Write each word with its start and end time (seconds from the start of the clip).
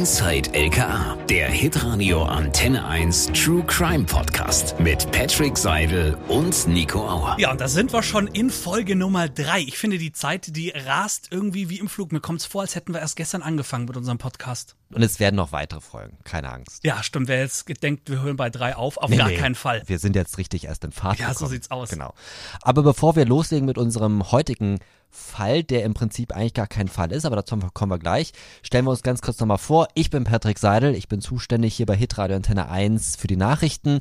Inside 0.00 0.54
LKA, 0.54 1.14
der 1.28 1.50
Hitradio 1.50 2.22
Antenne 2.22 2.86
1 2.86 3.32
True 3.34 3.62
Crime 3.66 4.04
Podcast 4.04 4.80
mit 4.80 5.12
Patrick 5.12 5.58
Seidel 5.58 6.16
und 6.26 6.66
Nico 6.66 7.06
Auer. 7.06 7.36
Ja, 7.38 7.50
und 7.50 7.60
da 7.60 7.68
sind 7.68 7.92
wir 7.92 8.02
schon 8.02 8.26
in 8.26 8.48
Folge 8.48 8.96
Nummer 8.96 9.28
drei. 9.28 9.60
Ich 9.60 9.76
finde, 9.76 9.98
die 9.98 10.12
Zeit, 10.12 10.56
die 10.56 10.70
rast 10.70 11.28
irgendwie 11.30 11.68
wie 11.68 11.78
im 11.78 11.90
Flug. 11.90 12.12
Mir 12.12 12.20
kommt 12.20 12.40
es 12.40 12.46
vor, 12.46 12.62
als 12.62 12.76
hätten 12.76 12.94
wir 12.94 13.00
erst 13.00 13.16
gestern 13.16 13.42
angefangen 13.42 13.84
mit 13.84 13.94
unserem 13.98 14.16
Podcast. 14.16 14.74
Und 14.90 15.02
es 15.02 15.20
werden 15.20 15.36
noch 15.36 15.52
weitere 15.52 15.82
Folgen, 15.82 16.16
keine 16.24 16.50
Angst. 16.50 16.82
Ja, 16.82 17.02
stimmt. 17.02 17.28
Wer 17.28 17.40
jetzt 17.40 17.66
denkt, 17.82 18.08
wir 18.08 18.22
hören 18.22 18.38
bei 18.38 18.48
drei 18.48 18.76
auf, 18.76 18.96
auf 18.96 19.10
nee, 19.10 19.18
gar 19.18 19.28
nee. 19.28 19.36
keinen 19.36 19.54
Fall. 19.54 19.82
Wir 19.84 19.98
sind 19.98 20.16
jetzt 20.16 20.38
richtig 20.38 20.64
erst 20.64 20.82
im 20.82 20.92
Fahrt. 20.92 21.18
Ja, 21.18 21.28
gekommen. 21.28 21.46
so 21.46 21.52
sieht's 21.52 21.70
aus. 21.70 21.90
Genau. 21.90 22.14
Aber 22.62 22.82
bevor 22.82 23.16
wir 23.16 23.26
loslegen 23.26 23.66
mit 23.66 23.76
unserem 23.76 24.32
heutigen 24.32 24.78
Fall, 25.10 25.62
der 25.62 25.84
im 25.84 25.94
Prinzip 25.94 26.32
eigentlich 26.32 26.54
gar 26.54 26.66
kein 26.66 26.88
Fall 26.88 27.12
ist, 27.12 27.24
aber 27.24 27.36
dazu 27.36 27.58
kommen 27.74 27.92
wir 27.92 27.98
gleich. 27.98 28.32
Stellen 28.62 28.84
wir 28.84 28.90
uns 28.90 29.02
ganz 29.02 29.20
kurz 29.22 29.40
nochmal 29.40 29.58
vor. 29.58 29.88
Ich 29.94 30.10
bin 30.10 30.24
Patrick 30.24 30.58
Seidel, 30.58 30.94
ich 30.94 31.08
bin 31.08 31.20
zuständig 31.20 31.74
hier 31.74 31.86
bei 31.86 31.96
Hitradio 31.96 32.36
Antenne 32.36 32.68
1 32.68 33.16
für 33.16 33.26
die 33.26 33.36
Nachrichten, 33.36 34.00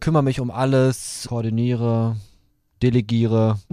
kümmere 0.00 0.22
mich 0.22 0.40
um 0.40 0.50
alles, 0.50 1.26
koordiniere, 1.28 2.16
delegiere. 2.82 3.58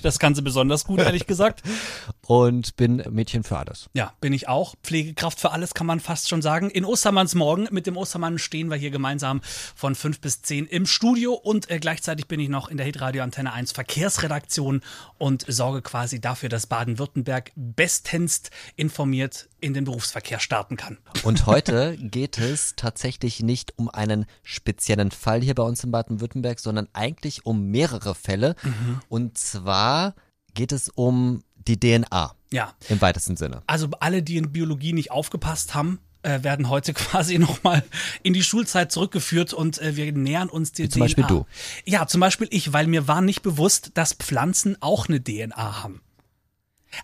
Das 0.00 0.18
Ganze 0.18 0.40
besonders 0.40 0.84
gut, 0.84 1.00
ehrlich 1.00 1.26
gesagt. 1.26 1.62
Und 2.26 2.76
bin 2.76 3.04
Mädchen 3.10 3.44
für 3.44 3.56
alles. 3.56 3.88
Ja, 3.92 4.12
bin 4.20 4.32
ich 4.32 4.48
auch. 4.48 4.74
Pflegekraft 4.82 5.38
für 5.38 5.52
alles 5.52 5.74
kann 5.74 5.86
man 5.86 6.00
fast 6.00 6.28
schon 6.28 6.42
sagen. 6.42 6.70
In 6.70 6.84
Ostermanns 6.84 7.36
Morgen 7.36 7.68
mit 7.70 7.86
dem 7.86 7.96
Ostermann 7.96 8.38
stehen 8.38 8.68
wir 8.68 8.76
hier 8.76 8.90
gemeinsam 8.90 9.40
von 9.76 9.94
fünf 9.94 10.20
bis 10.20 10.42
zehn 10.42 10.66
im 10.66 10.86
Studio 10.86 11.34
und 11.34 11.70
äh, 11.70 11.78
gleichzeitig 11.78 12.26
bin 12.26 12.40
ich 12.40 12.48
noch 12.48 12.68
in 12.68 12.78
der 12.78 12.86
Hitradio 12.86 13.22
Antenne 13.22 13.52
1 13.52 13.70
Verkehrsredaktion 13.72 14.82
und 15.18 15.44
sorge 15.46 15.82
quasi 15.82 16.20
dafür, 16.20 16.48
dass 16.48 16.66
Baden-Württemberg 16.66 17.52
bestens 17.54 18.42
informiert 18.74 19.48
in 19.60 19.74
den 19.74 19.84
Berufsverkehr 19.84 20.40
starten 20.40 20.76
kann. 20.76 20.98
Und 21.22 21.46
heute 21.46 21.96
geht 22.00 22.38
es 22.38 22.74
tatsächlich 22.76 23.40
nicht 23.40 23.78
um 23.78 23.88
einen 23.88 24.26
speziellen 24.42 25.10
Fall 25.10 25.42
hier 25.42 25.54
bei 25.54 25.62
uns 25.62 25.84
in 25.84 25.92
Baden-Württemberg, 25.92 26.58
sondern 26.58 26.88
eigentlich 26.92 27.46
um 27.46 27.66
mehrere 27.66 28.14
Fälle. 28.14 28.56
Mhm. 28.62 29.00
Und 29.08 29.38
zwar 29.38 30.14
geht 30.56 30.72
es 30.72 30.88
um 30.88 31.44
die 31.68 31.78
DNA. 31.78 32.34
Ja. 32.50 32.72
Im 32.88 33.00
weitesten 33.00 33.36
Sinne. 33.36 33.62
Also 33.66 33.88
alle, 34.00 34.22
die 34.22 34.36
in 34.36 34.50
Biologie 34.52 34.92
nicht 34.92 35.10
aufgepasst 35.12 35.74
haben, 35.74 36.00
äh, 36.22 36.42
werden 36.42 36.68
heute 36.68 36.92
quasi 36.94 37.38
nochmal 37.38 37.84
in 38.22 38.32
die 38.32 38.42
Schulzeit 38.42 38.90
zurückgeführt 38.90 39.52
und 39.52 39.80
äh, 39.80 39.94
wir 39.96 40.10
nähern 40.12 40.48
uns 40.48 40.72
der 40.72 40.86
Wie 40.86 40.88
zum 40.88 41.00
DNA. 41.00 41.04
Beispiel 41.04 41.24
du. 41.24 41.46
Ja, 41.84 42.06
zum 42.06 42.20
Beispiel 42.20 42.48
ich, 42.50 42.72
weil 42.72 42.88
mir 42.88 43.06
war 43.06 43.20
nicht 43.20 43.42
bewusst, 43.42 43.92
dass 43.94 44.14
Pflanzen 44.14 44.76
auch 44.80 45.08
eine 45.08 45.22
DNA 45.22 45.82
haben. 45.82 46.00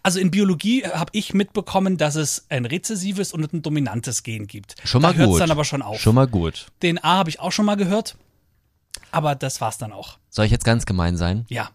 Also 0.03 0.20
in 0.20 0.30
Biologie 0.30 0.84
habe 0.84 1.11
ich 1.12 1.34
mitbekommen, 1.34 1.98
dass 1.98 2.14
es 2.14 2.47
ein 2.48 2.64
rezessives 2.64 3.33
und 3.33 3.53
ein 3.53 3.62
dominantes 3.62 4.23
Gen 4.23 4.47
gibt. 4.47 4.77
Schon 4.84 5.03
mal 5.03 5.12
da 5.12 5.27
gut. 5.27 5.41
dann 5.41 5.50
aber 5.50 5.64
schon 5.64 5.83
auf. 5.83 6.00
Schon 6.00 6.14
mal 6.14 6.27
gut. 6.27 6.69
DNA 6.83 7.03
habe 7.03 7.28
ich 7.28 7.41
auch 7.41 7.53
schon 7.53 7.67
mal 7.67 7.75
gehört, 7.77 8.17
aber 9.11 9.34
das 9.34 9.61
war's 9.61 9.78
dann 9.78 9.92
auch. 9.92 10.19
Soll 10.30 10.47
ich 10.47 10.53
jetzt 10.53 10.64
ganz 10.64 10.86
gemein 10.86 11.17
sein? 11.17 11.45
Ja. 11.48 11.70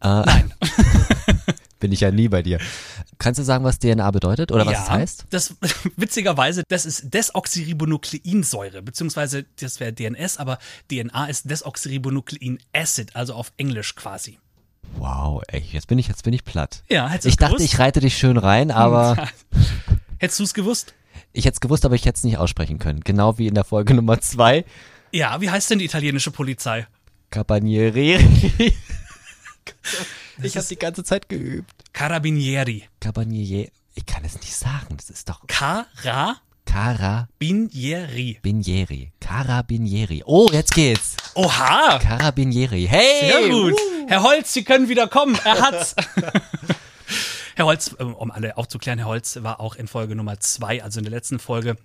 Äh, 0.00 0.22
Nein. 0.24 0.54
bin 1.78 1.92
ich 1.92 2.00
ja 2.00 2.10
nie 2.10 2.28
bei 2.28 2.42
dir. 2.42 2.58
Kannst 3.18 3.38
du 3.38 3.44
sagen, 3.44 3.64
was 3.64 3.78
DNA 3.78 4.10
bedeutet 4.10 4.52
oder 4.52 4.66
was 4.66 4.72
ja, 4.72 4.82
es 4.82 4.90
heißt? 4.90 5.24
Das 5.30 5.54
witzigerweise, 5.96 6.62
das 6.68 6.86
ist 6.86 7.12
Desoxyribonukleinsäure, 7.14 8.82
beziehungsweise 8.82 9.44
das 9.60 9.80
wäre 9.80 9.92
DNS, 9.92 10.38
aber 10.38 10.58
DNA 10.90 11.26
ist 11.26 11.50
Desoxyribonukleinacid, 11.50 12.68
Acid, 12.72 13.16
also 13.16 13.34
auf 13.34 13.52
Englisch 13.56 13.94
quasi. 13.94 14.38
Wow, 14.96 15.42
ey, 15.48 15.62
jetzt 15.72 15.86
bin 15.86 15.98
ich, 15.98 16.08
jetzt 16.08 16.24
bin 16.24 16.32
ich 16.32 16.44
platt. 16.44 16.82
Ja, 16.88 17.08
hättest 17.08 17.26
Ich 17.26 17.36
dachte, 17.36 17.56
gewusst? 17.56 17.72
ich 17.72 17.78
reite 17.78 18.00
dich 18.00 18.16
schön 18.16 18.36
rein, 18.36 18.70
aber. 18.70 19.28
hättest 20.18 20.40
du 20.40 20.44
es 20.44 20.54
gewusst? 20.54 20.94
Ich 21.32 21.44
hätte 21.44 21.54
es 21.54 21.60
gewusst, 21.60 21.84
aber 21.84 21.94
ich 21.94 22.04
hätte 22.04 22.16
es 22.16 22.24
nicht 22.24 22.38
aussprechen 22.38 22.78
können. 22.78 23.00
Genau 23.00 23.38
wie 23.38 23.46
in 23.46 23.54
der 23.54 23.64
Folge 23.64 23.94
Nummer 23.98 24.20
zwei. 24.20 24.64
Ja, 25.12 25.40
wie 25.40 25.50
heißt 25.50 25.70
denn 25.70 25.78
die 25.78 25.84
italienische 25.84 26.30
Polizei? 26.30 26.86
Cabanieri. 27.30 28.18
ich 30.42 30.56
habe 30.56 30.66
die 30.66 30.76
ganze 30.76 31.04
Zeit 31.04 31.28
geübt. 31.28 31.72
Carabinieri. 31.92 32.84
Cabanieri. 33.00 33.70
Ich 33.94 34.06
kann 34.06 34.24
es 34.24 34.34
nicht 34.34 34.54
sagen. 34.54 34.96
Das 34.96 35.10
ist 35.10 35.28
doch. 35.28 35.46
Cara 35.46 35.86
Carabinieri. 36.68 38.38
Binieri. 38.42 39.12
Carabinieri. 39.20 40.22
Oh, 40.26 40.48
jetzt 40.52 40.74
geht's. 40.74 41.16
Oha. 41.34 41.98
Carabinieri. 41.98 42.86
Hey. 42.86 43.30
Sehr 43.30 43.48
gut. 43.48 43.72
Uh. 43.72 44.06
Herr 44.06 44.22
Holz, 44.22 44.52
Sie 44.52 44.64
können 44.64 44.88
wieder 44.88 45.08
kommen. 45.08 45.38
Er 45.44 45.60
hat's. 45.60 45.96
Herr 47.56 47.64
Holz, 47.64 47.96
ähm, 47.98 48.14
um 48.14 48.30
alle 48.30 48.56
aufzuklären, 48.56 48.98
Herr 48.98 49.08
Holz 49.08 49.38
war 49.42 49.60
auch 49.60 49.76
in 49.76 49.88
Folge 49.88 50.14
Nummer 50.14 50.38
zwei, 50.40 50.82
also 50.84 51.00
in 51.00 51.04
der 51.04 51.10
letzten 51.10 51.38
Folge, 51.38 51.76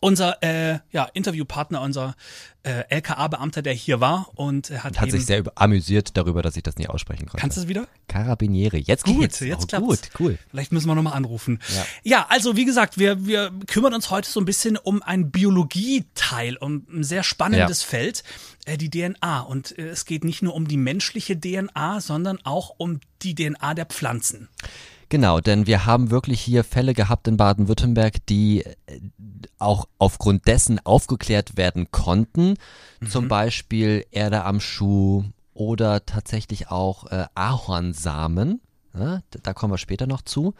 unser 0.00 0.42
äh, 0.42 0.80
ja, 0.90 1.04
Interviewpartner, 1.12 1.82
unser 1.82 2.14
äh, 2.62 2.84
LKA-Beamter, 2.88 3.62
der 3.62 3.74
hier 3.74 4.00
war 4.00 4.30
und 4.34 4.70
hat, 4.70 5.00
hat 5.00 5.10
sich 5.10 5.24
sehr 5.26 5.44
amüsiert 5.54 6.16
darüber, 6.16 6.42
dass 6.42 6.56
ich 6.56 6.62
das 6.62 6.76
nicht 6.76 6.88
aussprechen 6.88 7.26
konnte. 7.26 7.38
Kannst 7.38 7.58
du 7.58 7.62
es 7.62 7.68
wieder? 7.68 7.86
Carabinieri. 8.08 8.78
Jetzt 8.78 9.04
gut, 9.04 9.20
geht's. 9.20 9.40
jetzt 9.40 9.64
oh, 9.64 9.66
klappt's. 9.66 9.86
Gut, 9.86 10.10
cool. 10.20 10.38
Vielleicht 10.50 10.72
müssen 10.72 10.88
wir 10.88 10.94
nochmal 10.94 11.12
anrufen. 11.12 11.60
Ja. 11.74 11.86
ja, 12.02 12.26
also 12.28 12.56
wie 12.56 12.64
gesagt, 12.64 12.98
wir, 12.98 13.26
wir 13.26 13.52
kümmern 13.66 13.94
uns 13.94 14.10
heute 14.10 14.28
so 14.28 14.40
ein 14.40 14.46
bisschen 14.46 14.76
um 14.76 15.02
ein 15.02 15.30
Biologieteil, 15.30 16.56
um 16.56 16.86
ein 16.90 17.04
sehr 17.04 17.22
spannendes 17.22 17.82
ja. 17.82 17.88
Feld, 17.88 18.24
äh, 18.64 18.78
die 18.78 18.90
DNA. 18.90 19.40
Und 19.40 19.78
äh, 19.78 19.88
es 19.88 20.06
geht 20.06 20.24
nicht 20.24 20.42
nur 20.42 20.54
um 20.54 20.66
die 20.66 20.78
menschliche 20.78 21.38
DNA, 21.38 22.00
sondern 22.00 22.38
auch 22.44 22.74
um 22.78 23.00
die 23.22 23.34
DNA 23.34 23.74
der 23.74 23.86
Pflanzen. 23.86 24.48
Genau, 25.10 25.40
denn 25.40 25.66
wir 25.66 25.86
haben 25.86 26.12
wirklich 26.12 26.40
hier 26.40 26.62
Fälle 26.62 26.94
gehabt 26.94 27.26
in 27.26 27.36
Baden-Württemberg, 27.36 28.24
die 28.26 28.62
äh, 28.62 28.74
auch 29.58 29.88
aufgrund 29.98 30.46
dessen 30.46 30.78
aufgeklärt 30.86 31.56
werden 31.56 31.90
konnten. 31.90 32.54
Mhm. 33.00 33.10
Zum 33.10 33.28
Beispiel 33.28 34.06
Erde 34.12 34.44
am 34.44 34.60
Schuh 34.60 35.24
oder 35.52 36.06
tatsächlich 36.06 36.68
auch 36.70 37.10
äh, 37.10 37.26
Ahornsamen. 37.34 38.60
Ja, 38.94 39.00
ne? 39.00 39.22
da 39.42 39.52
kommen 39.52 39.72
wir 39.72 39.78
später 39.78 40.06
noch 40.06 40.22
zu. 40.22 40.54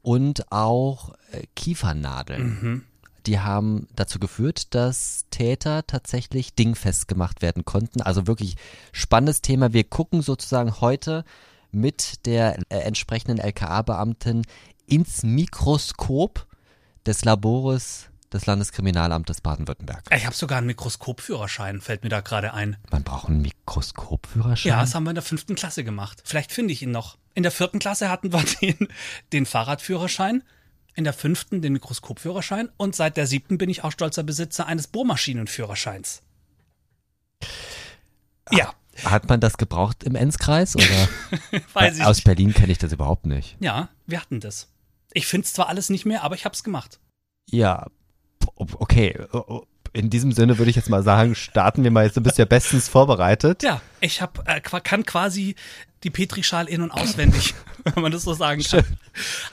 Und 0.00 0.50
auch 0.50 1.12
äh, 1.32 1.44
Kiefernadeln. 1.54 2.42
Mhm. 2.42 2.84
Die 3.26 3.38
haben 3.38 3.86
dazu 3.96 4.18
geführt, 4.18 4.74
dass 4.74 5.26
Täter 5.28 5.86
tatsächlich 5.86 6.54
dingfest 6.54 7.06
gemacht 7.06 7.42
werden 7.42 7.66
konnten. 7.66 8.00
Also 8.00 8.26
wirklich 8.26 8.56
spannendes 8.92 9.42
Thema. 9.42 9.74
Wir 9.74 9.84
gucken 9.84 10.22
sozusagen 10.22 10.80
heute 10.80 11.26
mit 11.72 12.26
der 12.26 12.58
äh, 12.68 12.78
entsprechenden 12.78 13.38
LKA-Beamtin 13.38 14.42
ins 14.86 15.22
Mikroskop 15.22 16.46
des 17.06 17.24
Labores 17.24 18.10
des 18.32 18.46
Landeskriminalamtes 18.46 19.40
Baden-Württemberg. 19.40 20.04
Ich 20.14 20.24
habe 20.24 20.36
sogar 20.36 20.58
einen 20.58 20.68
Mikroskopführerschein, 20.68 21.80
fällt 21.80 22.04
mir 22.04 22.10
da 22.10 22.20
gerade 22.20 22.54
ein. 22.54 22.76
Man 22.90 23.02
braucht 23.02 23.28
einen 23.28 23.42
Mikroskopführerschein? 23.42 24.70
Ja, 24.70 24.80
das 24.80 24.94
haben 24.94 25.04
wir 25.04 25.10
in 25.10 25.16
der 25.16 25.24
fünften 25.24 25.56
Klasse 25.56 25.82
gemacht. 25.82 26.22
Vielleicht 26.24 26.52
finde 26.52 26.72
ich 26.72 26.82
ihn 26.82 26.92
noch. 26.92 27.18
In 27.34 27.42
der 27.42 27.52
vierten 27.52 27.78
Klasse 27.78 28.08
hatten 28.08 28.32
wir 28.32 28.44
den, 28.62 28.88
den 29.32 29.46
Fahrradführerschein, 29.46 30.44
in 30.94 31.04
der 31.04 31.12
fünften 31.12 31.62
den 31.62 31.72
Mikroskopführerschein 31.72 32.68
und 32.76 32.94
seit 32.94 33.16
der 33.16 33.26
siebten 33.26 33.58
bin 33.58 33.70
ich 33.70 33.84
auch 33.84 33.92
stolzer 33.92 34.22
Besitzer 34.22 34.66
eines 34.66 34.86
Bohrmaschinenführerscheins. 34.86 36.22
Ja. 38.50 38.74
Hat 39.04 39.28
man 39.28 39.40
das 39.40 39.56
gebraucht 39.58 40.04
im 40.04 40.14
Enzkreis 40.14 40.76
oder? 40.76 41.08
Weiß 41.72 41.98
ich 41.98 42.04
Aus 42.04 42.16
nicht. 42.16 42.24
Berlin 42.24 42.54
kenne 42.54 42.72
ich 42.72 42.78
das 42.78 42.92
überhaupt 42.92 43.26
nicht. 43.26 43.56
Ja, 43.60 43.88
wir 44.06 44.20
hatten 44.20 44.40
das. 44.40 44.68
Ich 45.12 45.26
finde 45.26 45.46
es 45.46 45.52
zwar 45.52 45.68
alles 45.68 45.90
nicht 45.90 46.06
mehr, 46.06 46.22
aber 46.22 46.34
ich 46.34 46.44
habe 46.44 46.54
es 46.54 46.62
gemacht. 46.62 47.00
Ja, 47.50 47.86
okay. 48.56 49.18
In 49.92 50.08
diesem 50.08 50.30
Sinne 50.30 50.58
würde 50.58 50.70
ich 50.70 50.76
jetzt 50.76 50.88
mal 50.88 51.02
sagen, 51.02 51.34
starten 51.34 51.82
wir 51.82 51.90
mal. 51.90 52.04
Jetzt 52.04 52.16
du 52.16 52.20
bist 52.20 52.38
ja 52.38 52.44
bestens 52.44 52.88
vorbereitet. 52.88 53.64
Ja, 53.64 53.80
ich 54.00 54.22
hab, 54.22 54.48
äh, 54.48 54.60
kann 54.60 55.04
quasi 55.04 55.56
die 56.02 56.10
Petrischal 56.10 56.68
in- 56.68 56.82
und 56.82 56.90
auswendig, 56.90 57.54
wenn 57.84 58.02
man 58.02 58.12
das 58.12 58.22
so 58.22 58.34
sagen 58.34 58.62
kann. 58.62 58.84
Schön. 58.84 58.96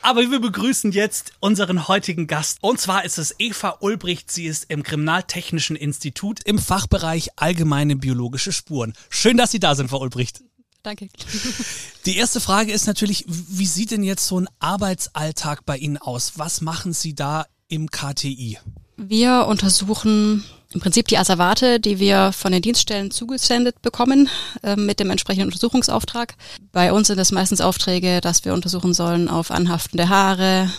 Aber 0.02 0.22
wir 0.22 0.40
begrüßen 0.40 0.92
jetzt 0.92 1.34
unseren 1.40 1.88
heutigen 1.88 2.28
Gast. 2.28 2.60
Und 2.62 2.80
zwar 2.80 3.06
ist 3.06 3.18
es 3.18 3.36
Eva 3.40 3.78
Ulbricht. 3.80 4.32
Sie 4.32 4.46
ist 4.46 4.66
im 4.70 4.84
Kriminaltechnischen 4.84 5.76
Institut 5.76 6.40
im 6.46 6.60
Fachbereich 6.60 7.30
Allgemeine 7.36 7.96
biologische 7.96 8.52
Spuren. 8.52 8.94
Schön, 9.10 9.38
dass 9.38 9.52
Sie 9.52 9.60
da 9.60 9.76
sind, 9.76 9.90
Frau 9.90 10.02
Ulbricht. 10.02 10.42
Danke. 10.84 11.10
Die 12.06 12.16
erste 12.16 12.40
Frage 12.40 12.72
ist 12.72 12.88
natürlich, 12.88 13.26
wie 13.28 13.66
sieht 13.66 13.92
denn 13.92 14.04
jetzt 14.04 14.26
so 14.26 14.40
ein 14.40 14.48
Arbeitsalltag 14.60 15.66
bei 15.66 15.78
Ihnen 15.78 15.98
aus? 15.98 16.34
Was 16.36 16.62
machen 16.62 16.94
Sie 16.94 17.14
da 17.14 17.46
im 17.68 17.92
KTI? 17.92 18.60
Wir 18.96 19.46
untersuchen 19.48 20.44
im 20.74 20.82
Prinzip 20.82 21.08
die 21.08 21.18
Asservate, 21.18 21.80
die 21.80 22.00
wir 22.00 22.34
von 22.34 22.52
den 22.52 22.62
Dienststellen 22.62 23.12
zugesendet 23.12 23.82
bekommen 23.82 24.30
äh, 24.64 24.76
mit 24.76 25.00
dem 25.00 25.10
entsprechenden 25.10 25.48
Untersuchungsauftrag. 25.48 26.36
Bei 26.72 26.92
uns 26.92 27.08
sind 27.08 27.20
es 27.20 27.32
meistens 27.32 27.62
Aufträge, 27.62 28.20
dass 28.22 28.44
wir 28.44 28.54
untersuchen 28.54 28.94
sollen 28.94 29.30
auf 29.30 29.52
anhaftende 29.52 30.10
Haare, 30.10 30.70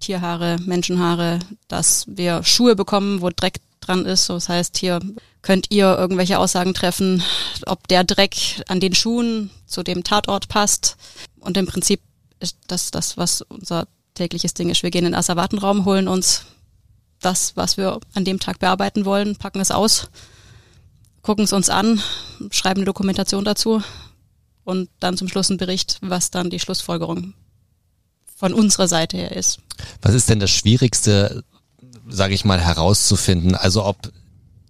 Tierhaare, 0.00 0.58
Menschenhaare, 0.64 1.40
dass 1.66 2.06
wir 2.08 2.44
Schuhe 2.44 2.76
bekommen, 2.76 3.20
wo 3.20 3.30
Dreck 3.30 3.60
dran 3.80 4.06
ist. 4.06 4.26
So, 4.26 4.34
das 4.34 4.48
heißt, 4.48 4.78
hier 4.78 5.00
könnt 5.42 5.66
ihr 5.70 5.96
irgendwelche 5.98 6.38
Aussagen 6.38 6.74
treffen, 6.74 7.22
ob 7.66 7.88
der 7.88 8.04
Dreck 8.04 8.36
an 8.68 8.80
den 8.80 8.94
Schuhen 8.94 9.50
zu 9.66 9.82
dem 9.82 10.04
Tatort 10.04 10.48
passt. 10.48 10.96
Und 11.40 11.56
im 11.56 11.66
Prinzip 11.66 12.00
ist 12.40 12.56
das 12.68 12.90
das, 12.90 13.16
was 13.16 13.42
unser 13.42 13.88
tägliches 14.14 14.54
Ding 14.54 14.68
ist. 14.70 14.82
Wir 14.82 14.90
gehen 14.90 15.04
in 15.04 15.12
den 15.12 15.18
Asservatenraum, 15.18 15.84
holen 15.84 16.08
uns 16.08 16.44
das, 17.20 17.56
was 17.56 17.76
wir 17.76 18.00
an 18.14 18.24
dem 18.24 18.38
Tag 18.38 18.58
bearbeiten 18.58 19.04
wollen, 19.04 19.36
packen 19.36 19.60
es 19.60 19.70
aus, 19.70 20.08
gucken 21.22 21.44
es 21.44 21.52
uns 21.52 21.68
an, 21.68 22.00
schreiben 22.50 22.80
eine 22.80 22.86
Dokumentation 22.86 23.44
dazu 23.44 23.82
und 24.64 24.88
dann 25.00 25.16
zum 25.16 25.28
Schluss 25.28 25.50
einen 25.50 25.58
Bericht, 25.58 25.98
was 26.00 26.30
dann 26.30 26.50
die 26.50 26.60
Schlussfolgerung 26.60 27.34
von 28.36 28.52
unserer 28.52 28.86
Seite 28.86 29.16
her 29.16 29.32
ist. 29.32 29.58
Was 30.02 30.14
ist 30.14 30.28
denn 30.28 30.40
das 30.40 30.50
Schwierigste, 30.50 31.42
sage 32.08 32.34
ich 32.34 32.44
mal, 32.44 32.60
herauszufinden? 32.60 33.54
Also 33.54 33.84
ob 33.84 34.12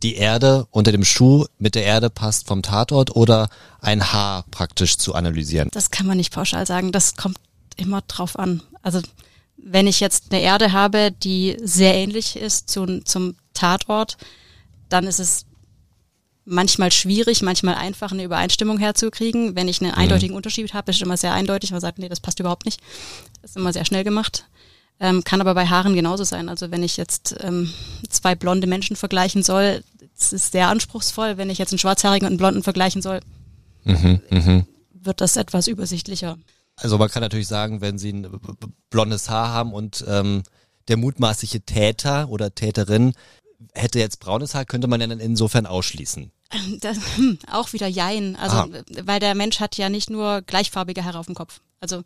die 0.03 0.15
Erde 0.15 0.67
unter 0.71 0.93
dem 0.93 1.05
Schuh 1.05 1.47
mit 1.59 1.75
der 1.75 1.85
Erde 1.85 2.11
passt 2.11 2.47
vom 2.47 2.63
Tatort 2.63 3.15
oder 3.17 3.49
ein 3.81 4.13
Haar 4.13 4.45
praktisch 4.51 4.97
zu 4.97 5.15
analysieren? 5.15 5.69
Das 5.73 5.91
kann 5.91 6.07
man 6.07 6.17
nicht 6.17 6.33
pauschal 6.33 6.67
sagen. 6.67 6.93
Das 6.93 7.17
kommt 7.17 7.39
immer 7.77 8.03
drauf 8.03 8.39
an. 8.39 8.63
Also 8.83 9.01
wenn 9.63 9.87
ich 9.87 10.01
jetzt 10.01 10.33
eine 10.33 10.41
Erde 10.41 10.73
habe, 10.73 11.13
die 11.13 11.57
sehr 11.63 11.95
ähnlich 11.95 12.37
ist 12.37 12.71
zu, 12.71 13.01
zum 13.05 13.37
Tatort, 13.55 14.17
dann 14.89 15.07
ist 15.07 15.19
es 15.19 15.45
manchmal 16.45 16.91
schwierig, 16.91 17.43
manchmal 17.43 17.75
einfach 17.75 18.13
eine 18.13 18.25
Übereinstimmung 18.25 18.79
herzukriegen. 18.79 19.55
Wenn 19.55 19.69
ich 19.69 19.83
einen 19.83 19.93
mhm. 19.93 19.99
eindeutigen 19.99 20.35
Unterschied 20.35 20.73
habe, 20.73 20.91
ist 20.91 20.97
es 20.97 21.03
immer 21.03 21.17
sehr 21.17 21.35
eindeutig. 21.35 21.71
Man 21.71 21.81
sagt, 21.81 21.99
nee, 21.99 22.09
das 22.09 22.21
passt 22.21 22.41
überhaupt 22.41 22.65
nicht. 22.65 22.81
Das 23.43 23.51
ist 23.51 23.57
immer 23.57 23.73
sehr 23.73 23.85
schnell 23.85 24.05
gemacht. 24.05 24.47
Ähm, 25.01 25.23
kann 25.23 25.41
aber 25.41 25.55
bei 25.55 25.67
Haaren 25.67 25.95
genauso 25.95 26.25
sein. 26.25 26.49
Also 26.49 26.71
wenn 26.71 26.83
ich 26.83 26.97
jetzt 26.97 27.37
ähm, 27.41 27.73
zwei 28.09 28.35
blonde 28.35 28.67
Menschen 28.67 28.97
vergleichen 28.97 29.43
soll, 29.43 29.85
das 30.17 30.33
ist 30.33 30.53
sehr 30.53 30.69
anspruchsvoll. 30.69 31.37
Wenn 31.37 31.51
ich 31.51 31.59
jetzt 31.59 31.73
einen 31.73 31.79
schwarzhaarigen 31.79 32.27
und 32.27 32.33
einen 32.33 32.39
blonden 32.39 32.63
vergleichen 32.63 33.03
soll, 33.03 33.21
mhm, 33.85 34.21
mh. 34.31 34.65
wird 34.93 35.21
das 35.21 35.37
etwas 35.37 35.69
übersichtlicher. 35.69 36.39
Also 36.81 36.99
man 36.99 37.09
kann 37.09 37.23
natürlich 37.23 37.49
sagen, 37.49 37.81
wenn 37.81 37.99
Sie 37.99 38.13
ein 38.13 38.41
blondes 38.91 39.29
Haar 39.29 39.49
haben 39.49 39.73
und 39.73 40.05
ähm, 40.07 40.43
der 40.87 40.97
mutmaßliche 40.97 41.63
Täter 41.63 42.29
oder 42.29 42.55
Täterin 42.55 43.15
hätte 43.75 43.99
jetzt 43.99 44.21
braunes 44.21 44.55
Haar, 44.55 44.65
könnte 44.65 44.87
man 44.87 45.01
ja 45.01 45.07
dann 45.07 45.21
insofern 45.21 45.67
ausschließen. 45.67 46.31
Das, 46.81 46.97
hm, 47.17 47.39
auch 47.51 47.75
wieder 47.75 47.89
Jein. 47.89 48.35
Also, 48.37 48.57
ah. 48.57 48.69
weil 49.03 49.21
der 49.21 49.35
Mensch 49.35 49.61
hat 49.61 49.77
ja 49.77 49.91
nicht 49.91 50.09
nur 50.09 50.41
gleichfarbige 50.41 51.05
Haare 51.05 51.19
auf 51.19 51.27
dem 51.27 51.35
Kopf. 51.35 51.61
Also, 51.81 52.05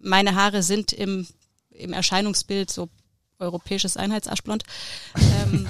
meine 0.00 0.34
Haare 0.34 0.64
sind 0.64 0.92
im, 0.92 1.26
im 1.70 1.92
Erscheinungsbild 1.92 2.68
so 2.68 2.88
europäisches 3.38 3.96
Einheitsaschblond. 3.96 4.64
Ähm, 5.16 5.66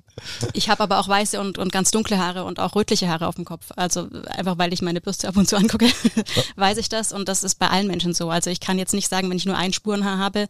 ich 0.52 0.68
habe 0.68 0.82
aber 0.82 0.98
auch 0.98 1.08
weiße 1.08 1.40
und, 1.40 1.58
und 1.58 1.72
ganz 1.72 1.90
dunkle 1.90 2.18
Haare 2.18 2.44
und 2.44 2.60
auch 2.60 2.74
rötliche 2.74 3.08
Haare 3.08 3.26
auf 3.26 3.34
dem 3.34 3.44
Kopf. 3.44 3.66
Also 3.76 4.08
einfach 4.26 4.58
weil 4.58 4.72
ich 4.72 4.82
meine 4.82 5.00
Bürste 5.00 5.28
ab 5.28 5.36
und 5.36 5.48
zu 5.48 5.56
angucke, 5.56 5.88
weiß 6.56 6.78
ich 6.78 6.88
das 6.88 7.12
und 7.12 7.28
das 7.28 7.42
ist 7.42 7.58
bei 7.58 7.68
allen 7.68 7.86
Menschen 7.86 8.14
so. 8.14 8.30
Also 8.30 8.50
ich 8.50 8.60
kann 8.60 8.78
jetzt 8.78 8.94
nicht 8.94 9.08
sagen, 9.08 9.28
wenn 9.30 9.36
ich 9.36 9.46
nur 9.46 9.56
ein 9.56 9.72
Spurenhaar 9.72 10.18
habe, 10.18 10.46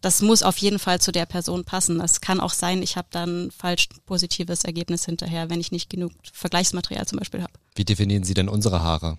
das 0.00 0.22
muss 0.22 0.42
auf 0.42 0.56
jeden 0.58 0.78
Fall 0.78 1.00
zu 1.00 1.12
der 1.12 1.26
Person 1.26 1.64
passen. 1.64 1.98
Das 1.98 2.20
kann 2.20 2.40
auch 2.40 2.52
sein, 2.52 2.82
ich 2.82 2.96
habe 2.96 3.08
dann 3.10 3.50
falsch 3.50 3.88
positives 4.06 4.64
Ergebnis 4.64 5.04
hinterher, 5.04 5.50
wenn 5.50 5.60
ich 5.60 5.72
nicht 5.72 5.90
genug 5.90 6.12
Vergleichsmaterial 6.32 7.06
zum 7.06 7.18
Beispiel 7.18 7.42
habe. 7.42 7.52
Wie 7.74 7.84
definieren 7.84 8.24
Sie 8.24 8.34
denn 8.34 8.48
unsere 8.48 8.82
Haare? 8.82 9.18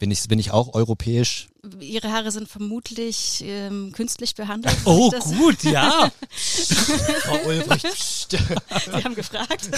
Bin 0.00 0.10
ich, 0.10 0.26
bin 0.28 0.38
ich 0.38 0.50
auch 0.50 0.72
europäisch? 0.72 1.48
Ihre 1.78 2.10
Haare 2.10 2.30
sind 2.30 2.48
vermutlich 2.48 3.44
ähm, 3.44 3.92
künstlich 3.92 4.34
behandelt. 4.34 4.74
Oh, 4.86 5.10
gut, 5.10 5.62
ja. 5.62 6.10
Frau 6.30 7.38
Ulbricht. 7.46 8.30
Sie 8.30 9.04
haben 9.04 9.14
gefragt. 9.14 9.68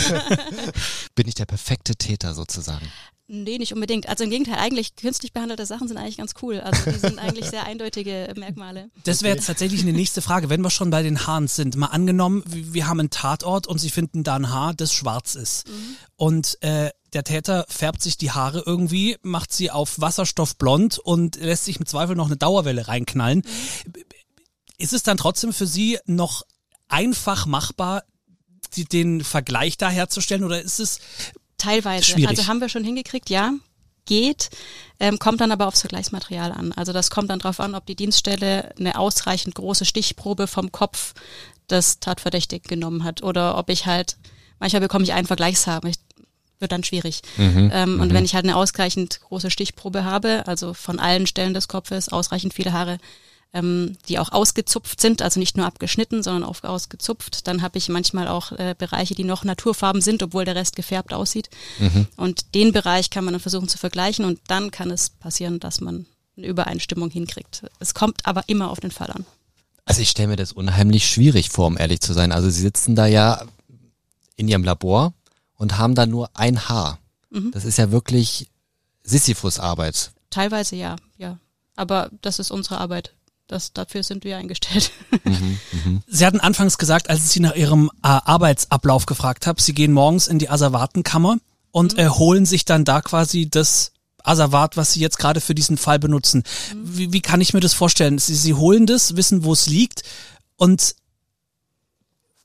bin 1.16 1.26
ich 1.26 1.34
der 1.34 1.46
perfekte 1.46 1.96
Täter 1.96 2.34
sozusagen? 2.34 2.86
Nee, 3.26 3.58
nicht 3.58 3.74
unbedingt. 3.74 4.08
Also 4.08 4.22
im 4.22 4.30
Gegenteil, 4.30 4.58
eigentlich 4.60 4.94
künstlich 4.94 5.32
behandelte 5.32 5.66
Sachen 5.66 5.88
sind 5.88 5.96
eigentlich 5.96 6.18
ganz 6.18 6.34
cool. 6.40 6.60
Also 6.60 6.88
die 6.88 6.98
sind 6.98 7.18
eigentlich 7.18 7.46
sehr 7.46 7.64
eindeutige 7.64 8.32
Merkmale. 8.36 8.90
Das 9.02 9.24
wäre 9.24 9.34
jetzt 9.34 9.46
tatsächlich 9.46 9.80
eine 9.82 9.92
nächste 9.92 10.22
Frage. 10.22 10.50
Wenn 10.50 10.60
wir 10.60 10.70
schon 10.70 10.90
bei 10.90 11.02
den 11.02 11.26
Haaren 11.26 11.48
sind, 11.48 11.74
mal 11.74 11.86
angenommen, 11.86 12.44
wir 12.46 12.86
haben 12.86 13.00
einen 13.00 13.10
Tatort 13.10 13.66
und 13.66 13.78
Sie 13.78 13.90
finden 13.90 14.22
da 14.22 14.36
ein 14.36 14.50
Haar, 14.50 14.72
das 14.72 14.92
schwarz 14.92 15.34
ist. 15.34 15.66
Mhm. 15.66 15.96
Und 16.14 16.62
äh, 16.62 16.90
der 17.12 17.24
Täter 17.24 17.64
färbt 17.68 18.02
sich 18.02 18.16
die 18.16 18.30
Haare 18.30 18.62
irgendwie, 18.64 19.16
macht 19.22 19.52
sie 19.52 19.70
auf 19.70 20.00
Wasserstoffblond 20.00 20.98
und 20.98 21.36
lässt 21.36 21.64
sich 21.64 21.78
im 21.78 21.86
Zweifel 21.86 22.16
noch 22.16 22.26
eine 22.26 22.36
Dauerwelle 22.36 22.88
reinknallen. 22.88 23.42
Ist 24.78 24.92
es 24.92 25.02
dann 25.02 25.16
trotzdem 25.16 25.52
für 25.52 25.66
Sie 25.66 25.98
noch 26.06 26.42
einfach 26.88 27.46
machbar, 27.46 28.02
den 28.76 29.22
Vergleich 29.22 29.76
da 29.76 29.90
herzustellen 29.90 30.44
oder 30.44 30.62
ist 30.62 30.80
es 30.80 30.98
Teilweise. 31.62 32.04
Schwierig. 32.04 32.28
Also 32.28 32.46
haben 32.48 32.60
wir 32.60 32.68
schon 32.68 32.82
hingekriegt, 32.82 33.30
ja, 33.30 33.52
geht, 34.04 34.50
ähm, 34.98 35.20
kommt 35.20 35.40
dann 35.40 35.52
aber 35.52 35.68
aufs 35.68 35.80
Vergleichsmaterial 35.80 36.50
an. 36.50 36.72
Also 36.72 36.92
das 36.92 37.10
kommt 37.10 37.30
dann 37.30 37.38
darauf 37.38 37.60
an, 37.60 37.76
ob 37.76 37.86
die 37.86 37.94
Dienststelle 37.94 38.74
eine 38.76 38.98
ausreichend 38.98 39.54
große 39.54 39.84
Stichprobe 39.84 40.48
vom 40.48 40.72
Kopf 40.72 41.14
des 41.70 42.00
Tatverdächtigen 42.00 42.68
genommen 42.68 43.04
hat 43.04 43.22
oder 43.22 43.56
ob 43.56 43.70
ich 43.70 43.86
halt, 43.86 44.16
manchmal 44.58 44.80
bekomme 44.80 45.04
ich 45.04 45.12
einen 45.12 45.28
Vergleichshaar, 45.28 45.84
wird 46.62 46.72
dann 46.72 46.84
schwierig. 46.84 47.20
Mhm, 47.36 47.70
ähm, 47.74 48.00
und 48.00 48.08
mhm. 48.08 48.14
wenn 48.14 48.24
ich 48.24 48.34
halt 48.34 48.44
eine 48.44 48.56
ausreichend 48.56 49.20
große 49.20 49.50
Stichprobe 49.50 50.04
habe, 50.04 50.44
also 50.46 50.72
von 50.72 50.98
allen 50.98 51.26
Stellen 51.26 51.52
des 51.52 51.68
Kopfes 51.68 52.08
ausreichend 52.08 52.54
viele 52.54 52.72
Haare, 52.72 52.98
ähm, 53.52 53.96
die 54.08 54.18
auch 54.18 54.32
ausgezupft 54.32 55.00
sind, 55.00 55.20
also 55.20 55.38
nicht 55.38 55.56
nur 55.56 55.66
abgeschnitten, 55.66 56.22
sondern 56.22 56.44
auch 56.44 56.62
ausgezupft. 56.64 57.46
Dann 57.46 57.60
habe 57.62 57.76
ich 57.76 57.88
manchmal 57.88 58.28
auch 58.28 58.52
äh, 58.52 58.74
Bereiche, 58.76 59.14
die 59.14 59.24
noch 59.24 59.44
Naturfarben 59.44 60.00
sind, 60.00 60.22
obwohl 60.22 60.44
der 60.44 60.54
Rest 60.54 60.76
gefärbt 60.76 61.12
aussieht. 61.12 61.50
Mhm. 61.78 62.06
Und 62.16 62.54
den 62.54 62.72
Bereich 62.72 63.10
kann 63.10 63.24
man 63.24 63.34
dann 63.34 63.40
versuchen 63.40 63.68
zu 63.68 63.76
vergleichen 63.76 64.24
und 64.24 64.40
dann 64.48 64.70
kann 64.70 64.90
es 64.90 65.10
passieren, 65.10 65.60
dass 65.60 65.80
man 65.80 66.06
eine 66.36 66.46
Übereinstimmung 66.46 67.10
hinkriegt. 67.10 67.64
Es 67.78 67.92
kommt 67.92 68.24
aber 68.24 68.44
immer 68.46 68.70
auf 68.70 68.80
den 68.80 68.90
Fall 68.90 69.10
an. 69.10 69.26
Also 69.84 70.00
ich 70.00 70.10
stelle 70.10 70.28
mir 70.28 70.36
das 70.36 70.52
unheimlich 70.52 71.08
schwierig 71.08 71.50
vor, 71.50 71.66
um 71.66 71.76
ehrlich 71.76 72.00
zu 72.00 72.12
sein. 72.12 72.32
Also 72.32 72.48
Sie 72.48 72.60
sitzen 72.60 72.94
da 72.94 73.06
ja 73.06 73.44
in 74.36 74.48
Ihrem 74.48 74.64
Labor 74.64 75.12
und 75.62 75.78
haben 75.78 75.94
da 75.94 76.06
nur 76.06 76.28
ein 76.34 76.68
Haar. 76.68 76.98
Mhm. 77.30 77.52
Das 77.52 77.64
ist 77.64 77.78
ja 77.78 77.92
wirklich 77.92 78.48
Sisyphus-Arbeit. 79.04 80.10
Teilweise 80.28 80.74
ja, 80.74 80.96
ja. 81.18 81.38
Aber 81.76 82.10
das 82.20 82.40
ist 82.40 82.50
unsere 82.50 82.78
Arbeit. 82.78 83.14
Das, 83.46 83.72
dafür 83.72 84.02
sind 84.02 84.24
wir 84.24 84.36
eingestellt. 84.36 84.90
Mhm, 85.24 85.58
mh. 85.84 86.00
Sie 86.08 86.26
hatten 86.26 86.40
anfangs 86.40 86.78
gesagt, 86.78 87.08
als 87.08 87.20
ich 87.20 87.30
Sie 87.30 87.40
nach 87.40 87.54
Ihrem 87.54 87.90
äh, 88.02 88.08
Arbeitsablauf 88.08 89.06
gefragt 89.06 89.46
habe, 89.46 89.62
Sie 89.62 89.72
gehen 89.72 89.92
morgens 89.92 90.26
in 90.26 90.40
die 90.40 90.50
Asservatenkammer 90.50 91.36
und 91.70 91.92
mhm. 91.92 91.98
äh, 92.00 92.08
holen 92.08 92.44
sich 92.44 92.64
dann 92.64 92.84
da 92.84 93.00
quasi 93.00 93.48
das 93.48 93.92
Asservat, 94.24 94.76
was 94.76 94.92
Sie 94.92 95.00
jetzt 95.00 95.18
gerade 95.18 95.40
für 95.40 95.54
diesen 95.54 95.76
Fall 95.76 96.00
benutzen. 96.00 96.42
Mhm. 96.74 96.98
Wie, 96.98 97.12
wie 97.12 97.20
kann 97.20 97.40
ich 97.40 97.54
mir 97.54 97.60
das 97.60 97.74
vorstellen? 97.74 98.18
Sie, 98.18 98.34
Sie 98.34 98.54
holen 98.54 98.86
das, 98.86 99.14
wissen, 99.14 99.44
wo 99.44 99.52
es 99.52 99.68
liegt 99.68 100.02
und 100.56 100.96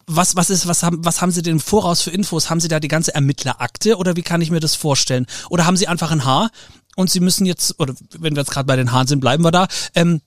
was, 0.08 0.36
was 0.38 0.50
ist, 0.50 0.68
was 0.68 0.84
haben, 0.84 1.04
was 1.04 1.22
haben 1.22 1.32
Sie 1.32 1.42
denn 1.42 1.60
voraus 1.60 2.02
für 2.02 2.12
Infos? 2.12 2.50
Haben 2.50 2.62
Sie 2.62 2.70
da 2.70 2.80
die 2.80 2.88
ganze 2.88 3.14
Ermittlerakte 3.14 3.98
oder 3.98 4.16
wie 4.16 4.24
kann 4.24 4.42
ich 4.42 4.50
mir 4.50 4.62
das 4.62 4.74
vorstellen? 4.74 5.28
Oder 5.50 5.66
haben 5.66 5.78
Sie 5.78 5.88
einfach 5.88 6.12
ein 6.12 6.24
Haar 6.24 6.50
und 6.96 7.12
Sie 7.12 7.20
müssen 7.20 7.46
jetzt, 7.46 7.80
oder 7.80 7.94
wenn 8.18 8.36
wir 8.36 8.42
jetzt 8.42 8.52
gerade 8.52 8.66
bei 8.66 8.78
den 8.78 8.94
Haaren 8.94 9.08
sind, 9.08 9.20
bleiben 9.20 9.44
wir 9.44 9.52
da, 9.52 9.68
ähm, 9.96 10.22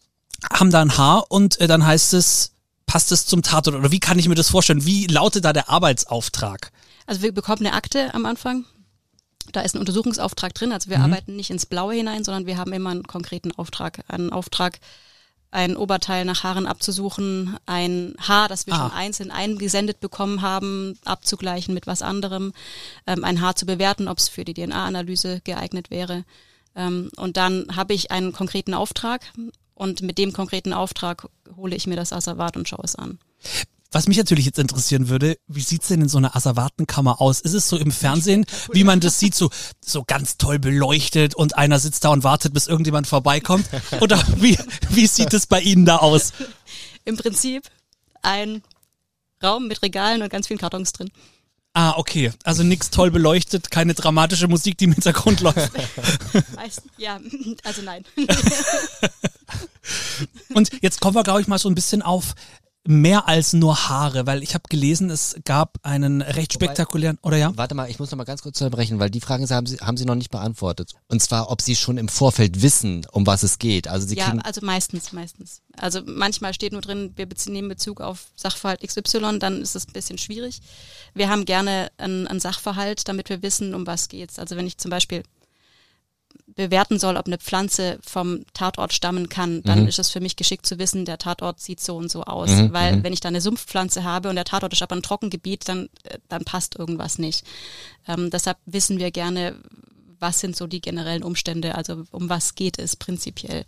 haben 0.52 0.71
da 0.71 0.83
ein 0.83 0.97
Haar 0.97 1.31
und 1.31 1.61
äh, 1.61 1.66
dann 1.66 1.85
heißt 1.85 2.12
es, 2.14 2.52
passt 2.87 3.11
es 3.11 3.25
zum 3.25 3.43
Tatort 3.43 3.76
oder 3.76 3.90
wie 3.90 4.00
kann 4.00 4.19
ich 4.19 4.28
mir 4.28 4.35
das 4.35 4.50
vorstellen? 4.50 4.85
Wie 4.85 5.07
lautet 5.07 5.45
da 5.45 5.52
der 5.52 5.71
Arbeitsauftrag? 5.71 6.73
Also 7.07 7.23
wir 7.23 7.33
bekommen 7.33 7.66
eine 7.66 7.75
Akte 7.75 8.12
am 8.14 8.26
Anfang. 8.26 8.66
Da 9.52 9.62
ist 9.62 9.75
ein 9.75 9.78
Untersuchungsauftrag 9.78 10.54
drin. 10.54 10.73
Also 10.73 10.90
wir 10.90 10.99
mhm. 10.99 11.04
arbeiten 11.04 11.37
nicht 11.37 11.50
ins 11.50 11.66
Blaue 11.66 11.95
hinein, 11.95 12.23
sondern 12.23 12.47
wir 12.47 12.59
haben 12.59 12.73
immer 12.73 12.90
einen 12.90 13.04
konkreten 13.04 13.52
Auftrag. 13.52 14.04
Einen 14.09 14.31
Auftrag, 14.31 14.78
ein 15.50 15.76
Oberteil 15.76 16.25
nach 16.25 16.45
Haaren 16.45 16.66
abzusuchen, 16.66 17.57
ein 17.66 18.14
Haar, 18.21 18.49
das 18.49 18.66
wir 18.66 18.75
ah. 18.75 18.78
schon 18.78 18.92
einzeln 18.92 19.30
eingesendet 19.30 20.00
bekommen 20.00 20.42
haben, 20.42 20.99
abzugleichen 21.04 21.75
mit 21.75 21.87
was 21.87 22.02
anderem, 22.02 22.52
ähm, 23.07 23.25
ein 23.25 23.40
Haar 23.40 23.57
zu 23.57 23.66
bewerten, 23.66 24.09
ob 24.09 24.19
es 24.19 24.28
für 24.28 24.45
die 24.45 24.54
DNA-Analyse 24.54 25.40
geeignet 25.42 25.90
wäre. 25.90 26.25
Ähm, 26.76 27.11
und 27.16 27.37
dann 27.37 27.66
habe 27.75 27.95
ich 27.95 28.11
einen 28.11 28.33
konkreten 28.33 28.75
Auftrag 28.75 29.23
und 29.75 30.02
mit 30.02 30.19
dem 30.19 30.33
konkreten 30.33 30.73
Auftrag 30.73 31.28
hole 31.57 31.75
ich 31.75 31.87
mir 31.87 31.97
das 31.97 32.12
Asservat 32.12 32.57
und 32.57 32.69
schaue 32.69 32.85
es 32.85 32.95
an. 32.95 33.19
Was 33.92 34.06
mich 34.06 34.18
natürlich 34.18 34.47
jetzt 34.47 34.59
interessieren 34.59 35.09
würde, 35.09 35.37
wie 35.49 35.62
sieht's 35.62 35.88
denn 35.88 36.02
in 36.02 36.09
so 36.09 36.18
einer 36.18 36.37
Asservatenkammer 36.37 37.20
aus? 37.20 37.40
Ist 37.40 37.54
es 37.54 37.68
so 37.68 37.76
im 37.76 37.90
Fernsehen, 37.90 38.47
wie 38.73 38.85
man 38.85 39.00
das 39.00 39.18
sieht, 39.18 39.35
so, 39.35 39.50
so 39.85 40.04
ganz 40.04 40.37
toll 40.37 40.61
beleuchtet 40.61 41.35
und 41.35 41.59
einer 41.59 41.80
sitzt 41.80 42.04
da 42.04 42.11
und 42.11 42.23
wartet, 42.23 42.54
bis 42.54 42.68
irgendjemand 42.68 43.09
vorbeikommt? 43.09 43.68
Oder 44.00 44.23
wie, 44.37 44.56
wie 44.90 45.06
sieht 45.09 45.35
es 45.35 45.49
bei 45.49 45.61
Ihnen 45.61 45.87
da 45.87 45.97
aus? 45.97 46.32
Im 47.04 47.16
Prinzip 47.16 47.64
ein 48.23 48.62
Raum 49.42 49.66
mit 49.66 49.82
Regalen 49.82 50.23
und 50.23 50.30
ganz 50.30 50.47
vielen 50.47 50.61
Kartons 50.61 50.92
drin. 50.92 51.11
Ah, 51.73 51.94
okay. 51.97 52.32
Also 52.44 52.62
nichts 52.62 52.90
toll 52.90 53.11
beleuchtet, 53.11 53.70
keine 53.70 53.94
dramatische 53.94 54.49
Musik, 54.49 54.78
die 54.78 54.85
im 54.85 54.92
Hintergrund 54.92 55.40
läuft. 55.42 55.73
Weißt, 56.54 56.82
ja, 56.97 57.20
also 57.64 57.82
nein. 57.82 58.04
Und 60.54 60.70
jetzt 60.82 61.00
kommen 61.00 61.14
wir, 61.14 61.23
glaube 61.23 61.40
ich, 61.40 61.49
mal 61.49 61.59
so 61.59 61.68
ein 61.68 61.75
bisschen 61.75 62.02
auf 62.02 62.35
mehr 62.87 63.28
als 63.28 63.52
nur 63.52 63.88
Haare? 63.88 64.26
Weil 64.26 64.42
ich 64.42 64.54
habe 64.54 64.64
gelesen, 64.68 65.10
es 65.10 65.37
gab 65.44 65.78
einen 65.82 66.22
recht 66.22 66.54
Wobei- 66.54 66.66
spektakulären, 66.66 67.18
oder 67.22 67.37
ja? 67.37 67.52
Warte 67.56 67.75
mal, 67.75 67.88
ich 67.90 67.99
muss 67.99 68.10
noch 68.10 68.18
mal 68.18 68.25
ganz 68.25 68.42
kurz 68.42 68.60
unterbrechen, 68.60 68.99
weil 68.99 69.10
die 69.10 69.20
Fragen 69.20 69.49
haben 69.49 69.66
Sie, 69.66 69.78
haben 69.78 69.96
Sie 69.96 70.04
noch 70.04 70.14
nicht 70.14 70.30
beantwortet. 70.30 70.92
Und 71.08 71.20
zwar, 71.22 71.50
ob 71.50 71.60
Sie 71.60 71.76
schon 71.76 71.99
im 71.99 72.08
Vorfeld 72.08 72.62
wissen, 72.62 73.06
um 73.12 73.26
was 73.26 73.42
es 73.42 73.58
geht. 73.58 73.88
Also 73.88 74.06
Sie 74.06 74.16
ja, 74.16 74.26
kriegen, 74.26 74.40
also 74.42 74.60
meistens, 74.64 75.12
meistens. 75.12 75.62
Also 75.76 76.00
manchmal 76.04 76.54
steht 76.54 76.72
nur 76.72 76.82
drin, 76.82 77.12
wir 77.16 77.26
beziehen, 77.26 77.52
nehmen 77.52 77.68
Bezug 77.68 78.00
auf 78.00 78.26
Sachverhalt 78.37 78.80
XY, 78.80 79.38
dann 79.38 79.60
ist 79.60 79.76
es 79.76 79.87
ein 79.87 79.92
bisschen 79.92 80.18
schwierig. 80.18 80.60
Wir 81.14 81.28
haben 81.28 81.44
gerne 81.44 81.90
einen, 81.99 82.26
einen 82.26 82.40
Sachverhalt, 82.40 83.08
damit 83.08 83.28
wir 83.28 83.42
wissen, 83.42 83.75
um 83.75 83.87
was 83.87 84.08
geht's. 84.08 84.38
Also 84.38 84.56
wenn 84.56 84.66
ich 84.66 84.78
zum 84.78 84.90
Beispiel 84.90 85.22
bewerten 86.46 86.99
soll, 86.99 87.16
ob 87.16 87.26
eine 87.26 87.38
Pflanze 87.38 87.99
vom 88.06 88.44
Tatort 88.52 88.92
stammen 88.92 89.28
kann, 89.28 89.62
dann 89.62 89.82
Mhm. 89.82 89.88
ist 89.88 89.99
es 89.99 90.10
für 90.10 90.20
mich 90.20 90.37
geschickt 90.37 90.66
zu 90.66 90.78
wissen, 90.78 91.04
der 91.04 91.16
Tatort 91.18 91.60
sieht 91.60 91.80
so 91.80 91.96
und 91.96 92.10
so 92.10 92.25
aus. 92.25 92.50
Mhm, 92.50 92.72
Weil 92.72 92.96
mhm. 92.96 93.04
wenn 93.04 93.12
ich 93.12 93.20
da 93.20 93.28
eine 93.28 93.40
Sumpfpflanze 93.40 94.04
habe 94.04 94.28
und 94.28 94.34
der 94.37 94.44
Tatort 94.44 94.72
ist 94.72 94.82
aber 94.82 94.96
ein 94.96 95.02
Trockengebiet, 95.02 95.68
dann, 95.68 95.88
äh, 96.04 96.18
dann 96.28 96.44
passt 96.44 96.76
irgendwas 96.78 97.18
nicht. 97.18 97.44
Ähm, 98.06 98.30
deshalb 98.30 98.58
wissen 98.66 98.99
wir 98.99 99.10
gerne, 99.10 99.56
was 100.18 100.40
sind 100.40 100.54
so 100.54 100.66
die 100.66 100.82
generellen 100.82 101.22
Umstände, 101.22 101.76
also 101.76 102.02
um 102.10 102.28
was 102.28 102.54
geht 102.54 102.78
es 102.78 102.94
prinzipiell. 102.94 103.64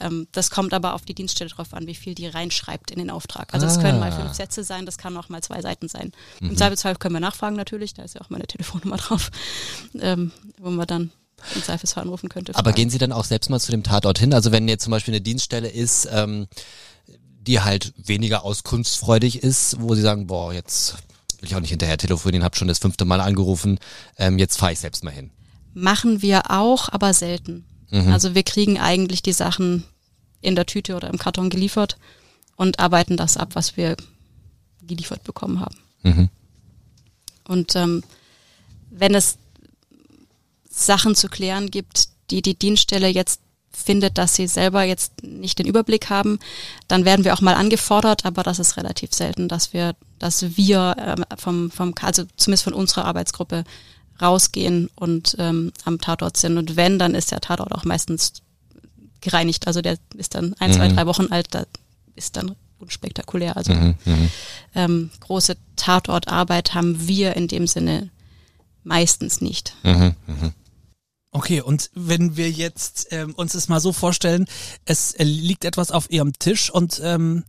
Ähm, 0.00 0.26
das 0.32 0.50
kommt 0.50 0.74
aber 0.74 0.94
auf 0.94 1.02
die 1.04 1.14
Dienststelle 1.14 1.50
drauf 1.50 1.72
an, 1.74 1.86
wie 1.86 1.94
viel 1.94 2.16
die 2.16 2.26
reinschreibt 2.26 2.90
in 2.90 2.98
den 2.98 3.10
Auftrag. 3.10 3.54
Also 3.54 3.66
es 3.66 3.78
können 3.78 4.00
mal 4.00 4.10
Ah. 4.10 4.20
fünf 4.20 4.32
Sätze 4.34 4.64
sein, 4.64 4.84
das 4.84 4.98
kann 4.98 5.16
auch 5.16 5.28
mal 5.28 5.42
zwei 5.44 5.60
Seiten 5.62 5.86
sein. 5.88 6.10
Im 6.40 6.56
Zweifelsfall 6.56 6.96
können 6.96 7.14
wir 7.14 7.20
nachfragen 7.20 7.54
natürlich, 7.54 7.94
da 7.94 8.02
ist 8.02 8.14
ja 8.16 8.20
auch 8.20 8.30
meine 8.30 8.48
Telefonnummer 8.48 8.96
drauf, 8.96 9.30
ähm, 10.00 10.32
wo 10.58 10.70
man 10.70 10.88
dann 10.88 11.12
im 11.54 11.62
Zweifelsfall 11.62 12.04
anrufen 12.04 12.28
könnte. 12.28 12.54
aber 12.54 12.64
fragen. 12.64 12.76
gehen 12.76 12.90
Sie 12.90 12.98
dann 12.98 13.12
auch 13.12 13.24
selbst 13.24 13.50
mal 13.50 13.60
zu 13.60 13.70
dem 13.70 13.82
Tatort 13.82 14.18
hin? 14.18 14.34
Also 14.34 14.52
wenn 14.52 14.68
jetzt 14.68 14.84
zum 14.84 14.90
Beispiel 14.90 15.14
eine 15.14 15.20
Dienststelle 15.20 15.68
ist, 15.68 16.08
ähm, 16.12 16.46
die 17.40 17.60
halt 17.60 17.92
weniger 17.96 18.44
auskunftsfreudig 18.44 19.42
ist, 19.42 19.80
wo 19.80 19.94
Sie 19.94 20.02
sagen, 20.02 20.26
boah, 20.26 20.52
jetzt 20.52 20.94
will 21.40 21.48
ich 21.48 21.56
auch 21.56 21.60
nicht 21.60 21.70
hinterher 21.70 21.98
telefonieren, 21.98 22.44
habe 22.44 22.56
schon 22.56 22.68
das 22.68 22.78
fünfte 22.78 23.04
Mal 23.04 23.20
angerufen, 23.20 23.78
ähm, 24.16 24.38
jetzt 24.38 24.56
fahre 24.56 24.72
ich 24.72 24.78
selbst 24.78 25.02
mal 25.02 25.10
hin. 25.10 25.30
Machen 25.74 26.22
wir 26.22 26.50
auch, 26.50 26.88
aber 26.90 27.12
selten. 27.14 27.64
Mhm. 27.90 28.12
Also 28.12 28.34
wir 28.34 28.42
kriegen 28.42 28.78
eigentlich 28.78 29.22
die 29.22 29.32
Sachen 29.32 29.84
in 30.40 30.54
der 30.54 30.66
Tüte 30.66 30.94
oder 30.94 31.08
im 31.08 31.18
Karton 31.18 31.50
geliefert 31.50 31.98
und 32.56 32.78
arbeiten 32.78 33.16
das 33.16 33.36
ab, 33.36 33.50
was 33.54 33.76
wir 33.76 33.96
geliefert 34.82 35.24
bekommen 35.24 35.60
haben. 35.60 35.76
Mhm. 36.02 36.28
Und 37.46 37.74
ähm, 37.76 38.02
wenn 38.90 39.14
es 39.14 39.36
Sachen 40.74 41.14
zu 41.14 41.28
klären 41.28 41.70
gibt, 41.70 42.08
die 42.30 42.40
die 42.42 42.58
Dienststelle 42.58 43.08
jetzt 43.08 43.40
findet, 43.74 44.18
dass 44.18 44.34
sie 44.34 44.46
selber 44.46 44.82
jetzt 44.84 45.22
nicht 45.22 45.58
den 45.58 45.66
Überblick 45.66 46.10
haben, 46.10 46.38
dann 46.88 47.04
werden 47.04 47.24
wir 47.24 47.32
auch 47.34 47.40
mal 47.40 47.54
angefordert, 47.54 48.24
aber 48.26 48.42
das 48.42 48.58
ist 48.58 48.76
relativ 48.76 49.14
selten, 49.14 49.48
dass 49.48 49.72
wir, 49.72 49.94
dass 50.18 50.56
wir 50.56 50.94
ähm, 50.98 51.24
vom, 51.38 51.70
vom, 51.70 51.94
also 52.02 52.24
zumindest 52.36 52.64
von 52.64 52.74
unserer 52.74 53.06
Arbeitsgruppe 53.06 53.64
rausgehen 54.20 54.90
und 54.94 55.36
ähm, 55.38 55.72
am 55.84 56.00
Tatort 56.00 56.36
sind. 56.36 56.58
Und 56.58 56.76
wenn, 56.76 56.98
dann 56.98 57.14
ist 57.14 57.30
der 57.32 57.40
Tatort 57.40 57.72
auch 57.72 57.84
meistens 57.84 58.34
gereinigt. 59.20 59.66
Also 59.66 59.80
der 59.82 59.96
ist 60.16 60.34
dann 60.34 60.54
ein, 60.58 60.72
zwei, 60.72 60.88
Mhm. 60.90 60.94
drei 60.96 61.06
Wochen 61.06 61.26
alt, 61.30 61.48
da 61.52 61.64
ist 62.14 62.36
dann 62.36 62.54
unspektakulär. 62.78 63.56
Also 63.56 63.72
Mhm. 63.72 63.94
Mhm. 64.04 64.30
ähm, 64.74 65.10
große 65.20 65.56
Tatortarbeit 65.76 66.74
haben 66.74 67.08
wir 67.08 67.36
in 67.36 67.48
dem 67.48 67.66
Sinne 67.66 68.10
meistens 68.84 69.40
nicht. 69.40 69.74
Mhm. 69.82 70.14
Okay, 71.34 71.62
und 71.62 71.90
wenn 71.94 72.36
wir 72.36 72.50
jetzt 72.50 73.08
ähm, 73.10 73.34
uns 73.34 73.52
das 73.52 73.68
mal 73.68 73.80
so 73.80 73.92
vorstellen, 73.92 74.44
es 74.84 75.12
äh, 75.14 75.24
liegt 75.24 75.64
etwas 75.64 75.90
auf 75.90 76.10
Ihrem 76.10 76.34
Tisch 76.38 76.70
und 76.70 77.00
ähm, 77.02 77.44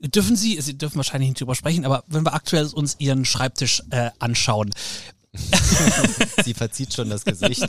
dürfen 0.00 0.34
Sie, 0.34 0.60
Sie 0.60 0.76
dürfen 0.76 0.96
wahrscheinlich 0.96 1.30
nicht 1.30 1.40
drüber 1.40 1.54
sprechen, 1.54 1.84
aber 1.84 2.02
wenn 2.08 2.24
wir 2.26 2.34
aktuell 2.34 2.66
uns 2.66 2.96
Ihren 2.98 3.24
Schreibtisch 3.24 3.82
äh, 3.90 4.10
anschauen, 4.18 4.70
Sie 6.44 6.52
verzieht 6.52 6.92
schon 6.92 7.08
das 7.08 7.24
Gesicht. 7.24 7.64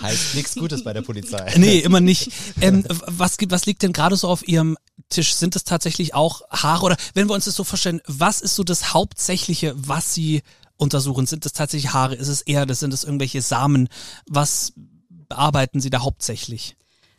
Heißt 0.00 0.34
nichts 0.36 0.54
Gutes 0.54 0.84
bei 0.84 0.92
der 0.92 1.02
Polizei. 1.02 1.54
Nee, 1.56 1.78
immer 1.78 2.00
nicht. 2.00 2.30
Ähm, 2.60 2.84
was, 2.88 3.36
gibt- 3.36 3.50
was 3.52 3.66
liegt 3.66 3.82
denn 3.82 3.92
gerade 3.92 4.14
so 4.16 4.28
auf 4.28 4.46
Ihrem 4.46 4.76
Tisch? 5.08 5.34
Sind 5.34 5.56
es 5.56 5.64
tatsächlich 5.64 6.14
auch 6.14 6.42
Haare? 6.50 6.84
Oder 6.86 6.96
wenn 7.14 7.28
wir 7.28 7.34
uns 7.34 7.46
das 7.46 7.56
so 7.56 7.64
vorstellen, 7.64 8.00
was 8.06 8.40
ist 8.40 8.54
so 8.54 8.62
das 8.62 8.92
Hauptsächliche, 8.94 9.72
was 9.76 10.14
Sie 10.14 10.42
untersuchen? 10.76 11.26
Sind 11.26 11.44
es 11.46 11.52
tatsächlich 11.52 11.92
Haare? 11.92 12.14
Ist 12.14 12.28
es 12.28 12.44
das 12.46 12.78
sind 12.78 12.94
es 12.94 13.02
irgendwelche 13.02 13.42
Samen? 13.42 13.88
Was 14.28 14.72
bearbeiten 15.30 15.80
Sie 15.80 15.88
da 15.88 16.02
hauptsächlich? 16.02 16.76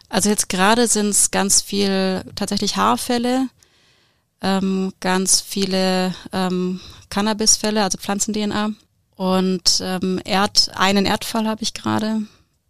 Also 0.10 0.30
jetzt 0.30 0.50
gerade 0.50 0.88
sind 0.88 1.08
es 1.08 1.32
ganz 1.32 1.64
viel 1.64 2.24
tatsächlich 2.36 2.76
Haarfälle, 2.76 3.48
ähm, 4.42 4.94
ganz 5.00 5.42
viele 5.42 6.14
ähm, 6.32 6.80
Cannabisfälle, 7.10 7.82
also 7.82 7.98
Pflanzen-DNA 7.98 8.72
und 9.16 9.82
ähm, 9.84 10.20
Erd, 10.24 10.72
einen 10.76 11.06
Erdfall 11.06 11.48
habe 11.48 11.64
ich 11.64 11.74
gerade. 11.74 12.22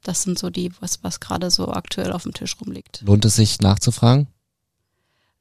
Das 0.03 0.23
sind 0.23 0.39
so 0.39 0.49
die, 0.49 0.71
was, 0.79 1.03
was 1.03 1.19
gerade 1.19 1.51
so 1.51 1.69
aktuell 1.69 2.11
auf 2.11 2.23
dem 2.23 2.33
Tisch 2.33 2.55
rumliegt. 2.59 3.01
Lohnt 3.05 3.25
es 3.25 3.35
sich 3.35 3.59
nachzufragen? 3.59 4.27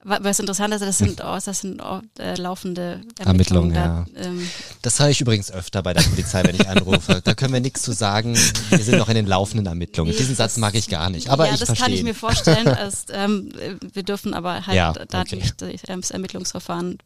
Wa- 0.03 0.19
Was 0.21 0.39
interessant 0.39 0.73
ist, 0.73 0.81
das 0.81 0.97
sind, 0.97 1.21
oh, 1.23 1.37
das 1.43 1.59
sind 1.61 1.81
oh, 1.81 2.01
äh, 2.19 2.35
laufende 2.35 3.01
Ermittlungen, 3.19 3.73
Ermittlungen. 3.73 3.73
Da, 4.15 4.23
ähm, 4.23 4.47
Das 4.81 4.99
höre 4.99 5.09
ich 5.09 5.21
übrigens 5.21 5.51
öfter 5.51 5.83
bei 5.83 5.93
der 5.93 6.01
Polizei, 6.01 6.43
wenn 6.43 6.55
ich 6.55 6.67
anrufe. 6.67 7.21
Da 7.23 7.33
können 7.35 7.53
wir 7.53 7.59
nichts 7.59 7.83
zu 7.83 7.91
sagen. 7.91 8.35
Wir 8.69 8.79
sind 8.79 8.97
noch 8.97 9.09
in 9.09 9.15
den 9.15 9.27
laufenden 9.27 9.67
Ermittlungen. 9.67 10.11
Nee, 10.11 10.17
Diesen 10.17 10.35
Satz 10.35 10.57
mag 10.57 10.73
ich 10.75 10.87
gar 10.89 11.09
nicht. 11.09 11.29
Aber 11.29 11.45
ja, 11.45 11.53
ich 11.53 11.59
das 11.59 11.67
verstehe. 11.67 11.85
kann 11.85 11.93
ich 11.93 12.03
mir 12.03 12.15
vorstellen. 12.15 12.67
Als, 12.67 13.05
ähm, 13.11 13.51
äh, 13.59 13.75
wir 13.93 14.03
dürfen 14.03 14.33
aber 14.33 14.65
halt 14.65 14.75
Ja, 14.75 14.93
da 14.93 15.21
okay. 15.21 15.35
nicht 15.37 15.55
das 15.61 16.09
Ermittlungsverfahren 16.11 16.97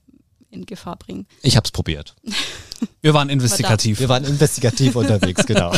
in 0.49 0.65
Gefahr 0.65 0.95
bringen. 0.95 1.27
Ich 1.41 1.57
habe 1.57 1.65
es 1.65 1.71
probiert. 1.71 2.15
Wir 3.01 3.13
waren 3.13 3.29
investigativ. 3.29 3.99
Wir 3.99 4.09
waren 4.09 4.25
investigativ 4.25 4.95
unterwegs, 4.95 5.45
genau. 5.45 5.71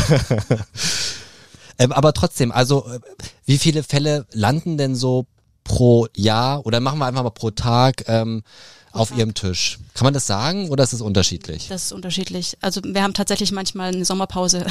ähm, 1.79 1.91
aber 1.91 2.13
trotzdem, 2.13 2.51
also 2.51 2.87
äh, 2.87 2.99
wie 3.45 3.57
viele 3.57 3.83
Fälle 3.83 4.25
landen 4.31 4.77
denn 4.77 4.95
so 4.95 5.27
pro 5.67 6.07
Jahr 6.15 6.65
oder 6.65 6.79
machen 6.79 6.99
wir 6.99 7.05
einfach 7.05 7.23
mal 7.23 7.29
pro 7.29 7.51
Tag 7.51 8.03
ähm, 8.07 8.43
auf 8.91 9.09
Tag. 9.09 9.17
Ihrem 9.19 9.33
Tisch? 9.33 9.79
Kann 9.93 10.05
man 10.05 10.13
das 10.13 10.25
sagen 10.25 10.69
oder 10.69 10.83
ist 10.83 10.93
es 10.93 11.01
unterschiedlich? 11.01 11.67
Das 11.67 11.85
ist 11.85 11.91
unterschiedlich. 11.91 12.57
Also 12.61 12.81
wir 12.83 13.03
haben 13.03 13.13
tatsächlich 13.13 13.51
manchmal 13.51 13.93
eine 13.93 14.05
Sommerpause 14.05 14.65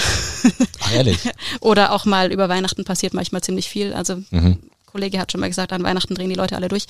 Ach, 0.80 0.92
ehrlich? 0.92 1.18
oder 1.60 1.92
auch 1.92 2.04
mal 2.04 2.32
über 2.32 2.48
Weihnachten 2.48 2.84
passiert 2.84 3.14
manchmal 3.14 3.42
ziemlich 3.42 3.68
viel. 3.68 3.92
Also 3.92 4.16
Mhm. 4.30 4.58
Kollege 4.86 5.18
hat 5.18 5.30
schon 5.30 5.42
mal 5.42 5.48
gesagt, 5.48 5.72
an 5.74 5.82
Weihnachten 5.82 6.14
drehen 6.14 6.30
die 6.30 6.36
Leute 6.36 6.56
alle 6.56 6.68
durch. 6.68 6.86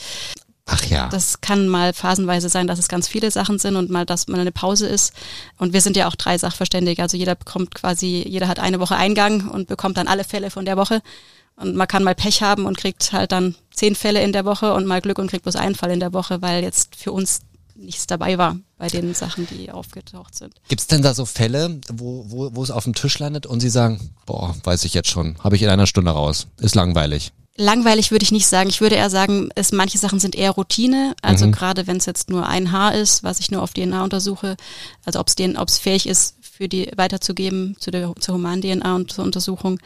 Ach 0.67 0.85
ja. 0.87 1.09
Das 1.09 1.41
kann 1.41 1.69
mal 1.69 1.93
phasenweise 1.93 2.49
sein, 2.49 2.67
dass 2.67 2.79
es 2.79 2.89
ganz 2.89 3.07
viele 3.07 3.31
Sachen 3.31 3.59
sind 3.59 3.77
und 3.77 3.89
mal, 3.89 4.05
dass 4.05 4.27
mal 4.27 4.41
eine 4.41 4.53
Pause 4.53 4.87
ist. 4.89 5.13
Und 5.59 5.73
wir 5.73 5.81
sind 5.81 5.97
ja 5.97 6.09
auch 6.09 6.17
drei 6.17 6.39
Sachverständige. 6.39 7.03
Also 7.03 7.17
jeder 7.17 7.37
bekommt 7.37 7.75
quasi, 7.75 8.25
jeder 8.27 8.49
hat 8.49 8.59
eine 8.59 8.81
Woche 8.81 8.97
Eingang 8.97 9.49
und 9.49 9.69
bekommt 9.69 9.97
dann 9.97 10.09
alle 10.09 10.25
Fälle 10.25 10.51
von 10.51 10.65
der 10.65 10.77
Woche. 10.77 11.03
Und 11.57 11.75
man 11.75 11.89
kann 11.89 12.05
mal 12.05 12.15
Pech 12.15 12.43
haben 12.43 12.67
und 12.67 12.77
kriegt 12.77 13.13
halt 13.13 13.33
dann 13.33 13.55
zehn 13.73 13.95
Fälle 13.95 14.23
in 14.23 14.33
der 14.33 14.45
Woche 14.45 14.75
und 14.75 14.87
mal 14.87 15.01
Glück 15.01 15.19
und 15.19 15.31
kriegt 15.31 15.45
bloß 15.45 15.57
einen 15.57 15.75
Fall 15.75 15.91
in 15.91 16.01
der 16.01 16.13
Woche, 16.13 16.43
weil 16.43 16.63
jetzt 16.63 16.97
für 16.97 17.13
uns 17.13 17.41
nichts 17.75 18.07
dabei 18.07 18.39
war 18.39 18.57
bei 18.79 18.89
den 18.89 19.15
Sachen, 19.15 19.47
die 19.47 19.71
aufgetaucht 19.71 20.35
sind. 20.35 20.55
Gibt's 20.69 20.87
denn 20.87 21.03
da 21.03 21.15
so 21.15 21.25
Fälle, 21.27 21.81
wo, 21.93 22.25
wo, 22.29 22.55
wo 22.55 22.63
es 22.63 22.71
auf 22.71 22.85
dem 22.85 22.95
Tisch 22.95 23.19
landet 23.19 23.47
und 23.47 23.61
Sie 23.61 23.71
sagen, 23.71 24.11
boah, 24.27 24.55
weiß 24.65 24.85
ich 24.85 24.95
jetzt 24.95 25.09
schon, 25.11 25.37
habe 25.43 25.57
ich 25.57 25.63
in 25.63 25.69
einer 25.69 25.87
Stunde 25.87 26.11
raus, 26.11 26.47
ist 26.59 26.75
langweilig. 26.75 27.33
Langweilig 27.59 28.11
würde 28.11 28.23
ich 28.23 28.33
nicht 28.33 28.47
sagen. 28.47 28.69
Ich 28.69 28.83
würde 28.83 28.97
eher 28.97 29.09
sagen, 29.09 29.49
es, 29.55 29.73
manche 29.73 29.97
Sachen 29.97 30.21
sind 30.21 30.35
eher 30.35 30.51
Routine. 30.51 31.15
Also 31.23 31.47
Mhm. 31.47 31.53
gerade 31.53 31.87
wenn 31.87 31.97
es 31.97 32.05
jetzt 32.05 32.29
nur 32.29 32.47
ein 32.47 32.71
Haar 32.71 32.95
ist, 32.95 33.25
was 33.25 33.41
ich 33.41 33.51
nur 33.51 33.63
auf 33.63 33.73
DNA 33.73 34.05
untersuche, 34.05 34.59
also 35.07 35.21
ob 35.21 35.29
es 35.29 35.37
ob 35.57 35.69
es 35.69 35.79
fähig 35.79 36.07
ist, 36.07 36.37
für 36.43 36.69
die 36.69 36.91
weiterzugeben 36.97 37.77
zu 37.81 37.91
der 37.91 38.13
zur 38.21 38.35
humanen 38.35 38.61
DNA 38.61 38.95
und 38.95 39.11
zur 39.11 39.25
Untersuchung, 39.25 39.79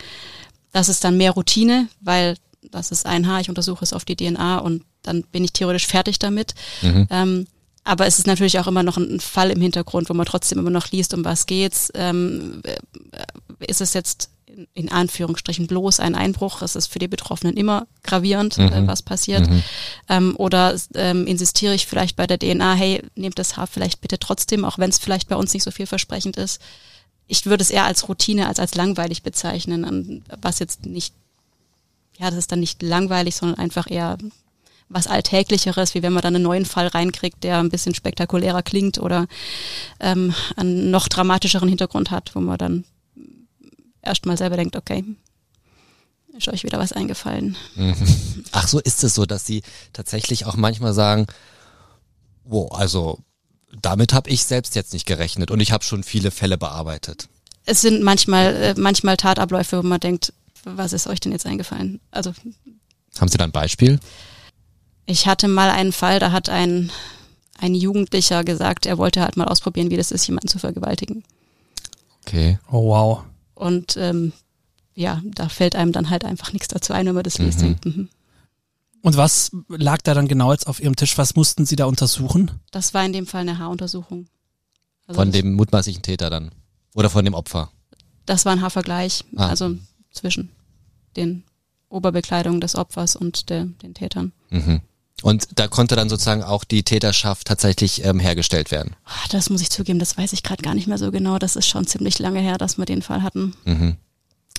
das 0.72 0.88
ist 0.88 1.04
dann 1.04 1.16
mehr 1.16 1.32
Routine, 1.32 1.88
weil 2.00 2.36
das 2.70 2.90
ist 2.90 3.06
ein 3.06 3.26
Haar, 3.26 3.40
ich 3.40 3.48
untersuche 3.48 3.84
es 3.84 3.92
auf 3.92 4.04
die 4.04 4.16
DNA 4.16 4.58
und 4.58 4.84
dann 5.02 5.22
bin 5.22 5.44
ich 5.44 5.52
theoretisch 5.52 5.86
fertig 5.86 6.18
damit. 6.18 6.54
Mhm. 6.82 7.06
Ähm, 7.10 7.46
aber 7.84 8.06
es 8.06 8.18
ist 8.18 8.26
natürlich 8.26 8.58
auch 8.58 8.66
immer 8.66 8.82
noch 8.82 8.98
ein, 8.98 9.20
Fall 9.20 9.50
im 9.50 9.60
Hintergrund, 9.60 10.10
wo 10.10 10.14
man 10.14 10.26
trotzdem 10.26 10.58
immer 10.58 10.70
noch 10.70 10.90
liest, 10.90 11.14
um 11.14 11.24
was 11.24 11.46
geht's. 11.46 11.90
Ähm, 11.94 12.60
äh, 12.64 12.76
ist 13.66 13.80
es 13.80 13.94
jetzt 13.94 14.30
in, 14.74 14.92
Anführungsstrichen 14.92 15.66
bloß 15.66 16.00
ein 16.00 16.14
Einbruch? 16.14 16.60
Es 16.60 16.76
ist 16.76 16.88
für 16.88 16.98
die 16.98 17.08
Betroffenen 17.08 17.56
immer 17.56 17.86
gravierend, 18.02 18.58
äh, 18.58 18.82
Mhm. 18.82 18.86
was 18.86 19.02
passiert. 19.02 19.48
Mhm. 19.48 19.62
Ähm, 20.08 20.34
oder 20.36 20.74
ähm, 20.94 21.26
insistiere 21.26 21.74
ich 21.74 21.86
vielleicht 21.86 22.16
bei 22.16 22.26
der 22.26 22.38
DNA, 22.38 22.74
hey, 22.74 23.02
nehmt 23.14 23.38
das 23.38 23.56
Haar 23.56 23.66
vielleicht 23.66 24.02
bitte 24.02 24.18
trotzdem, 24.18 24.64
auch 24.64 24.78
wenn 24.78 24.90
es 24.90 24.98
vielleicht 24.98 25.28
bei 25.28 25.36
uns 25.36 25.54
nicht 25.54 25.62
so 25.62 25.70
vielversprechend 25.70 26.36
ist. 26.36 26.60
Ich 27.30 27.46
würde 27.46 27.62
es 27.62 27.70
eher 27.70 27.84
als 27.84 28.08
Routine 28.08 28.48
als 28.48 28.58
als 28.58 28.74
langweilig 28.74 29.22
bezeichnen, 29.22 30.24
was 30.40 30.58
jetzt 30.58 30.86
nicht, 30.86 31.14
ja, 32.18 32.28
das 32.28 32.38
ist 32.38 32.52
dann 32.52 32.60
nicht 32.60 32.82
langweilig, 32.82 33.36
sondern 33.36 33.58
einfach 33.58 33.90
eher 33.90 34.18
was 34.88 35.06
Alltäglicheres, 35.06 35.94
wie 35.94 36.02
wenn 36.02 36.12
man 36.12 36.22
dann 36.22 36.34
einen 36.34 36.42
neuen 36.42 36.64
Fall 36.64 36.88
reinkriegt, 36.88 37.44
der 37.44 37.58
ein 37.58 37.68
bisschen 37.68 37.94
spektakulärer 37.94 38.62
klingt 38.62 38.98
oder 38.98 39.28
ähm, 40.00 40.34
einen 40.56 40.90
noch 40.90 41.06
dramatischeren 41.06 41.68
Hintergrund 41.68 42.10
hat, 42.10 42.34
wo 42.34 42.40
man 42.40 42.58
dann 42.58 42.84
erstmal 44.02 44.36
selber 44.36 44.56
denkt, 44.56 44.74
okay, 44.74 45.04
ist 46.36 46.48
euch 46.48 46.64
wieder 46.64 46.78
was 46.78 46.92
eingefallen. 46.92 47.56
Mhm. 47.76 47.94
Ach 48.52 48.66
so, 48.66 48.80
ist 48.80 49.04
es 49.04 49.14
so, 49.14 49.24
dass 49.24 49.46
Sie 49.46 49.62
tatsächlich 49.92 50.46
auch 50.46 50.56
manchmal 50.56 50.94
sagen, 50.94 51.26
Wow, 52.44 52.72
also 52.72 53.20
damit 53.82 54.12
habe 54.12 54.30
ich 54.30 54.44
selbst 54.44 54.74
jetzt 54.74 54.92
nicht 54.92 55.06
gerechnet 55.06 55.50
und 55.50 55.60
ich 55.60 55.72
habe 55.72 55.84
schon 55.84 56.02
viele 56.02 56.30
Fälle 56.30 56.58
bearbeitet. 56.58 57.28
Es 57.66 57.80
sind 57.80 58.02
manchmal, 58.02 58.54
äh, 58.56 58.74
manchmal 58.76 59.16
Tatabläufe, 59.16 59.78
wo 59.78 59.86
man 59.86 60.00
denkt, 60.00 60.32
was 60.64 60.92
ist 60.92 61.06
euch 61.06 61.20
denn 61.20 61.32
jetzt 61.32 61.46
eingefallen? 61.46 62.00
Also 62.10 62.32
haben 63.18 63.28
Sie 63.28 63.38
da 63.38 63.44
ein 63.44 63.52
Beispiel? 63.52 63.98
Ich 65.06 65.26
hatte 65.26 65.48
mal 65.48 65.70
einen 65.70 65.92
Fall, 65.92 66.18
da 66.18 66.32
hat 66.32 66.48
ein, 66.48 66.90
ein 67.58 67.74
Jugendlicher 67.74 68.44
gesagt, 68.44 68.86
er 68.86 68.98
wollte 68.98 69.20
halt 69.20 69.36
mal 69.36 69.48
ausprobieren, 69.48 69.90
wie 69.90 69.96
das 69.96 70.12
ist, 70.12 70.26
jemanden 70.26 70.48
zu 70.48 70.58
vergewaltigen. 70.58 71.24
Okay. 72.22 72.58
Oh 72.70 72.84
wow. 72.88 73.24
Und 73.54 73.96
ähm, 73.96 74.32
ja, 74.94 75.22
da 75.24 75.48
fällt 75.48 75.74
einem 75.74 75.92
dann 75.92 76.10
halt 76.10 76.24
einfach 76.24 76.52
nichts 76.52 76.68
dazu 76.68 76.92
ein, 76.92 77.06
wenn 77.06 77.14
man 77.14 77.24
das 77.24 77.38
liest. 77.38 77.62
Mhm. 77.62 77.76
Mhm. 77.84 78.08
Und 79.02 79.16
was 79.16 79.50
lag 79.68 80.02
da 80.02 80.14
dann 80.14 80.28
genau 80.28 80.52
jetzt 80.52 80.66
auf 80.66 80.80
Ihrem 80.80 80.94
Tisch? 80.96 81.16
Was 81.16 81.34
mussten 81.34 81.64
Sie 81.66 81.76
da 81.76 81.86
untersuchen? 81.86 82.50
Das 82.70 82.92
war 82.94 83.04
in 83.04 83.12
dem 83.12 83.26
Fall 83.26 83.42
eine 83.42 83.58
Haaruntersuchung. 83.58 84.26
Also 85.06 85.20
Von 85.20 85.32
dem 85.32 85.54
mutmaßlichen 85.54 86.02
Täter 86.02 86.28
dann. 86.30 86.50
Oder 86.94 87.08
von 87.10 87.24
dem 87.24 87.34
Opfer. 87.34 87.70
Das 88.26 88.44
war 88.44 88.52
ein 88.52 88.60
Haarvergleich, 88.60 89.24
Ah. 89.36 89.48
also 89.48 89.76
zwischen 90.12 90.50
den 91.16 91.44
Oberbekleidungen 91.88 92.60
des 92.60 92.76
Opfers 92.76 93.16
und 93.16 93.48
der, 93.50 93.64
den 93.64 93.94
Tätern. 93.94 94.32
Mhm. 94.50 94.80
Und 95.22 95.48
da 95.58 95.66
konnte 95.68 95.96
dann 95.96 96.08
sozusagen 96.08 96.42
auch 96.42 96.64
die 96.64 96.82
Täterschaft 96.82 97.46
tatsächlich 97.46 98.04
ähm, 98.04 98.20
hergestellt 98.20 98.70
werden. 98.70 98.94
Ah, 99.04 99.10
Das 99.30 99.50
muss 99.50 99.60
ich 99.60 99.70
zugeben, 99.70 99.98
das 99.98 100.16
weiß 100.16 100.32
ich 100.32 100.42
gerade 100.42 100.62
gar 100.62 100.74
nicht 100.74 100.86
mehr 100.86 100.98
so 100.98 101.10
genau. 101.10 101.38
Das 101.38 101.56
ist 101.56 101.66
schon 101.66 101.86
ziemlich 101.86 102.18
lange 102.18 102.40
her, 102.40 102.56
dass 102.58 102.78
wir 102.78 102.84
den 102.86 103.02
Fall 103.02 103.22
hatten. 103.22 103.54
Mhm. 103.64 103.96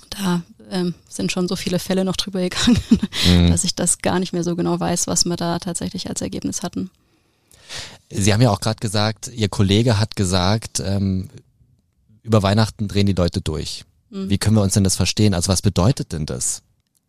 Da 0.10 0.41
ähm, 0.71 0.95
sind 1.09 1.31
schon 1.31 1.47
so 1.47 1.55
viele 1.55 1.79
Fälle 1.79 2.03
noch 2.05 2.15
drüber 2.15 2.41
gegangen, 2.41 2.79
Mhm. 3.27 3.49
dass 3.51 3.63
ich 3.63 3.75
das 3.75 3.99
gar 3.99 4.19
nicht 4.19 4.33
mehr 4.33 4.43
so 4.43 4.55
genau 4.55 4.79
weiß, 4.79 5.07
was 5.07 5.25
wir 5.25 5.35
da 5.35 5.59
tatsächlich 5.59 6.09
als 6.09 6.21
Ergebnis 6.21 6.63
hatten. 6.63 6.89
Sie 8.09 8.33
haben 8.33 8.41
ja 8.41 8.49
auch 8.51 8.59
gerade 8.59 8.79
gesagt, 8.79 9.29
Ihr 9.29 9.47
Kollege 9.49 9.99
hat 9.99 10.15
gesagt, 10.15 10.81
ähm, 10.83 11.29
über 12.23 12.43
Weihnachten 12.43 12.87
drehen 12.87 13.05
die 13.07 13.13
Leute 13.13 13.41
durch. 13.41 13.85
Mhm. 14.09 14.29
Wie 14.29 14.37
können 14.37 14.55
wir 14.57 14.61
uns 14.63 14.73
denn 14.73 14.83
das 14.83 14.95
verstehen? 14.95 15.33
Also 15.33 15.47
was 15.49 15.61
bedeutet 15.61 16.11
denn 16.11 16.25
das? 16.25 16.61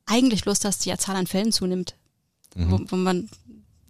Eigentlich 0.07 0.43
bloß, 0.43 0.61
dass 0.61 0.79
die 0.79 0.95
Zahl 0.97 1.17
an 1.17 1.27
Fällen 1.27 1.53
zunimmt, 1.53 1.95
wo, 2.55 2.79
Mhm. 2.79 2.87
wo 2.91 2.97
man 2.97 3.23
w- 3.23 3.27
w- 3.27 3.29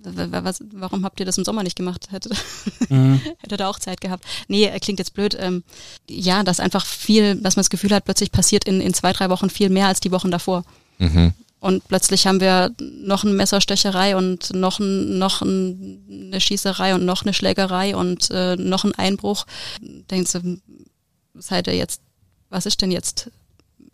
was, 0.04 0.62
warum 0.72 1.04
habt 1.04 1.20
ihr 1.20 1.26
das 1.26 1.38
im 1.38 1.44
Sommer 1.44 1.62
nicht 1.62 1.76
gemacht? 1.76 2.08
Hätte, 2.10 2.30
Mhm. 2.88 3.20
hätte 3.38 3.56
da 3.56 3.68
auch 3.68 3.78
Zeit 3.78 4.00
gehabt. 4.00 4.24
Nee, 4.48 4.66
äh, 4.66 4.78
klingt 4.78 4.98
jetzt 4.98 5.14
blöd. 5.14 5.36
Ähm, 5.38 5.62
ja, 6.08 6.42
dass 6.42 6.60
einfach 6.60 6.84
viel, 6.84 7.36
dass 7.36 7.56
man 7.56 7.62
das 7.62 7.70
Gefühl 7.70 7.92
hat, 7.92 8.04
plötzlich 8.04 8.32
passiert 8.32 8.64
in, 8.64 8.80
in 8.80 8.94
zwei, 8.94 9.12
drei 9.12 9.30
Wochen 9.30 9.50
viel 9.50 9.70
mehr 9.70 9.86
als 9.86 10.00
die 10.00 10.12
Wochen 10.12 10.30
davor. 10.30 10.64
Mhm. 10.98 11.32
Und 11.60 11.86
plötzlich 11.86 12.26
haben 12.26 12.40
wir 12.40 12.72
noch 12.80 13.22
eine 13.22 13.34
Messerstecherei 13.34 14.16
und 14.16 14.52
noch, 14.52 14.80
ein, 14.80 15.18
noch 15.18 15.42
ein, 15.42 16.04
eine 16.10 16.40
Schießerei 16.40 16.94
und 16.94 17.04
noch 17.04 17.22
eine 17.22 17.32
Schlägerei 17.32 17.94
und 17.94 18.30
äh, 18.32 18.56
noch 18.56 18.84
ein 18.84 18.94
Einbruch. 18.96 19.46
Denkst 19.80 20.32
du, 20.32 20.60
seid 21.34 21.68
ihr 21.68 21.76
jetzt, 21.76 22.00
was 22.50 22.66
ist 22.66 22.82
denn 22.82 22.90
jetzt? 22.90 23.30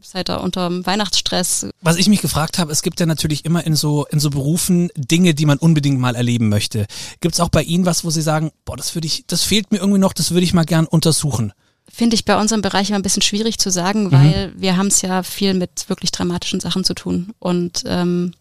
Seid 0.00 0.30
ihr 0.30 0.40
unter 0.40 0.86
Weihnachtsstress? 0.86 1.66
Was 1.80 1.96
ich 1.96 2.08
mich 2.08 2.20
gefragt 2.20 2.58
habe, 2.58 2.70
es 2.70 2.82
gibt 2.82 3.00
ja 3.00 3.06
natürlich 3.06 3.44
immer 3.44 3.66
in 3.66 3.74
so 3.74 4.06
in 4.06 4.20
so 4.20 4.30
Berufen 4.30 4.90
Dinge, 4.96 5.34
die 5.34 5.44
man 5.44 5.58
unbedingt 5.58 5.98
mal 5.98 6.14
erleben 6.14 6.48
möchte. 6.48 6.86
Gibt 7.20 7.34
es 7.34 7.40
auch 7.40 7.48
bei 7.48 7.62
Ihnen 7.62 7.84
was, 7.84 8.04
wo 8.04 8.10
Sie 8.10 8.22
sagen, 8.22 8.52
boah, 8.64 8.76
das 8.76 8.94
würde 8.94 9.06
ich, 9.06 9.24
das 9.26 9.42
fehlt 9.42 9.72
mir 9.72 9.78
irgendwie 9.78 9.98
noch, 9.98 10.12
das 10.12 10.30
würde 10.30 10.44
ich 10.44 10.54
mal 10.54 10.64
gern 10.64 10.86
untersuchen. 10.86 11.52
Finde 11.88 12.14
ich 12.14 12.24
bei 12.24 12.38
unserem 12.38 12.62
Bereich 12.62 12.90
immer 12.90 12.98
ein 12.98 13.02
bisschen 13.02 13.22
schwierig 13.22 13.58
zu 13.58 13.70
sagen, 13.70 14.12
weil 14.12 14.52
wir 14.56 14.76
haben 14.76 14.88
es 14.88 15.02
ja 15.02 15.22
viel 15.22 15.54
mit 15.54 15.88
wirklich 15.88 16.12
dramatischen 16.12 16.60
Sachen 16.60 16.84
zu 16.84 16.94
tun. 16.94 17.32
Und 17.38 17.82
ähm, 17.86 18.34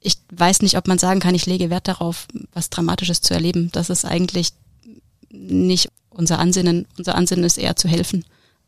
ich 0.00 0.16
weiß 0.30 0.60
nicht, 0.60 0.76
ob 0.76 0.88
man 0.88 0.98
sagen 0.98 1.20
kann, 1.20 1.34
ich 1.34 1.46
lege 1.46 1.70
Wert 1.70 1.88
darauf, 1.88 2.26
was 2.52 2.70
Dramatisches 2.70 3.22
zu 3.22 3.32
erleben. 3.32 3.70
Das 3.72 3.88
ist 3.88 4.04
eigentlich 4.04 4.50
nicht 5.30 5.88
unser 6.10 6.38
Ansinnen. 6.38 6.86
Unser 6.98 7.14
Ansinnen 7.14 7.44
ist 7.44 7.56
eher 7.56 7.76
zu 7.76 7.88
helfen. 7.88 8.24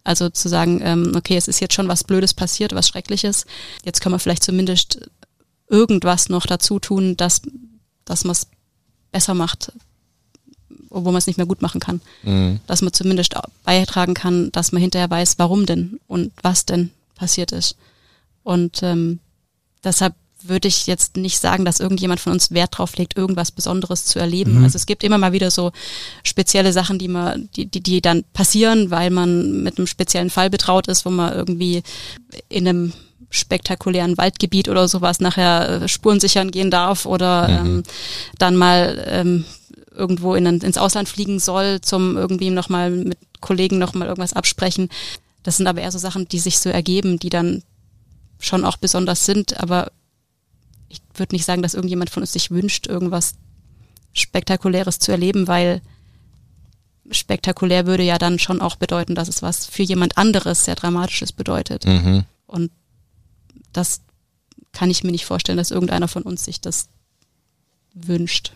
Also 0.06 0.28
zu 0.30 0.48
sagen, 0.48 0.80
ähm, 0.82 1.12
okay, 1.16 1.36
es 1.36 1.48
ist 1.48 1.60
jetzt 1.60 1.74
schon 1.74 1.88
was 1.88 2.04
Blödes 2.04 2.32
passiert, 2.32 2.74
was 2.74 2.86
Schreckliches. 2.88 3.44
Jetzt 3.84 4.00
können 4.00 4.14
wir 4.14 4.20
vielleicht 4.20 4.44
zumindest 4.44 5.00
irgendwas 5.68 6.28
noch 6.28 6.46
dazu 6.46 6.78
tun, 6.78 7.16
dass, 7.16 7.42
dass 8.04 8.22
man 8.22 8.32
es 8.32 8.46
besser 9.10 9.34
macht, 9.34 9.72
obwohl 10.90 11.12
man 11.12 11.18
es 11.18 11.26
nicht 11.26 11.38
mehr 11.38 11.46
gut 11.46 11.60
machen 11.60 11.80
kann 11.80 12.00
Mhm. 12.22 12.60
dass 12.68 12.82
man 12.82 12.92
zumindest 12.92 13.34
beitragen 13.64 14.14
kann, 14.14 14.52
dass 14.52 14.70
man 14.72 14.80
hinterher 14.80 15.10
weiß, 15.10 15.38
warum 15.38 15.66
denn 15.66 15.98
und 16.06 16.32
was 16.42 16.66
denn 16.66 16.90
passiert 17.16 17.50
ist. 17.50 17.76
Und 18.44 18.82
ähm, 18.82 19.18
deshalb 19.82 20.14
würde 20.48 20.68
ich 20.68 20.86
jetzt 20.86 21.16
nicht 21.16 21.38
sagen, 21.38 21.64
dass 21.64 21.80
irgendjemand 21.80 22.20
von 22.20 22.32
uns 22.32 22.50
Wert 22.50 22.78
drauf 22.78 22.96
legt, 22.96 23.16
irgendwas 23.16 23.50
Besonderes 23.50 24.04
zu 24.04 24.18
erleben. 24.18 24.58
Mhm. 24.58 24.64
Also 24.64 24.76
es 24.76 24.86
gibt 24.86 25.04
immer 25.04 25.18
mal 25.18 25.32
wieder 25.32 25.50
so 25.50 25.72
spezielle 26.22 26.72
Sachen, 26.72 26.98
die 26.98 27.08
man, 27.08 27.48
die, 27.56 27.66
die, 27.66 27.82
die 27.82 28.00
dann 28.00 28.24
passieren, 28.32 28.90
weil 28.90 29.10
man 29.10 29.62
mit 29.62 29.78
einem 29.78 29.86
speziellen 29.86 30.30
Fall 30.30 30.50
betraut 30.50 30.88
ist, 30.88 31.04
wo 31.04 31.10
man 31.10 31.32
irgendwie 31.32 31.82
in 32.48 32.68
einem 32.68 32.92
spektakulären 33.30 34.16
Waldgebiet 34.18 34.68
oder 34.68 34.88
sowas 34.88 35.20
nachher 35.20 35.82
äh, 35.82 35.88
Spuren 35.88 36.20
sichern 36.20 36.50
gehen 36.50 36.70
darf 36.70 37.06
oder 37.06 37.48
ähm, 37.48 37.82
dann 38.38 38.56
mal 38.56 39.04
ähm, 39.08 39.44
irgendwo 39.94 40.34
in, 40.34 40.46
ins 40.46 40.78
Ausland 40.78 41.08
fliegen 41.08 41.38
soll, 41.38 41.80
zum 41.80 42.16
irgendwie 42.16 42.50
nochmal 42.50 42.90
mit 42.90 43.18
Kollegen 43.40 43.78
nochmal 43.78 44.08
irgendwas 44.08 44.32
absprechen. 44.32 44.88
Das 45.42 45.56
sind 45.56 45.66
aber 45.66 45.80
eher 45.80 45.92
so 45.92 45.98
Sachen, 45.98 46.28
die 46.28 46.38
sich 46.38 46.58
so 46.58 46.70
ergeben, 46.70 47.18
die 47.18 47.30
dann 47.30 47.62
schon 48.38 48.64
auch 48.64 48.76
besonders 48.76 49.24
sind, 49.24 49.60
aber 49.60 49.90
würde 51.18 51.34
nicht 51.34 51.44
sagen, 51.44 51.62
dass 51.62 51.74
irgendjemand 51.74 52.10
von 52.10 52.22
uns 52.22 52.32
sich 52.32 52.50
wünscht, 52.50 52.86
irgendwas 52.86 53.34
Spektakuläres 54.12 54.98
zu 54.98 55.12
erleben, 55.12 55.46
weil 55.48 55.82
spektakulär 57.10 57.86
würde 57.86 58.02
ja 58.02 58.18
dann 58.18 58.38
schon 58.38 58.60
auch 58.60 58.76
bedeuten, 58.76 59.14
dass 59.14 59.28
es 59.28 59.42
was 59.42 59.66
für 59.66 59.82
jemand 59.82 60.18
anderes 60.18 60.64
sehr 60.64 60.74
Dramatisches 60.74 61.32
bedeutet. 61.32 61.86
Mhm. 61.86 62.24
Und 62.46 62.70
das 63.72 64.00
kann 64.72 64.90
ich 64.90 65.04
mir 65.04 65.12
nicht 65.12 65.26
vorstellen, 65.26 65.58
dass 65.58 65.70
irgendeiner 65.70 66.08
von 66.08 66.22
uns 66.22 66.44
sich 66.44 66.60
das 66.60 66.88
wünscht. 67.94 68.52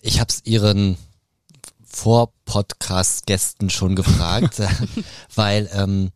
Ich 0.00 0.20
habe 0.20 0.30
es 0.30 0.40
Ihren 0.44 0.96
Vor-Podcast-Gästen 1.84 3.70
schon 3.70 3.94
gefragt, 3.96 4.62
weil 5.34 5.68
ähm, 5.72 6.10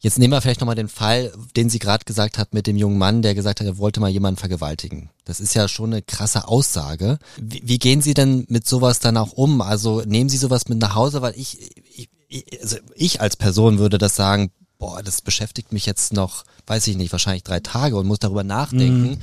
jetzt 0.00 0.18
nehmen 0.18 0.32
wir 0.32 0.40
vielleicht 0.40 0.60
nochmal 0.60 0.74
den 0.74 0.88
Fall, 0.88 1.32
den 1.56 1.70
sie 1.70 1.78
gerade 1.78 2.04
gesagt 2.04 2.38
hat 2.38 2.52
mit 2.52 2.66
dem 2.66 2.76
jungen 2.76 2.98
Mann, 2.98 3.22
der 3.22 3.34
gesagt 3.34 3.60
hat, 3.60 3.66
er 3.66 3.78
wollte 3.78 4.00
mal 4.00 4.10
jemanden 4.10 4.38
vergewaltigen. 4.38 5.10
Das 5.24 5.40
ist 5.40 5.54
ja 5.54 5.68
schon 5.68 5.92
eine 5.92 6.02
krasse 6.02 6.48
Aussage. 6.48 7.18
Wie, 7.38 7.62
wie 7.64 7.78
gehen 7.78 8.02
Sie 8.02 8.14
denn 8.14 8.46
mit 8.48 8.66
sowas 8.66 8.98
dann 8.98 9.16
auch 9.16 9.32
um? 9.32 9.60
Also 9.60 10.02
nehmen 10.04 10.28
Sie 10.28 10.38
sowas 10.38 10.68
mit 10.68 10.78
nach 10.78 10.94
Hause, 10.94 11.22
weil 11.22 11.34
ich, 11.36 11.58
ich, 11.94 12.08
ich, 12.28 12.60
also 12.60 12.76
ich 12.94 13.20
als 13.20 13.36
Person 13.36 13.78
würde 13.78 13.98
das 13.98 14.16
sagen, 14.16 14.50
boah, 14.78 15.02
das 15.02 15.20
beschäftigt 15.20 15.72
mich 15.72 15.86
jetzt 15.86 16.12
noch, 16.12 16.44
weiß 16.66 16.86
ich 16.86 16.96
nicht, 16.96 17.12
wahrscheinlich 17.12 17.44
drei 17.44 17.60
Tage 17.60 17.96
und 17.96 18.06
muss 18.06 18.18
darüber 18.18 18.44
nachdenken 18.44 19.20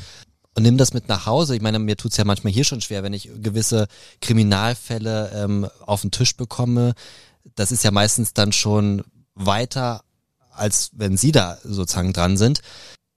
und 0.57 0.63
nimm 0.63 0.77
das 0.77 0.91
mit 0.91 1.07
nach 1.07 1.27
Hause. 1.27 1.55
Ich 1.55 1.61
meine, 1.61 1.77
mir 1.77 1.97
tut's 1.97 2.17
ja 2.17 2.25
manchmal 2.25 2.51
hier 2.51 2.63
schon 2.63 2.81
schwer, 2.81 3.03
wenn 3.03 3.13
ich 3.13 3.29
gewisse 3.41 3.87
Kriminalfälle 4.21 5.31
ähm, 5.35 5.67
auf 5.85 6.01
den 6.01 6.09
Tisch 6.09 6.35
bekomme. 6.35 6.93
Das 7.55 7.71
ist 7.71 7.83
ja 7.83 7.91
meistens 7.91 8.33
dann 8.33 8.51
schon 8.51 9.03
weiter, 9.35 10.01
als 10.57 10.91
wenn 10.93 11.17
Sie 11.17 11.31
da 11.31 11.57
sozusagen 11.63 12.13
dran 12.13 12.37
sind. 12.37 12.61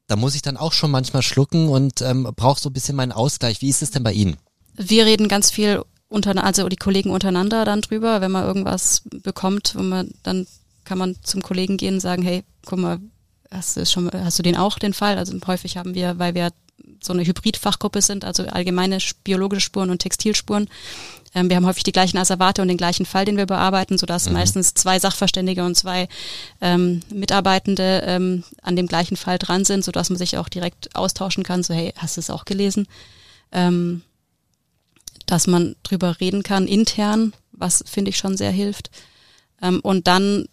Da 0.07 0.17
muss 0.17 0.35
ich 0.35 0.43
dann 0.43 0.57
auch 0.57 0.73
schon 0.73 0.91
manchmal 0.91 1.23
schlucken 1.23 1.69
und 1.69 2.03
ähm, 2.03 2.29
brauche 2.35 2.61
so 2.61 2.69
ein 2.69 2.73
bisschen 2.73 2.97
meinen 2.97 3.13
Ausgleich. 3.13 3.63
Wie 3.63 3.69
ist 3.69 3.83
es 3.83 3.91
denn 3.91 4.03
bei 4.03 4.13
Ihnen? 4.13 4.37
Wir 4.75 5.07
reden 5.07 5.29
ganz 5.29 5.51
viel 5.51 5.83
unter, 6.09 6.43
also 6.43 6.69
die 6.69 6.77
Kollegen 6.77 7.11
untereinander 7.11 7.65
dann 7.65 7.81
drüber, 7.81 8.21
wenn 8.21 8.33
man 8.33 8.45
irgendwas 8.45 9.03
bekommt, 9.23 9.75
wo 9.77 9.83
man 9.83 10.11
dann 10.23 10.47
kann 10.85 10.99
man 10.99 11.17
zum 11.23 11.43
Kollegen 11.43 11.77
gehen 11.77 11.95
und 11.95 12.01
sagen, 12.01 12.23
hey, 12.23 12.43
guck 12.67 12.79
mal, 12.79 12.99
hast 13.51 13.77
du 13.77 13.87
schon, 13.87 14.11
hast 14.13 14.39
du 14.39 14.43
den 14.43 14.57
auch 14.57 14.79
den 14.79 14.93
Fall? 14.93 15.19
Also 15.19 15.39
häufig 15.47 15.77
haben 15.77 15.95
wir, 15.95 16.19
weil 16.19 16.35
wir 16.35 16.51
so 17.01 17.13
eine 17.13 17.25
Hybrid-Fachgruppe 17.25 18.03
sind, 18.03 18.25
also 18.25 18.45
allgemeine 18.45 18.99
biologische 19.25 19.63
Spuren 19.63 19.91
und 19.91 20.01
Textilspuren. 20.01 20.69
Ähm, 21.35 21.49
wir 21.49 21.57
haben 21.57 21.67
häufig 21.67 21.85
die 21.85 21.93
gleichen 21.93 22.19
Asservate 22.19 22.61
und 22.63 22.69
den 22.69 22.77
gleichen 22.77 23.07
Fall, 23.07 23.25
den 23.25 23.37
wir 23.37 23.47
bearbeiten, 23.47 23.99
sodass 23.99 24.29
meistens 24.31 24.75
zwei 24.75 24.99
Sachverständige 24.99 25.65
und 25.65 25.77
zwei 25.77 26.09
ähm, 26.61 27.01
Mitarbeitende 27.13 28.03
ähm, 28.07 28.45
an 28.63 28.77
dem 28.77 28.87
gleichen 28.87 29.17
Fall 29.17 29.39
dran 29.39 29.65
sind, 29.65 29.85
sodass 29.85 30.11
man 30.11 30.19
sich 30.19 30.39
auch 30.39 30.49
direkt 30.49 30.95
austauschen 30.95 31.45
kann. 31.45 31.63
So, 31.63 31.73
hey, 31.73 31.93
hast 31.97 32.17
du 32.17 32.21
es 32.21 32.31
auch 32.31 32.45
gelesen? 32.45 32.87
Ähm, 33.53 34.03
dass 35.27 35.47
man 35.47 35.77
drüber 35.85 36.21
reden 36.21 36.43
kann 36.43 36.67
intern, 36.67 37.33
was 37.53 37.85
finde 37.87 38.11
ich 38.11 38.19
schon 38.19 38.37
sehr 38.37 38.51
hilft. 38.51 38.91
Ähm, 39.63 39.81
und 39.81 40.09
dann 40.09 40.47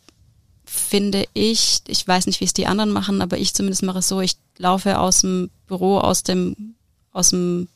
finde 0.70 1.26
ich, 1.34 1.80
ich 1.88 2.08
weiß 2.08 2.28
nicht, 2.28 2.42
wie 2.42 2.46
es 2.46 2.54
die 2.54 2.68
anderen 2.68 2.92
machen, 2.92 3.22
aber 3.22 3.38
ich 3.38 3.54
zumindest 3.54 3.84
mache 3.84 4.00
es 4.00 4.08
so, 4.08 4.20
ich 4.22 4.36
laufe 4.58 5.00
aus 5.00 5.22
dem 5.22 5.50
Büro, 5.66 5.98
aus 6.00 6.24
dem, 6.24 6.76
aus 7.14 7.30
dem 7.30 7.68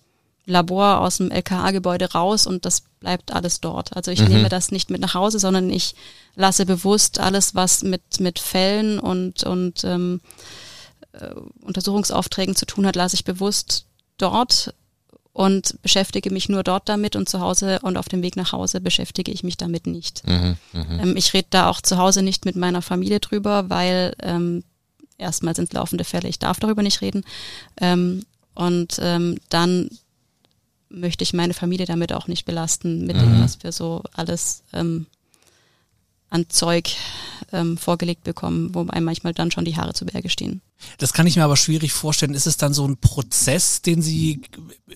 Labor, 0.45 0.99
aus 0.99 1.17
dem 1.17 1.31
LKA-Gebäude 1.31 2.11
raus 2.11 2.45
und 2.45 2.65
das 2.65 2.83
bleibt 2.99 3.31
alles 3.31 3.61
dort. 3.61 3.95
Also 3.95 4.11
ich 4.11 4.19
Mhm. 4.21 4.27
nehme 4.27 4.49
das 4.49 4.71
nicht 4.71 4.89
mit 4.89 4.99
nach 4.99 5.13
Hause, 5.13 5.39
sondern 5.39 5.69
ich 5.69 5.95
lasse 6.35 6.65
bewusst 6.65 7.19
alles, 7.19 7.55
was 7.55 7.83
mit, 7.83 8.19
mit 8.19 8.39
Fällen 8.39 8.99
und, 8.99 9.43
und 9.43 9.83
ähm, 9.85 10.19
äh, 11.13 11.33
Untersuchungsaufträgen 11.61 12.55
zu 12.55 12.65
tun 12.65 12.85
hat, 12.85 12.95
lasse 12.95 13.15
ich 13.15 13.23
bewusst 13.23 13.85
dort 14.17 14.73
und 15.33 15.81
beschäftige 15.81 16.29
mich 16.31 16.49
nur 16.49 16.63
dort 16.63 16.89
damit 16.89 17.15
und 17.15 17.29
zu 17.29 17.39
Hause 17.39 17.79
und 17.83 17.97
auf 17.97 18.09
dem 18.09 18.21
Weg 18.21 18.35
nach 18.35 18.51
Hause 18.51 18.81
beschäftige 18.81 19.31
ich 19.31 19.43
mich 19.43 19.57
damit 19.57 19.87
nicht. 19.87 20.27
Mhm, 20.27 20.57
mh. 20.73 21.03
Ähm, 21.03 21.15
ich 21.17 21.33
rede 21.33 21.47
da 21.49 21.69
auch 21.69 21.81
zu 21.81 21.97
Hause 21.97 22.21
nicht 22.21 22.45
mit 22.45 22.55
meiner 22.55 22.81
Familie 22.81 23.19
drüber, 23.19 23.69
weil 23.69 24.13
ähm, 24.21 24.63
erstmal 25.17 25.55
sind 25.55 25.71
laufende 25.73 26.03
Fälle, 26.03 26.27
ich 26.27 26.39
darf 26.39 26.59
darüber 26.59 26.83
nicht 26.83 27.01
reden. 27.01 27.23
Ähm, 27.79 28.25
und 28.55 28.97
ähm, 29.01 29.37
dann 29.49 29.89
möchte 30.89 31.23
ich 31.23 31.31
meine 31.33 31.53
Familie 31.53 31.85
damit 31.85 32.11
auch 32.11 32.27
nicht 32.27 32.43
belasten, 32.45 33.05
mit 33.05 33.15
dem, 33.15 33.37
Mhm. 33.37 33.43
was 33.43 33.63
wir 33.63 33.71
so 33.71 34.03
alles 34.13 34.63
ähm, 34.73 35.05
an 36.31 36.49
Zeug 36.49 36.89
ähm, 37.51 37.77
vorgelegt 37.77 38.23
bekommen, 38.23 38.73
wo 38.73 38.85
einem 38.87 39.05
manchmal 39.05 39.33
dann 39.33 39.51
schon 39.51 39.65
die 39.65 39.75
Haare 39.77 39.93
zu 39.93 40.05
Berge 40.05 40.29
stehen. 40.29 40.61
Das 40.97 41.13
kann 41.13 41.27
ich 41.27 41.35
mir 41.35 41.43
aber 41.43 41.57
schwierig 41.57 41.93
vorstellen. 41.93 42.33
Ist 42.33 42.47
es 42.47 42.57
dann 42.57 42.73
so 42.73 42.87
ein 42.87 42.97
Prozess, 42.97 43.81
den 43.83 44.01
Sie 44.01 44.41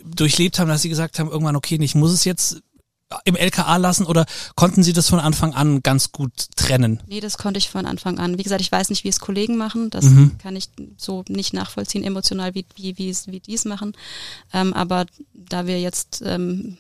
durchlebt 0.04 0.58
haben, 0.58 0.68
dass 0.70 0.82
Sie 0.82 0.90
gesagt 0.90 1.20
haben, 1.20 1.30
irgendwann, 1.30 1.56
okay, 1.56 1.78
ich 1.80 1.94
muss 1.96 2.12
es 2.12 2.24
jetzt 2.26 2.62
im 3.24 3.36
LKA 3.36 3.78
lassen 3.78 4.06
oder 4.08 4.26
konnten 4.56 4.82
Sie 4.82 4.92
das 4.92 5.10
von 5.10 5.20
Anfang 5.20 5.54
an 5.54 5.84
ganz 5.84 6.12
gut 6.12 6.32
trennen? 6.56 7.04
Nee, 7.08 7.20
das 7.20 7.38
konnte 7.38 7.60
ich 7.60 7.70
von 7.70 7.86
Anfang 7.86 8.18
an. 8.18 8.40
Wie 8.40 8.44
gesagt, 8.44 8.62
ich 8.62 8.72
weiß 8.72 8.90
nicht, 8.90 9.04
wie 9.04 9.10
es 9.10 9.20
Kollegen 9.20 9.58
machen. 9.58 9.92
Das 9.92 10.06
Mhm. 10.06 10.38
kann 10.40 10.56
ich 10.56 10.70
so 10.98 11.24
nicht 11.30 11.54
nachvollziehen, 11.54 12.04
emotional, 12.04 12.56
wie, 12.56 12.66
wie, 12.76 12.98
wie, 12.98 13.16
wie 13.28 13.40
die 13.40 13.54
es 13.54 13.66
machen. 13.66 13.94
Ähm, 14.54 14.74
aber 14.74 15.06
da 15.34 15.68
wir 15.68 15.80
jetzt 15.80 16.24
ähm, 16.26 16.78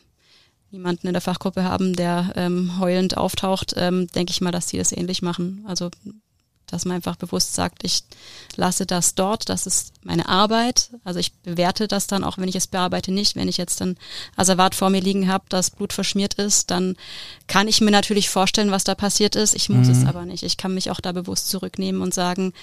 niemanden 0.71 1.07
in 1.07 1.13
der 1.13 1.21
Fachgruppe 1.21 1.63
haben, 1.63 1.95
der 1.95 2.33
ähm, 2.35 2.79
heulend 2.79 3.17
auftaucht, 3.17 3.73
ähm, 3.77 4.07
denke 4.07 4.31
ich 4.31 4.41
mal, 4.41 4.51
dass 4.51 4.67
die 4.67 4.77
das 4.77 4.91
ähnlich 4.91 5.21
machen. 5.21 5.63
Also 5.67 5.89
dass 6.67 6.85
man 6.85 6.95
einfach 6.95 7.15
bewusst 7.15 7.53
sagt, 7.53 7.83
ich 7.83 8.03
lasse 8.55 8.85
das 8.85 9.15
dort, 9.15 9.49
das 9.49 9.67
ist 9.67 9.93
meine 10.03 10.27
Arbeit. 10.27 10.89
Also 11.03 11.19
ich 11.19 11.33
bewerte 11.33 11.87
das 11.87 12.07
dann 12.07 12.23
auch, 12.23 12.37
wenn 12.37 12.49
ich 12.49 12.55
es 12.55 12.67
bearbeite, 12.67 13.11
nicht. 13.11 13.35
Wenn 13.35 13.47
ich 13.47 13.57
jetzt 13.57 13.81
dann 13.81 13.97
Asservat 14.35 14.75
vor 14.75 14.89
mir 14.89 15.01
liegen 15.01 15.27
habe, 15.27 15.45
das 15.49 15.69
Blut 15.69 15.93
verschmiert 15.93 16.35
ist, 16.35 16.71
dann 16.71 16.95
kann 17.47 17.67
ich 17.67 17.81
mir 17.81 17.91
natürlich 17.91 18.29
vorstellen, 18.29 18.71
was 18.71 18.83
da 18.83 18.95
passiert 18.95 19.35
ist. 19.35 19.55
Ich 19.55 19.69
muss 19.69 19.87
es 19.87 20.05
aber 20.05 20.25
nicht. 20.25 20.43
Ich 20.43 20.57
kann 20.57 20.73
mich 20.73 20.89
auch 20.89 20.99
da 20.99 21.11
bewusst 21.11 21.49
zurücknehmen 21.49 22.01
und 22.01 22.13
sagen, 22.13 22.53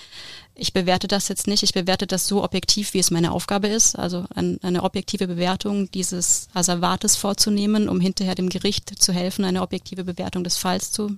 ich 0.55 0.73
bewerte 0.73 1.09
das 1.09 1.29
jetzt 1.29 1.47
nicht. 1.47 1.62
Ich 1.62 1.73
bewerte 1.73 2.07
das 2.07 2.27
so 2.27 2.45
objektiv, 2.45 2.95
wie 2.95 2.99
es 2.99 3.11
meine 3.11 3.33
Aufgabe 3.33 3.69
ist. 3.69 3.99
Also 3.99 4.27
ein, 4.35 4.59
eine 4.62 4.83
objektive 4.83 5.27
Bewertung 5.27 5.91
dieses 5.91 6.49
Asservates 6.53 7.17
vorzunehmen, 7.17 7.88
um 7.88 8.01
hinterher 8.01 8.35
dem 8.35 8.49
Gericht 8.49 9.03
zu 9.03 9.12
helfen, 9.12 9.45
eine 9.45 9.62
objektive 9.62 10.05
Bewertung 10.05 10.45
des 10.45 10.57
Falls 10.59 10.93
zu 10.93 11.17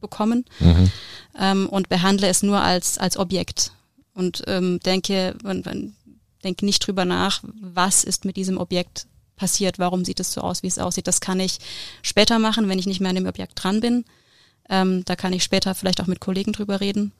bekommen 0.00 0.46
Mhm. 0.60 0.90
ähm, 1.38 1.68
und 1.68 1.88
behandle 1.88 2.28
es 2.28 2.42
nur 2.42 2.60
als, 2.62 2.96
als 2.96 3.16
Objekt 3.18 3.72
und 4.14 4.42
ähm, 4.46 4.80
denke, 4.80 5.36
denke 6.42 6.64
nicht 6.64 6.86
drüber 6.86 7.04
nach, 7.04 7.42
was 7.60 8.04
ist 8.04 8.24
mit 8.24 8.36
diesem 8.36 8.56
Objekt 8.56 9.06
passiert, 9.36 9.78
warum 9.78 10.04
sieht 10.04 10.20
es 10.20 10.32
so 10.32 10.40
aus, 10.40 10.62
wie 10.62 10.68
es 10.68 10.78
aussieht. 10.78 11.06
Das 11.06 11.20
kann 11.20 11.40
ich 11.40 11.58
später 12.02 12.38
machen, 12.38 12.68
wenn 12.68 12.78
ich 12.78 12.86
nicht 12.86 13.00
mehr 13.00 13.10
an 13.10 13.16
dem 13.16 13.26
Objekt 13.26 13.62
dran 13.62 13.80
bin. 13.80 14.04
Ähm, 14.68 15.04
da 15.04 15.16
kann 15.16 15.32
ich 15.32 15.42
später 15.42 15.74
vielleicht 15.74 16.00
auch 16.00 16.06
mit 16.06 16.20
Kollegen 16.20 16.52
drüber 16.52 16.80
reden. 16.80 17.12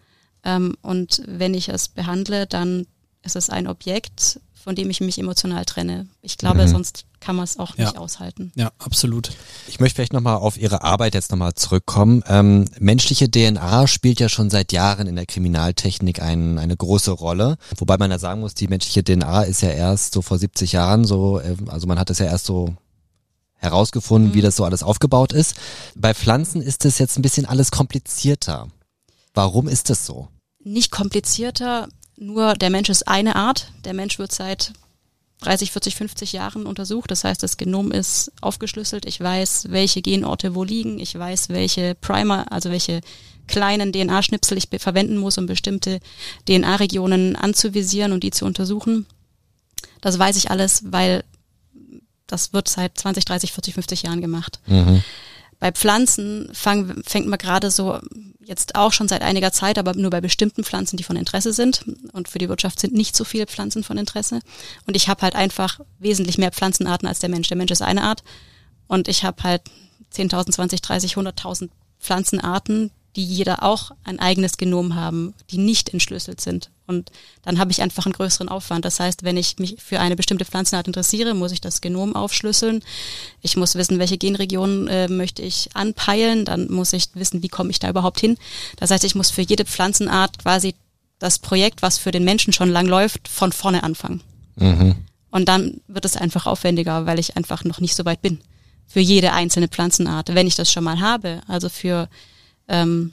Ähm, 0.45 0.77
und 0.83 1.23
wenn 1.27 1.55
ich 1.55 1.69
es 1.69 1.89
behandle, 1.89 2.47
dann 2.47 2.87
ist 3.23 3.37
es 3.37 3.51
ein 3.51 3.67
Objekt, 3.67 4.41
von 4.55 4.75
dem 4.75 4.91
ich 4.91 5.01
mich 5.01 5.19
emotional 5.19 5.65
trenne. 5.65 6.07
Ich 6.23 6.37
glaube, 6.39 6.65
Mhm. 6.65 6.69
sonst 6.69 7.05
kann 7.19 7.37
man 7.37 7.45
es 7.45 7.59
auch 7.59 7.77
nicht 7.79 7.95
Ja. 7.95 7.99
aushalten. 8.01 8.53
Ja, 8.57 8.71
absolut. 8.79 9.31
Ich 9.69 9.81
möchte 9.81 9.97
vielleicht 9.97 10.13
nochmal 10.13 10.37
auf 10.37 10.59
Ihre 10.59 10.83
Arbeit 10.83 11.15
jetzt 11.15 11.31
nochmal 11.31 11.55
zurückkommen. 11.55 12.23
Ähm, 12.27 12.67
menschliche 12.79 13.31
DNA 13.31 13.87
spielt 13.87 14.21
ja 14.21 14.29
schon 14.29 14.49
seit 14.51 14.73
Jahren 14.73 15.07
in 15.07 15.17
der 15.17 15.27
Kriminaltechnik 15.27 16.21
ein, 16.23 16.59
eine 16.59 16.77
große 16.77 17.11
Rolle. 17.11 17.57
Wobei 17.77 17.97
man 17.99 18.11
ja 18.11 18.19
sagen 18.19 18.41
muss, 18.41 18.55
die 18.55 18.69
menschliche 18.69 19.03
DNA 19.05 19.43
ist 19.43 19.61
ja 19.63 19.71
erst 19.71 20.13
so 20.15 20.23
vor 20.23 20.39
70 20.39 20.73
Jahren 20.73 21.05
so, 21.05 21.41
äh, 21.41 21.57
also 21.67 21.87
man 21.87 21.99
hat 21.99 22.09
es 22.11 22.19
ja 22.19 22.27
erst 22.27 22.47
so 22.47 22.75
herausgefunden, 23.57 24.33
wie 24.35 24.41
das 24.41 24.57
so 24.57 24.65
alles 24.65 24.83
aufgebaut 24.83 25.33
ist. 25.33 25.55
Bei 25.95 26.15
Pflanzen 26.15 26.63
ist 26.63 26.85
es 26.87 26.99
jetzt 26.99 27.19
ein 27.19 27.23
bisschen 27.23 27.45
alles 27.47 27.71
komplizierter. 27.71 28.69
Warum 29.35 29.69
ist 29.69 29.91
das 29.91 30.07
so? 30.07 30.29
nicht 30.63 30.91
komplizierter, 30.91 31.89
nur 32.17 32.55
der 32.55 32.71
Mensch 32.71 32.89
ist 32.89 33.09
eine 33.09 33.37
Art. 33.37 33.73
Der 33.85 33.95
Mensch 33.95 34.19
wird 34.19 34.33
seit 34.33 34.73
30, 35.41 35.73
40, 35.73 35.97
50 35.97 36.33
Jahren 36.33 36.67
untersucht. 36.67 37.11
Das 37.11 37.25
heißt, 37.25 37.43
das 37.43 37.57
Genom 37.57 37.93
ist 37.93 38.31
aufgeschlüsselt. 38.43 39.07
Ich 39.07 39.21
weiß, 39.21 39.67
welche 39.71 40.03
Genorte 40.03 40.55
wo 40.55 40.65
liegen. 40.65 40.99
Ich 40.99 41.19
weiß, 41.19 41.49
welche 41.49 41.95
Primer, 41.95 42.53
also 42.53 42.71
welche 42.71 43.01
kleinen 43.47 43.93
DNA-Schnipsel 43.93 44.59
ich 44.59 44.69
verwenden 44.81 45.17
muss, 45.17 45.39
um 45.39 45.47
bestimmte 45.47 46.01
DNA-Regionen 46.47 47.37
anzuvisieren 47.37 48.13
und 48.13 48.23
die 48.23 48.31
zu 48.31 48.45
untersuchen. 48.45 49.07
Das 50.03 50.19
weiß 50.19 50.37
ich 50.37 50.51
alles, 50.51 50.93
weil 50.93 51.25
das 52.27 52.53
wird 52.53 52.69
seit 52.69 52.97
20, 52.97 53.25
30, 53.25 53.53
40, 53.53 53.75
50 53.75 54.03
Jahren 54.03 54.21
gemacht. 54.21 54.61
Mhm. 54.67 55.03
Bei 55.59 55.73
Pflanzen 55.73 56.49
fang, 56.53 57.03
fängt 57.05 57.27
man 57.27 57.39
gerade 57.39 57.71
so 57.71 57.99
jetzt 58.51 58.75
auch 58.75 58.93
schon 58.93 59.07
seit 59.07 59.23
einiger 59.23 59.53
Zeit, 59.53 59.79
aber 59.79 59.95
nur 59.95 60.11
bei 60.11 60.21
bestimmten 60.21 60.65
Pflanzen, 60.65 60.97
die 60.97 61.05
von 61.05 61.15
Interesse 61.15 61.53
sind. 61.53 61.85
Und 62.13 62.29
für 62.29 62.39
die 62.39 62.49
Wirtschaft 62.49 62.81
sind 62.81 62.93
nicht 62.93 63.17
so 63.17 63.25
viele 63.25 63.47
Pflanzen 63.47 63.85
von 63.85 63.97
Interesse. 63.97 64.41
Und 64.87 64.97
ich 64.97 65.09
habe 65.09 65.23
halt 65.23 65.37
einfach 65.37 65.79
wesentlich 66.01 66.37
mehr 66.37 66.51
Pflanzenarten 66.51 67.09
als 67.09 67.21
der 67.21 67.31
Mensch. 67.31 67.47
Der 67.47 67.57
Mensch 67.57 67.71
ist 67.71 67.81
eine 67.81 68.03
Art. 68.03 68.25
Und 68.89 69.07
ich 69.07 69.25
habe 69.25 69.43
halt 69.45 69.63
10.000, 70.13 70.53
20, 70.53 70.83
30, 70.83 71.15
100.000 71.15 71.71
Pflanzenarten, 72.01 72.91
die 73.17 73.25
jeder 73.25 73.63
auch 73.63 73.91
ein 74.05 74.21
eigenes 74.21 74.57
Genom 74.57 74.95
haben, 74.95 75.35
die 75.51 75.59
nicht 75.59 75.89
entschlüsselt 75.89 76.41
sind. 76.41 76.71
Und 76.87 77.11
dann 77.43 77.59
habe 77.59 77.71
ich 77.71 77.83
einfach 77.83 78.07
einen 78.07 78.15
größeren 78.15 78.49
Aufwand. 78.49 78.85
Das 78.85 78.99
heißt, 78.99 79.23
wenn 79.23 79.37
ich 79.37 79.59
mich 79.59 79.77
für 79.79 80.01
eine 80.01 80.17
bestimmte 80.17 80.45
Pflanzenart 80.45 80.89
interessiere, 80.89 81.35
muss 81.35 81.53
ich 81.53 81.61
das 81.61 81.81
Genom 81.81 82.17
aufschlüsseln. 82.17 82.83
Ich 83.43 83.57
muss 83.57 83.77
wissen, 83.77 83.99
welche 83.99 84.19
Genregionen 84.19 84.89
äh, 84.89 85.09
möchte 85.09 85.43
ich 85.43 85.71
anpeilen. 85.75 86.45
Dann 86.45 86.71
muss 86.71 86.93
ich 86.93 87.07
wissen, 87.15 87.43
wie 87.43 87.49
komme 87.49 87.71
ich 87.71 87.79
da 87.79 87.89
überhaupt 87.89 88.21
hin. 88.21 88.37
Das 88.77 88.91
heißt, 88.91 89.05
ich 89.05 89.15
muss 89.15 89.31
für 89.31 89.43
jede 89.43 89.65
Pflanzenart 89.65 90.39
quasi 90.41 90.75
das 91.21 91.39
Projekt, 91.39 91.83
was 91.83 91.99
für 91.99 92.11
den 92.11 92.25
Menschen 92.25 92.53
schon 92.53 92.71
lang 92.71 92.87
läuft, 92.87 93.29
von 93.29 93.53
vorne 93.53 93.85
anfangen. 93.85 94.23
Mhm. 94.57 94.97
Und 95.31 95.49
dann 95.49 95.81
wird 95.87 96.05
es 96.05 96.17
einfach 96.17 96.47
aufwendiger, 96.47 97.07
weil 97.07 97.21
ich 97.21 97.37
einfach 97.37 97.63
noch 97.65 97.81
nicht 97.81 97.95
so 97.95 98.05
weit 98.05 98.21
bin. 98.21 98.41
Für 98.89 99.01
jede 99.01 99.33
einzelne 99.33 99.69
Pflanzenart. 99.69 100.35
Wenn 100.35 100.49
ich 100.49 100.57
das 100.57 100.73
schon 100.73 100.83
mal 100.83 100.99
habe, 100.99 101.41
also 101.47 101.69
für, 101.69 102.09
ähm, 102.71 103.13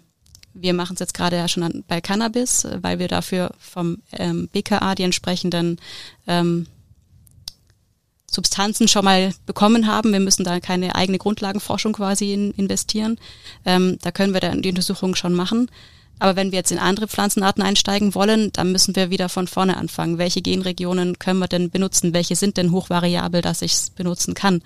wir 0.53 0.73
machen 0.73 0.93
es 0.93 0.99
jetzt 0.99 1.13
gerade 1.13 1.35
ja 1.35 1.47
schon 1.47 1.63
an, 1.63 1.83
bei 1.87 2.01
Cannabis, 2.01 2.67
weil 2.81 2.99
wir 2.99 3.07
dafür 3.07 3.51
vom 3.59 3.97
ähm, 4.11 4.47
BKA 4.51 4.95
die 4.95 5.03
entsprechenden 5.03 5.77
ähm, 6.25 6.67
Substanzen 8.29 8.87
schon 8.87 9.05
mal 9.05 9.33
bekommen 9.45 9.87
haben. 9.87 10.11
Wir 10.11 10.19
müssen 10.19 10.43
da 10.43 10.59
keine 10.59 10.95
eigene 10.95 11.17
Grundlagenforschung 11.17 11.93
quasi 11.93 12.33
in, 12.33 12.51
investieren. 12.51 13.17
Ähm, 13.65 13.97
da 14.01 14.11
können 14.11 14.33
wir 14.33 14.41
dann 14.41 14.61
die 14.61 14.69
Untersuchung 14.69 15.15
schon 15.15 15.33
machen. 15.33 15.69
Aber 16.19 16.35
wenn 16.35 16.51
wir 16.51 16.57
jetzt 16.57 16.71
in 16.71 16.79
andere 16.79 17.07
Pflanzenarten 17.07 17.63
einsteigen 17.63 18.15
wollen, 18.15 18.51
dann 18.51 18.71
müssen 18.71 18.95
wir 18.95 19.11
wieder 19.11 19.29
von 19.29 19.47
vorne 19.47 19.77
anfangen. 19.77 20.17
Welche 20.17 20.41
Genregionen 20.41 21.19
können 21.19 21.39
wir 21.39 21.47
denn 21.47 21.69
benutzen? 21.69 22.13
Welche 22.13 22.35
sind 22.35 22.57
denn 22.57 22.71
hochvariabel, 22.71 23.41
dass 23.41 23.61
ich 23.61 23.73
es 23.73 23.89
benutzen 23.91 24.33
kann? 24.33 24.61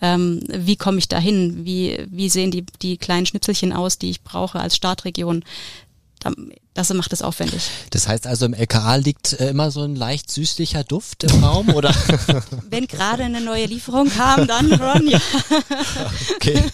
Ähm, 0.00 0.40
wie 0.48 0.76
komme 0.76 0.98
ich 0.98 1.08
dahin? 1.08 1.64
Wie, 1.64 2.04
wie 2.08 2.28
sehen 2.28 2.50
die, 2.50 2.64
die 2.82 2.96
kleinen 2.96 3.26
Schnipselchen 3.26 3.72
aus, 3.72 3.98
die 3.98 4.10
ich 4.10 4.22
brauche 4.22 4.60
als 4.60 4.76
Startregion? 4.76 5.44
Da- 6.20 6.32
Das 6.74 6.92
macht 6.94 7.12
es 7.12 7.22
aufwendig. 7.22 7.62
Das 7.90 8.08
heißt 8.08 8.26
also, 8.26 8.46
im 8.46 8.54
LKA 8.54 8.96
liegt 8.96 9.34
äh, 9.34 9.50
immer 9.50 9.70
so 9.70 9.82
ein 9.82 9.94
leicht 9.96 10.30
süßlicher 10.30 10.84
Duft 10.84 11.24
im 11.24 11.42
Raum, 11.44 11.68
oder? 11.70 11.94
Wenn 12.70 12.86
gerade 12.86 13.24
eine 13.24 13.40
neue 13.40 13.66
Lieferung 13.66 14.08
kam, 14.10 14.46
dann 14.46 14.72
Ron, 14.72 15.08
ja. 15.08 15.20
Okay. 16.36 16.62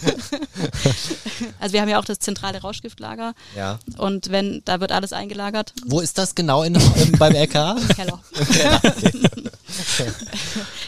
Also 1.59 1.73
wir 1.73 1.81
haben 1.81 1.89
ja 1.89 1.99
auch 1.99 2.05
das 2.05 2.19
zentrale 2.19 2.61
Rauschgiftlager 2.61 3.33
Ja. 3.55 3.79
und 3.97 4.29
wenn, 4.31 4.61
da 4.65 4.79
wird 4.79 4.91
alles 4.91 5.13
eingelagert. 5.13 5.73
Wo 5.85 5.99
ist 5.99 6.17
das 6.17 6.35
genau 6.35 6.63
in, 6.63 6.75
im, 6.95 7.11
beim 7.13 7.33
LKA? 7.35 7.75
Keller. 7.95 8.19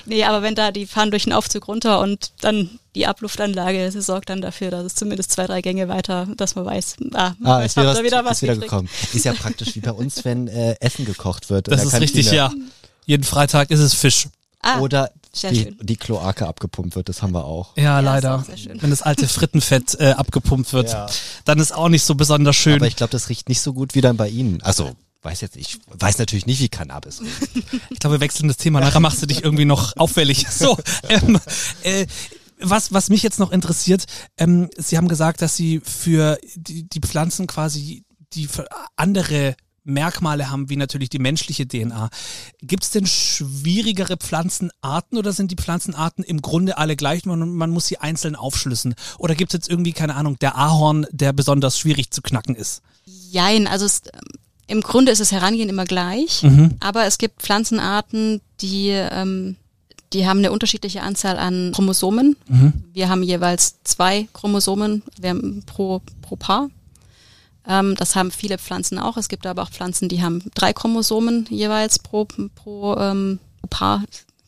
nee, 0.05 0.23
aber 0.23 0.41
wenn 0.41 0.55
da, 0.55 0.71
die 0.71 0.85
fahren 0.87 1.11
durch 1.11 1.23
den 1.25 1.33
Aufzug 1.33 1.67
runter 1.67 1.99
und 1.99 2.31
dann 2.41 2.79
die 2.97 3.07
Abluftanlage 3.07 3.91
sie 3.91 4.01
sorgt 4.01 4.29
dann 4.29 4.41
dafür, 4.41 4.71
dass 4.71 4.83
es 4.85 4.95
zumindest 4.95 5.31
zwei, 5.31 5.45
drei 5.47 5.61
Gänge 5.61 5.87
weiter, 5.87 6.27
dass 6.35 6.55
man 6.55 6.65
weiß, 6.65 6.97
ah, 7.13 7.33
Ah, 7.43 7.61
ist 7.61 7.77
wieder, 7.77 7.93
was, 7.95 8.03
wieder 8.03 8.25
was 8.25 8.31
ist 8.37 8.41
wieder 8.41 8.55
gekommen. 8.57 8.89
Ist 9.13 9.23
ja 9.25 9.33
praktisch 9.33 9.75
wie 9.75 9.79
bei 9.79 9.91
uns, 9.91 10.25
wenn 10.25 10.47
äh, 10.47 10.75
Essen 10.79 11.05
gekocht 11.05 11.49
wird. 11.49 11.67
Das 11.69 11.83
ist 11.83 11.99
richtig, 11.99 12.31
ja. 12.31 12.51
Jeden 13.05 13.23
Freitag 13.23 13.71
ist 13.71 13.79
es 13.79 13.93
Fisch. 13.93 14.27
Ah, 14.61 14.79
Oder 14.79 15.11
die, 15.43 15.77
die 15.81 15.95
Kloake 15.95 16.47
abgepumpt 16.47 16.95
wird, 16.95 17.09
das 17.09 17.21
haben 17.21 17.33
wir 17.33 17.45
auch. 17.45 17.77
Ja, 17.77 17.83
Ja, 17.83 17.99
leider. 17.99 18.35
auch 18.37 18.43
sehr 18.43 18.57
schön. 18.57 18.81
Wenn 18.81 18.89
das 18.89 19.03
alte 19.03 19.27
Frittenfett 19.27 19.95
äh, 19.99 20.11
abgepumpt 20.11 20.73
wird, 20.73 20.89
Ja. 20.91 21.05
dann 21.45 21.59
ist 21.59 21.71
auch 21.73 21.89
nicht 21.89 22.03
so 22.03 22.15
besonders 22.15 22.55
schön. 22.55 22.77
Aber 22.77 22.87
ich 22.87 22.95
glaube, 22.95 23.11
das 23.11 23.29
riecht 23.29 23.47
nicht 23.47 23.61
so 23.61 23.73
gut 23.73 23.93
wie 23.93 24.01
dann 24.01 24.17
bei 24.17 24.27
Ihnen. 24.27 24.61
Also, 24.63 24.91
weiß 25.21 25.41
jetzt, 25.41 25.55
ich 25.57 25.77
weiß 25.93 26.17
natürlich 26.17 26.47
nicht, 26.47 26.59
wie 26.59 26.69
Cannabis 26.69 27.21
riecht. 27.21 27.65
Ich 27.91 27.99
glaube, 27.99 28.15
wir 28.15 28.19
wechseln 28.21 28.47
das 28.47 28.57
Thema. 28.57 28.79
Nachher 28.79 28.99
machst 28.99 29.21
du 29.21 29.27
dich 29.27 29.43
irgendwie 29.43 29.65
noch 29.65 29.95
auffällig. 29.97 30.47
So, 30.51 30.77
ähm, 31.07 31.39
äh, 31.83 32.07
was, 32.59 32.91
was 32.93 33.09
mich 33.09 33.23
jetzt 33.23 33.39
noch 33.39 33.51
interessiert, 33.51 34.05
ähm, 34.37 34.69
Sie 34.77 34.97
haben 34.97 35.07
gesagt, 35.07 35.41
dass 35.41 35.55
Sie 35.55 35.81
für 35.83 36.37
die, 36.55 36.87
die 36.87 36.99
Pflanzen 36.99 37.47
quasi 37.47 38.03
die 38.33 38.47
andere 38.95 39.55
Merkmale 39.83 40.49
haben 40.49 40.69
wie 40.69 40.75
natürlich 40.75 41.09
die 41.09 41.19
menschliche 41.19 41.65
DNA. 41.65 42.09
Gibt 42.61 42.83
es 42.83 42.91
denn 42.91 43.05
schwierigere 43.05 44.17
Pflanzenarten 44.17 45.17
oder 45.17 45.31
sind 45.31 45.49
die 45.49 45.55
Pflanzenarten 45.55 46.25
im 46.25 46.41
Grunde 46.41 46.77
alle 46.77 46.97
gleich 46.97 47.25
und 47.25 47.55
man 47.55 47.69
muss 47.69 47.87
sie 47.87 47.97
einzeln 47.97 48.35
aufschlüssen? 48.35 48.95
Oder 49.17 49.33
gibt 49.33 49.53
es 49.53 49.59
jetzt 49.59 49.69
irgendwie, 49.69 49.93
keine 49.93 50.15
Ahnung, 50.15 50.37
der 50.39 50.57
Ahorn, 50.57 51.07
der 51.11 51.31
besonders 51.31 51.79
schwierig 51.79 52.11
zu 52.11 52.21
knacken 52.21 52.55
ist? 52.55 52.81
Jein, 53.05 53.65
also 53.65 53.85
es, 53.85 54.01
im 54.67 54.81
Grunde 54.81 55.13
ist 55.13 55.19
das 55.21 55.31
Herangehen 55.31 55.69
immer 55.69 55.85
gleich, 55.85 56.43
Mhm. 56.43 56.75
aber 56.81 57.05
es 57.05 57.17
gibt 57.17 57.41
Pflanzenarten, 57.41 58.41
die, 58.59 58.89
ähm, 58.89 59.55
die 60.13 60.27
haben 60.27 60.39
eine 60.39 60.51
unterschiedliche 60.51 61.01
Anzahl 61.01 61.37
an 61.37 61.71
Chromosomen. 61.73 62.37
Mhm. 62.47 62.73
Wir 62.93 63.09
haben 63.09 63.23
jeweils 63.23 63.83
zwei 63.83 64.27
Chromosomen 64.33 65.03
pro, 65.65 66.01
pro 66.21 66.35
Paar. 66.35 66.69
Ähm, 67.67 67.95
das 67.95 68.15
haben 68.15 68.31
viele 68.31 68.57
Pflanzen 68.57 68.97
auch. 68.99 69.17
Es 69.17 69.27
gibt 69.27 69.45
aber 69.45 69.63
auch 69.63 69.69
Pflanzen, 69.69 70.07
die 70.09 70.21
haben 70.21 70.41
drei 70.55 70.73
Chromosomen 70.73 71.45
jeweils 71.49 71.99
pro, 71.99 72.25
pro 72.55 72.95
ähm, 72.97 73.39
Paar. 73.69 74.03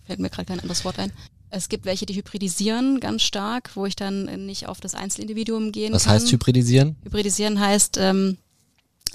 Fällt 0.05 0.19
mir 0.19 0.29
gerade 0.29 0.45
kein 0.45 0.59
anderes 0.59 0.85
Wort 0.85 0.97
ein. 0.97 1.11
Es 1.51 1.67
gibt 1.67 1.85
welche, 1.85 2.05
die 2.05 2.15
hybridisieren 2.15 2.99
ganz 2.99 3.23
stark, 3.23 3.71
wo 3.73 3.85
ich 3.85 3.95
dann 3.95 4.45
nicht 4.45 4.67
auf 4.67 4.79
das 4.79 4.93
Einzelindividuum 4.93 5.71
gehen 5.71 5.93
Was 5.93 6.05
kann. 6.05 6.13
heißt 6.13 6.31
hybridisieren? 6.31 6.95
Hybridisieren 7.03 7.59
heißt, 7.59 7.97
ähm, 7.99 8.37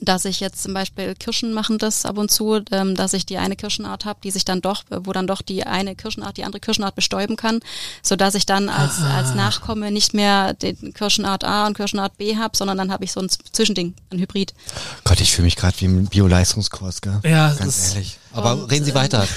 dass 0.00 0.24
ich 0.24 0.40
jetzt 0.40 0.62
zum 0.62 0.74
Beispiel 0.74 1.14
Kirschen 1.14 1.52
machen 1.52 1.78
das 1.78 2.04
ab 2.04 2.18
und 2.18 2.30
zu, 2.30 2.61
ähm, 2.70 2.94
dass 2.94 3.12
ich 3.12 3.26
die 3.26 3.38
eine 3.38 3.57
Kirschenart 3.57 4.04
habe, 4.04 4.20
die 4.22 4.30
sich 4.30 4.44
dann 4.44 4.61
doch, 4.61 4.85
wo 4.90 5.12
dann 5.12 5.26
doch 5.26 5.42
die 5.42 5.64
eine 5.64 5.94
Kirschenart 5.94 6.37
die 6.37 6.44
andere 6.44 6.61
Kirschenart 6.61 6.94
bestäuben 6.94 7.37
kann, 7.37 7.61
so 8.02 8.16
dass 8.16 8.35
ich 8.35 8.46
dann 8.46 8.68
als 8.68 9.00
als 9.00 9.35
Nachkomme 9.35 9.90
nicht 9.90 10.14
mehr 10.14 10.54
den 10.54 10.92
Kirschenart 10.94 11.44
A 11.44 11.66
und 11.66 11.74
Kirschenart 11.74 12.16
B 12.18 12.37
habe, 12.37 12.57
sondern 12.57 12.78
dann 12.78 12.90
habe 12.90 13.04
ich 13.04 13.12
so 13.12 13.20
ein 13.20 13.28
Zwischending, 13.28 13.94
ein 14.11 14.18
Hybrid. 14.18 14.54
Gott, 15.04 15.20
ich 15.20 15.33
fühle 15.33 15.46
mich 15.46 15.57
gerade 15.57 15.78
wie 15.80 15.85
im 15.87 16.07
Bio-Leistungskurs, 16.07 17.00
gell? 17.00 17.20
Ja, 17.24 17.52
Ganz 17.54 17.94
ehrlich. 17.94 18.18
Aber 18.34 18.52
Und, 18.52 18.70
reden 18.70 18.84
Sie 18.84 18.94
weiter. 18.94 19.26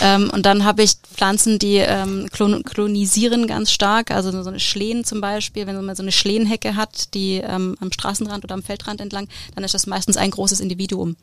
Ähm, 0.00 0.30
und 0.30 0.46
dann 0.46 0.64
habe 0.64 0.82
ich 0.82 0.94
Pflanzen, 1.14 1.58
die 1.58 1.76
ähm, 1.76 2.28
klon 2.32 2.64
klonisieren 2.64 3.46
ganz 3.46 3.70
stark, 3.70 4.10
also 4.10 4.42
so 4.42 4.48
eine 4.48 4.58
Schlehen 4.58 5.04
zum 5.04 5.20
Beispiel, 5.20 5.66
wenn 5.66 5.84
man 5.84 5.94
so 5.94 6.02
eine 6.02 6.10
Schlehenhecke 6.10 6.74
hat, 6.74 7.14
die 7.14 7.36
ähm, 7.36 7.76
am 7.80 7.92
Straßenrand 7.92 8.42
oder 8.42 8.54
am 8.54 8.62
Feldrand 8.62 9.00
entlang, 9.00 9.28
dann 9.54 9.62
ist 9.62 9.74
das 9.74 9.86
meistens 9.86 10.16
ein 10.16 10.30
großes 10.30 10.60
Individuum, 10.60 11.16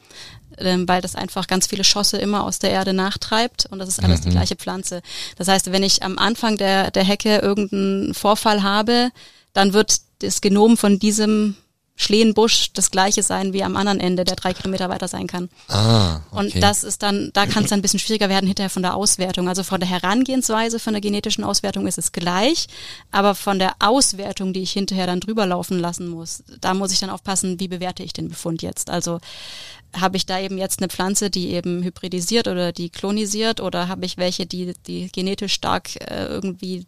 ähm, 0.58 0.88
weil 0.88 1.02
das 1.02 1.16
einfach 1.16 1.48
ganz 1.48 1.68
viele 1.68 1.84
Schosse 1.84 2.18
immer 2.18 2.44
aus 2.44 2.60
der 2.60 2.70
Erde 2.70 2.94
nachtreibt 2.94 3.66
und 3.70 3.80
das 3.80 3.90
ist 3.90 4.02
alles 4.02 4.22
die 4.22 4.30
gleiche 4.30 4.56
Pflanze. 4.56 5.02
Das 5.38 5.48
heißt, 5.48 5.72
wenn 5.72 5.84
ich 5.84 6.04
am 6.04 6.18
Anfang 6.18 6.58
der, 6.58 6.92
der 6.92 7.04
Hecke 7.04 7.38
irgendeinen 7.38 8.14
Vorfall 8.14 8.64
habe, 8.64 9.10
dann 9.54 9.74
wird 9.74 9.98
das 10.20 10.42
Genom 10.42 10.78
von 10.78 11.00
diesem 11.00 11.56
Schlehenbusch 12.02 12.72
das 12.72 12.92
gleiche 12.92 13.24
sein 13.24 13.52
wie 13.52 13.62
am 13.62 13.76
anderen 13.76 14.00
Ende, 14.00 14.24
der 14.24 14.38
drei 14.38 14.54
Kilometer 14.54 14.88
weiter 14.88 15.10
sein 15.10 15.28
kann. 15.28 15.50
ah, 15.68 16.22
okay. 16.32 16.40
Und 16.40 16.64
das 16.64 16.86
ist 16.86 17.04
dann, 17.04 17.30
da 17.34 17.46
kann 17.46 17.66
es 17.66 17.70
dann 17.72 17.80
ein 17.80 17.82
bisschen 17.82 18.00
schwieriger 18.00 18.30
werden 18.30 18.48
hinterher 18.48 18.70
von 18.70 18.84
der 18.84 18.96
Auswertung. 18.96 19.50
Also 19.50 19.64
von 19.64 19.82
der 19.82 19.90
Herangehensweise, 19.90 20.80
von 20.80 20.94
der 20.94 21.02
genetischen 21.02 21.44
Auswertung 21.44 21.88
ist 21.88 21.98
es 21.98 22.14
gleich, 22.14 22.68
aber 23.12 23.36
von 23.36 23.60
der 23.60 23.74
Auswertung, 23.80 24.54
die 24.54 24.62
ich 24.62 24.72
hinterher 24.72 25.08
dann 25.08 25.20
drüber 25.20 25.46
laufen 25.46 25.78
lassen 25.78 26.08
muss, 26.08 26.42
da 26.62 26.74
muss 26.74 26.94
ich 26.94 27.00
dann 27.00 27.10
aufpassen, 27.10 27.60
wie 27.60 27.68
bewerte 27.68 28.02
ich 28.02 28.14
den 28.14 28.30
Befund 28.30 28.62
jetzt. 28.62 28.90
Also 28.90 29.20
habe 29.94 30.16
ich 30.16 30.26
da 30.26 30.40
eben 30.40 30.58
jetzt 30.58 30.80
eine 30.80 30.88
Pflanze, 30.88 31.30
die 31.30 31.50
eben 31.50 31.84
hybridisiert 31.84 32.48
oder 32.48 32.72
die 32.72 32.90
klonisiert 32.90 33.60
oder 33.60 33.90
habe 33.90 34.06
ich 34.06 34.16
welche, 34.16 34.46
die, 34.46 34.74
die 34.88 35.12
genetisch 35.12 35.54
stark 35.54 35.98
äh, 35.98 36.28
irgendwie 36.28 36.86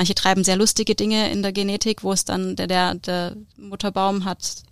Manche 0.00 0.14
treiben 0.14 0.44
sehr 0.44 0.56
lustige 0.56 0.94
Dinge 0.94 1.30
in 1.30 1.42
der 1.42 1.52
Genetik, 1.52 2.02
wo 2.02 2.10
es 2.10 2.24
dann 2.24 2.56
der, 2.56 2.66
der, 2.66 2.94
der 2.94 3.36
Mutterbaum 3.58 4.24
hat 4.24 4.62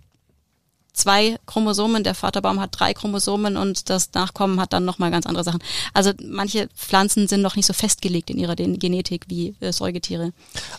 zwei 0.93 1.37
Chromosomen, 1.45 2.03
der 2.03 2.15
Vaterbaum 2.15 2.59
hat 2.59 2.71
drei 2.77 2.93
Chromosomen 2.93 3.57
und 3.57 3.89
das 3.89 4.11
Nachkommen 4.13 4.59
hat 4.59 4.73
dann 4.73 4.85
nochmal 4.85 5.11
ganz 5.11 5.25
andere 5.25 5.43
Sachen. 5.43 5.59
Also 5.93 6.11
manche 6.23 6.67
Pflanzen 6.75 7.27
sind 7.27 7.41
noch 7.41 7.55
nicht 7.55 7.65
so 7.65 7.73
festgelegt 7.73 8.29
in 8.29 8.37
ihrer 8.37 8.55
Genetik 8.55 9.25
wie 9.27 9.55
äh, 9.59 9.71
Säugetiere. 9.71 10.31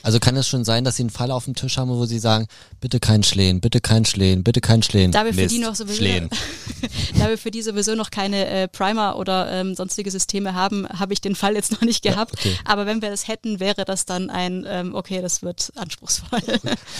also 0.02 0.20
kann 0.20 0.36
es 0.36 0.48
schon 0.48 0.64
sein, 0.64 0.84
dass 0.84 0.96
Sie 0.96 1.04
einen 1.04 1.10
Fall 1.10 1.30
auf 1.30 1.44
dem 1.44 1.54
Tisch 1.54 1.78
haben, 1.78 1.90
wo 1.90 2.04
Sie 2.06 2.18
sagen, 2.18 2.46
bitte 2.80 3.00
kein 3.00 3.22
Schlehen, 3.22 3.60
bitte 3.60 3.80
kein 3.80 4.04
Schlehen, 4.04 4.44
bitte 4.44 4.60
kein 4.60 4.82
Schlehen. 4.82 5.12
Da 5.12 5.24
wir 5.24 5.34
für 5.34 5.46
die 5.46 5.58
noch 5.58 5.74
sowieso, 5.74 6.04
da 7.18 7.28
wir 7.28 7.38
für 7.38 7.50
die 7.50 7.62
sowieso 7.62 7.94
noch 7.94 8.10
keine 8.10 8.46
äh, 8.46 8.68
Primer 8.68 9.16
oder 9.16 9.50
ähm, 9.50 9.74
sonstige 9.74 10.10
Systeme 10.10 10.54
haben, 10.54 10.88
habe 10.88 11.12
ich 11.12 11.20
den 11.20 11.34
Fall 11.34 11.54
jetzt 11.54 11.72
noch 11.72 11.82
nicht 11.82 12.02
gehabt. 12.02 12.34
okay. 12.34 12.56
Aber 12.64 12.86
wenn 12.86 13.02
wir 13.02 13.10
das 13.10 13.28
hätten, 13.28 13.60
wäre 13.60 13.84
das 13.84 14.06
dann 14.06 14.30
ein, 14.30 14.64
ähm, 14.68 14.94
okay, 14.94 15.22
das 15.22 15.42
wird 15.42 15.72
anspruchsvoll. 15.76 16.40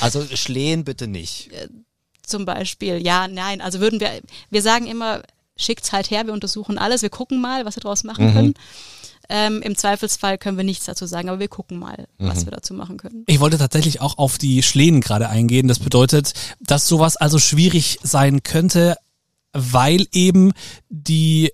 Also 0.00 0.24
Schlehen 0.34 0.84
bitte 0.84 1.06
nicht. 1.06 1.50
Zum 2.30 2.44
Beispiel. 2.44 3.04
Ja, 3.04 3.28
nein, 3.28 3.60
also 3.60 3.80
würden 3.80 4.00
wir, 4.00 4.10
wir 4.50 4.62
sagen 4.62 4.86
immer, 4.86 5.22
schickt's 5.56 5.92
halt 5.92 6.10
her, 6.10 6.26
wir 6.26 6.32
untersuchen 6.32 6.78
alles, 6.78 7.02
wir 7.02 7.10
gucken 7.10 7.40
mal, 7.40 7.64
was 7.64 7.76
wir 7.76 7.82
daraus 7.82 8.04
machen 8.04 8.32
können. 8.32 8.54
Ähm, 9.32 9.62
Im 9.62 9.76
Zweifelsfall 9.76 10.38
können 10.38 10.56
wir 10.56 10.64
nichts 10.64 10.86
dazu 10.86 11.06
sagen, 11.06 11.28
aber 11.28 11.38
wir 11.38 11.46
gucken 11.46 11.78
mal, 11.78 12.08
was 12.18 12.46
wir 12.46 12.50
dazu 12.50 12.74
machen 12.74 12.96
können. 12.96 13.22
Ich 13.26 13.38
wollte 13.38 13.58
tatsächlich 13.58 14.00
auch 14.00 14.18
auf 14.18 14.38
die 14.38 14.62
Schlehen 14.64 15.00
gerade 15.00 15.28
eingehen. 15.28 15.68
Das 15.68 15.78
bedeutet, 15.78 16.32
dass 16.58 16.88
sowas 16.88 17.16
also 17.16 17.38
schwierig 17.38 18.00
sein 18.02 18.42
könnte, 18.42 18.96
weil 19.52 20.06
eben 20.10 20.52
die 20.88 21.52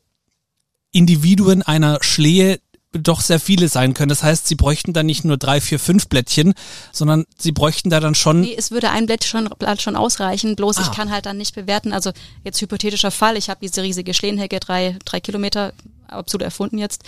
Individuen 0.91 1.63
einer 1.63 1.99
Schlehe 2.01 2.61
doch 2.93 3.21
sehr 3.21 3.41
viele 3.41 3.69
sein 3.69 3.95
können. 3.95 4.09
Das 4.09 4.23
heißt, 4.23 4.47
sie 4.47 4.55
bräuchten 4.55 4.93
dann 4.93 5.07
nicht 5.07 5.25
nur 5.25 5.37
drei, 5.37 5.61
vier, 5.61 5.79
fünf 5.79 6.09
Blättchen, 6.09 6.55
sondern 6.93 7.25
sie 7.37 7.53
bräuchten 7.53 7.91
da 7.91 8.01
dann 8.01 8.15
schon. 8.15 8.41
Nee, 8.41 8.55
es 8.57 8.71
würde 8.71 8.91
ein 8.91 9.07
Blatt 9.07 9.25
schon, 9.25 9.49
schon 9.79 9.97
ausreichen, 9.97 10.57
bloß 10.57 10.79
Ah. 10.79 10.83
ich 10.83 10.93
kann 10.97 11.11
halt 11.11 11.27
dann 11.27 11.37
nicht 11.37 11.55
bewerten, 11.55 11.93
also 11.93 12.13
jetzt 12.45 12.61
hypothetischer 12.61 13.11
Fall, 13.11 13.37
ich 13.37 13.51
habe 13.51 13.61
diese 13.63 13.83
riesige 13.83 14.15
Schlehenhecke, 14.15 14.61
drei, 14.61 14.97
drei 15.05 15.21
Kilometer, 15.21 15.73
absolut 16.07 16.45
erfunden 16.45 16.79
jetzt. 16.79 17.03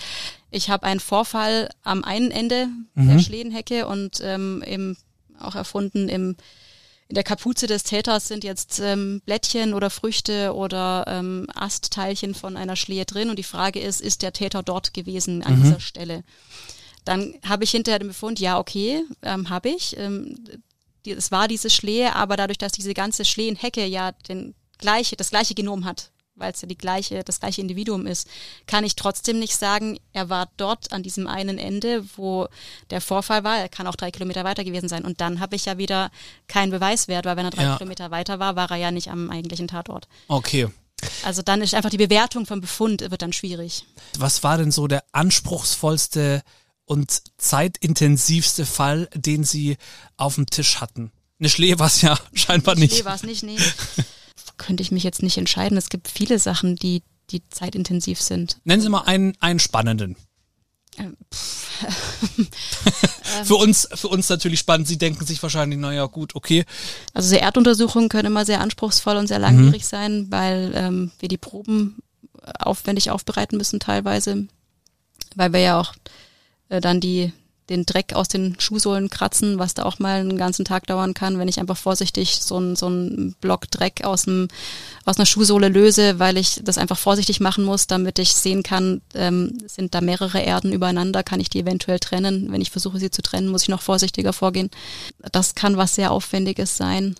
Ich 0.51 0.69
habe 0.69 0.83
einen 0.83 0.99
Vorfall 0.99 1.69
am 1.83 2.03
einen 2.03 2.31
Ende 2.31 2.67
der 2.95 3.19
Schlehenhecke 3.19 3.87
und 3.87 4.19
ähm, 4.21 4.63
im, 4.65 4.97
auch 5.39 5.55
erfunden 5.55 6.09
im 6.09 6.35
in 7.09 7.15
der 7.15 7.23
Kapuze 7.23 7.65
des 7.65 7.83
Täters 7.83 8.27
sind 8.27 8.43
jetzt 8.43 8.79
ähm, 8.79 9.21
Blättchen 9.25 9.73
oder 9.73 9.89
Früchte 9.89 10.53
oder 10.53 11.05
ähm, 11.07 11.47
Astteilchen 11.55 12.35
von 12.35 12.55
einer 12.55 12.75
Schlehe 12.75 13.05
drin 13.05 13.31
und 13.31 13.39
die 13.39 13.43
Frage 13.43 13.79
ist, 13.79 13.99
ist 13.99 14.21
der 14.21 14.31
Täter 14.31 14.61
dort 14.61 14.93
gewesen 14.93 15.41
an 15.43 15.61
dieser 15.61 15.79
Stelle? 15.79 16.23
Dann 17.05 17.33
habe 17.43 17.63
ich 17.63 17.71
hinterher 17.71 17.97
den 17.97 18.09
Befund, 18.09 18.39
ja, 18.39 18.59
okay, 18.59 19.03
ähm, 19.23 19.49
habe 19.49 19.69
ich. 19.69 19.97
Ähm, 19.97 20.35
die, 21.05 21.11
es 21.11 21.31
war 21.31 21.47
diese 21.47 21.71
Schlehe, 21.71 22.15
aber 22.15 22.37
dadurch, 22.37 22.59
dass 22.59 22.73
diese 22.73 22.93
ganze 22.93 23.25
Schlehenhecke 23.25 23.85
ja 23.85 24.11
den 24.11 24.53
gleiche, 24.77 25.15
das 25.15 25.31
gleiche 25.31 25.55
Genom 25.55 25.85
hat, 25.85 26.11
weil 26.39 26.51
es 26.53 26.61
ja 26.61 26.67
die 26.67 26.77
gleiche, 26.77 27.23
das 27.23 27.39
gleiche 27.39 27.61
Individuum 27.61 28.07
ist, 28.07 28.27
kann 28.67 28.83
ich 28.83 28.95
trotzdem 28.95 29.39
nicht 29.39 29.55
sagen, 29.55 29.99
er 30.13 30.29
war 30.29 30.49
dort 30.57 30.91
an 30.91 31.03
diesem 31.03 31.27
einen 31.27 31.57
Ende, 31.57 32.03
wo 32.15 32.47
der 32.89 33.01
Vorfall 33.01 33.43
war. 33.43 33.57
Er 33.57 33.69
kann 33.69 33.87
auch 33.87 33.95
drei 33.95 34.11
Kilometer 34.11 34.43
weiter 34.43 34.63
gewesen 34.63 34.89
sein. 34.89 35.05
Und 35.05 35.21
dann 35.21 35.39
habe 35.39 35.55
ich 35.55 35.65
ja 35.65 35.77
wieder 35.77 36.11
keinen 36.47 36.71
Beweiswert, 36.71 37.25
weil 37.25 37.37
wenn 37.37 37.45
er 37.45 37.51
drei 37.51 37.63
Ja. 37.63 37.77
Kilometer 37.77 38.11
weiter 38.11 38.39
war, 38.39 38.55
war 38.55 38.71
er 38.71 38.77
ja 38.77 38.91
nicht 38.91 39.09
am 39.09 39.29
eigentlichen 39.29 39.67
Tatort. 39.67 40.07
Okay. 40.27 40.67
Also 41.23 41.41
dann 41.41 41.61
ist 41.61 41.73
einfach 41.73 41.89
die 41.89 41.97
Bewertung 41.97 42.45
vom 42.45 42.59
Befund 42.59 43.09
wird 43.09 43.21
dann 43.21 43.31
schwierig. 43.33 43.85
Was 44.17 44.43
war 44.43 44.57
denn 44.57 44.71
so 44.71 44.87
der 44.87 45.03
anspruchsvollste 45.13 46.43
und 46.85 47.21
zeitintensivste 47.37 48.65
Fall, 48.65 49.09
den 49.13 49.43
Sie 49.43 49.77
auf 50.17 50.35
dem 50.35 50.45
Tisch 50.47 50.81
hatten? 50.81 51.11
Eine 51.39 51.49
Schlehe 51.49 51.79
war 51.79 51.87
es 51.87 52.01
ja 52.01 52.19
scheinbar 52.33 52.75
nicht. 52.75 52.97
Nee, 52.97 53.05
war 53.05 53.15
es 53.15 53.23
nicht, 53.23 53.43
nee. 53.43 53.57
Könnte 54.59 54.83
ich 54.83 54.91
mich 54.91 55.03
jetzt 55.03 55.23
nicht 55.23 55.39
entscheiden. 55.39 55.77
Es 55.77 55.89
gibt 55.89 56.07
viele 56.07 56.37
Sachen, 56.37 56.75
die, 56.75 57.01
die 57.31 57.41
zeitintensiv 57.49 58.21
sind. 58.21 58.59
Nennen 58.63 58.81
Sie 58.83 58.89
mal 58.89 59.01
einen, 59.01 59.35
einen 59.39 59.59
spannenden. 59.59 60.15
Ähm, 60.97 61.17
für 63.43 63.55
uns, 63.55 63.87
für 63.93 64.09
uns 64.09 64.29
natürlich 64.29 64.59
spannend. 64.59 64.87
Sie 64.87 64.97
denken 64.97 65.25
sich 65.25 65.41
wahrscheinlich, 65.41 65.79
naja, 65.79 66.05
gut, 66.05 66.35
okay. 66.35 66.65
Also 67.13 67.29
so 67.29 67.35
Erduntersuchungen 67.35 68.09
können 68.09 68.27
immer 68.27 68.45
sehr 68.45 68.61
anspruchsvoll 68.61 69.15
und 69.17 69.27
sehr 69.27 69.39
langwierig 69.39 69.87
sein, 69.87 70.27
weil 70.29 70.71
ähm, 70.75 71.11
wir 71.19 71.29
die 71.29 71.37
Proben 71.37 71.97
aufwendig 72.59 73.11
aufbereiten 73.11 73.57
müssen 73.57 73.79
teilweise, 73.79 74.47
weil 75.35 75.53
wir 75.53 75.59
ja 75.59 75.79
auch 75.79 75.93
äh, 76.69 76.81
dann 76.81 76.99
die 76.99 77.31
den 77.69 77.85
Dreck 77.85 78.13
aus 78.13 78.27
den 78.27 78.59
Schuhsohlen 78.59 79.09
kratzen, 79.09 79.59
was 79.59 79.73
da 79.73 79.83
auch 79.83 79.99
mal 79.99 80.19
einen 80.19 80.37
ganzen 80.37 80.65
Tag 80.65 80.87
dauern 80.87 81.13
kann, 81.13 81.37
wenn 81.37 81.47
ich 81.47 81.59
einfach 81.59 81.77
vorsichtig 81.77 82.39
so 82.41 82.57
einen 82.57 82.75
so 82.75 82.87
einen 82.87 83.35
Block 83.39 83.69
Dreck 83.71 84.03
aus 84.03 84.23
dem 84.23 84.47
aus 85.05 85.17
einer 85.17 85.25
Schuhsohle 85.25 85.69
löse, 85.69 86.19
weil 86.19 86.37
ich 86.37 86.61
das 86.63 86.77
einfach 86.77 86.97
vorsichtig 86.97 87.39
machen 87.39 87.63
muss, 87.63 87.87
damit 87.87 88.19
ich 88.19 88.33
sehen 88.33 88.63
kann, 88.63 89.01
ähm, 89.13 89.57
sind 89.67 89.95
da 89.95 90.01
mehrere 90.01 90.41
Erden 90.41 90.73
übereinander, 90.73 91.23
kann 91.23 91.39
ich 91.39 91.49
die 91.49 91.59
eventuell 91.59 91.99
trennen. 91.99 92.51
Wenn 92.51 92.61
ich 92.61 92.71
versuche, 92.71 92.99
sie 92.99 93.11
zu 93.11 93.21
trennen, 93.21 93.47
muss 93.47 93.63
ich 93.63 93.69
noch 93.69 93.81
vorsichtiger 93.81 94.33
vorgehen. 94.33 94.69
Das 95.31 95.55
kann 95.55 95.77
was 95.77 95.95
sehr 95.95 96.11
Aufwendiges 96.11 96.77
sein. 96.77 97.15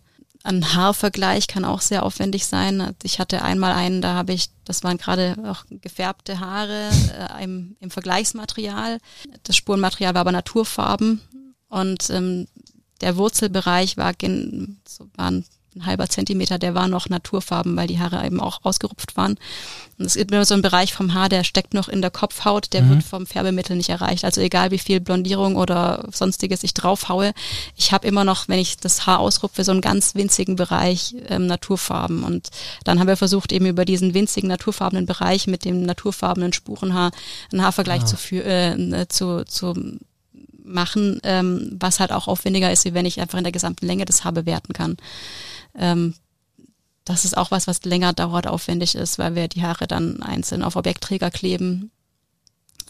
Ein 0.50 0.74
Haarvergleich 0.74 1.46
kann 1.46 1.64
auch 1.64 1.80
sehr 1.80 2.02
aufwendig 2.02 2.48
sein. 2.48 2.96
Ich 3.04 3.20
hatte 3.20 3.44
einmal 3.44 3.72
einen, 3.72 4.02
da 4.02 4.16
habe 4.16 4.34
ich, 4.34 4.50
das 4.66 4.84
waren 4.84 4.98
gerade 4.98 5.36
auch 5.46 5.64
gefärbte 5.70 6.40
Haare 6.40 6.90
äh, 7.38 7.44
im, 7.44 7.78
im 7.80 7.92
Vergleichsmaterial. 7.92 8.98
Das 9.44 9.56
Spurenmaterial 9.56 10.16
war 10.16 10.22
aber 10.22 10.32
Naturfarben 10.32 11.22
und 11.68 12.10
ähm, 12.10 12.48
der 13.02 13.16
Wurzelbereich 13.16 13.96
war, 13.98 14.16
gen, 14.16 14.82
so, 14.88 15.08
war 15.14 15.32
ein 15.80 15.86
halber 15.86 16.10
Zentimeter, 16.10 16.60
der 16.60 16.76
war 16.76 16.88
noch 16.88 17.10
Naturfarben, 17.10 17.76
weil 17.76 17.88
die 17.88 18.00
Haare 18.00 18.26
eben 18.26 18.40
auch 18.40 18.60
ausgerupft 18.64 19.16
waren. 19.18 19.38
Und 19.98 20.06
es 20.06 20.16
gibt 20.16 20.32
immer 20.32 20.46
so 20.46 20.54
einen 20.54 20.64
Bereich 20.64 20.94
vom 20.94 21.14
Haar, 21.14 21.30
der 21.30 21.44
steckt 21.44 21.74
noch 21.74 21.90
in 21.90 22.02
der 22.02 22.12
Kopfhaut, 22.12 22.72
der 22.74 22.84
mhm. 22.84 22.90
wird 22.90 23.04
vom 23.04 23.26
Färbemittel 23.26 23.76
nicht 23.76 23.90
erreicht. 23.90 24.24
Also 24.24 24.42
egal 24.42 24.72
wie 24.72 24.78
viel 24.78 25.00
Blondierung 25.00 25.56
oder 25.56 26.08
sonstiges 26.12 26.64
ich 26.64 26.74
draufhaue, 26.74 27.34
ich 27.76 27.92
habe 27.92 28.08
immer 28.08 28.24
noch, 28.24 28.48
wenn 28.48 28.60
ich 28.60 28.78
das 28.78 29.06
Haar 29.06 29.20
ausrupfe, 29.20 29.64
so 29.64 29.72
einen 29.72 29.82
ganz 29.82 30.16
winzigen 30.16 30.56
Bereich 30.56 31.16
ähm, 31.28 31.48
Naturfarben. 31.48 32.24
Und 32.24 32.50
dann 32.84 33.00
haben 33.00 33.08
wir 33.08 33.18
versucht, 33.18 33.52
eben 33.52 33.66
über 33.66 33.86
diesen 33.86 34.14
winzigen 34.14 34.50
naturfarbenen 34.50 35.06
Bereich 35.06 35.48
mit 35.48 35.66
dem 35.66 35.84
naturfarbenen 35.84 36.54
Spurenhaar 36.54 37.12
einen 37.52 37.64
Haarvergleich 37.64 38.04
ah. 38.04 38.06
zu, 38.06 38.36
äh, 38.36 39.08
zu, 39.10 39.46
zu 39.46 40.00
machen, 40.70 41.20
ähm, 41.24 41.76
was 41.80 42.00
halt 42.00 42.12
auch 42.12 42.28
aufwendiger 42.28 42.72
ist, 42.72 42.86
wie 42.86 42.94
wenn 42.94 43.06
ich 43.06 43.20
einfach 43.20 43.38
in 43.38 43.44
der 43.44 43.52
gesamten 43.52 43.86
Länge 43.86 44.06
das 44.06 44.24
Haar 44.24 44.32
bewerten 44.32 44.74
kann. 44.74 44.98
Ähm, 45.76 46.16
das 47.06 47.26
ist 47.26 47.36
auch 47.36 47.50
was, 47.50 47.66
was 47.66 47.84
länger 47.86 48.14
dauert, 48.14 48.46
aufwendig 48.46 48.96
ist, 48.96 49.18
weil 49.18 49.36
wir 49.36 49.48
die 49.48 49.64
Haare 49.64 49.88
dann 49.88 50.22
einzeln 50.22 50.62
auf 50.62 50.76
Objektträger 50.76 51.32
kleben, 51.32 51.92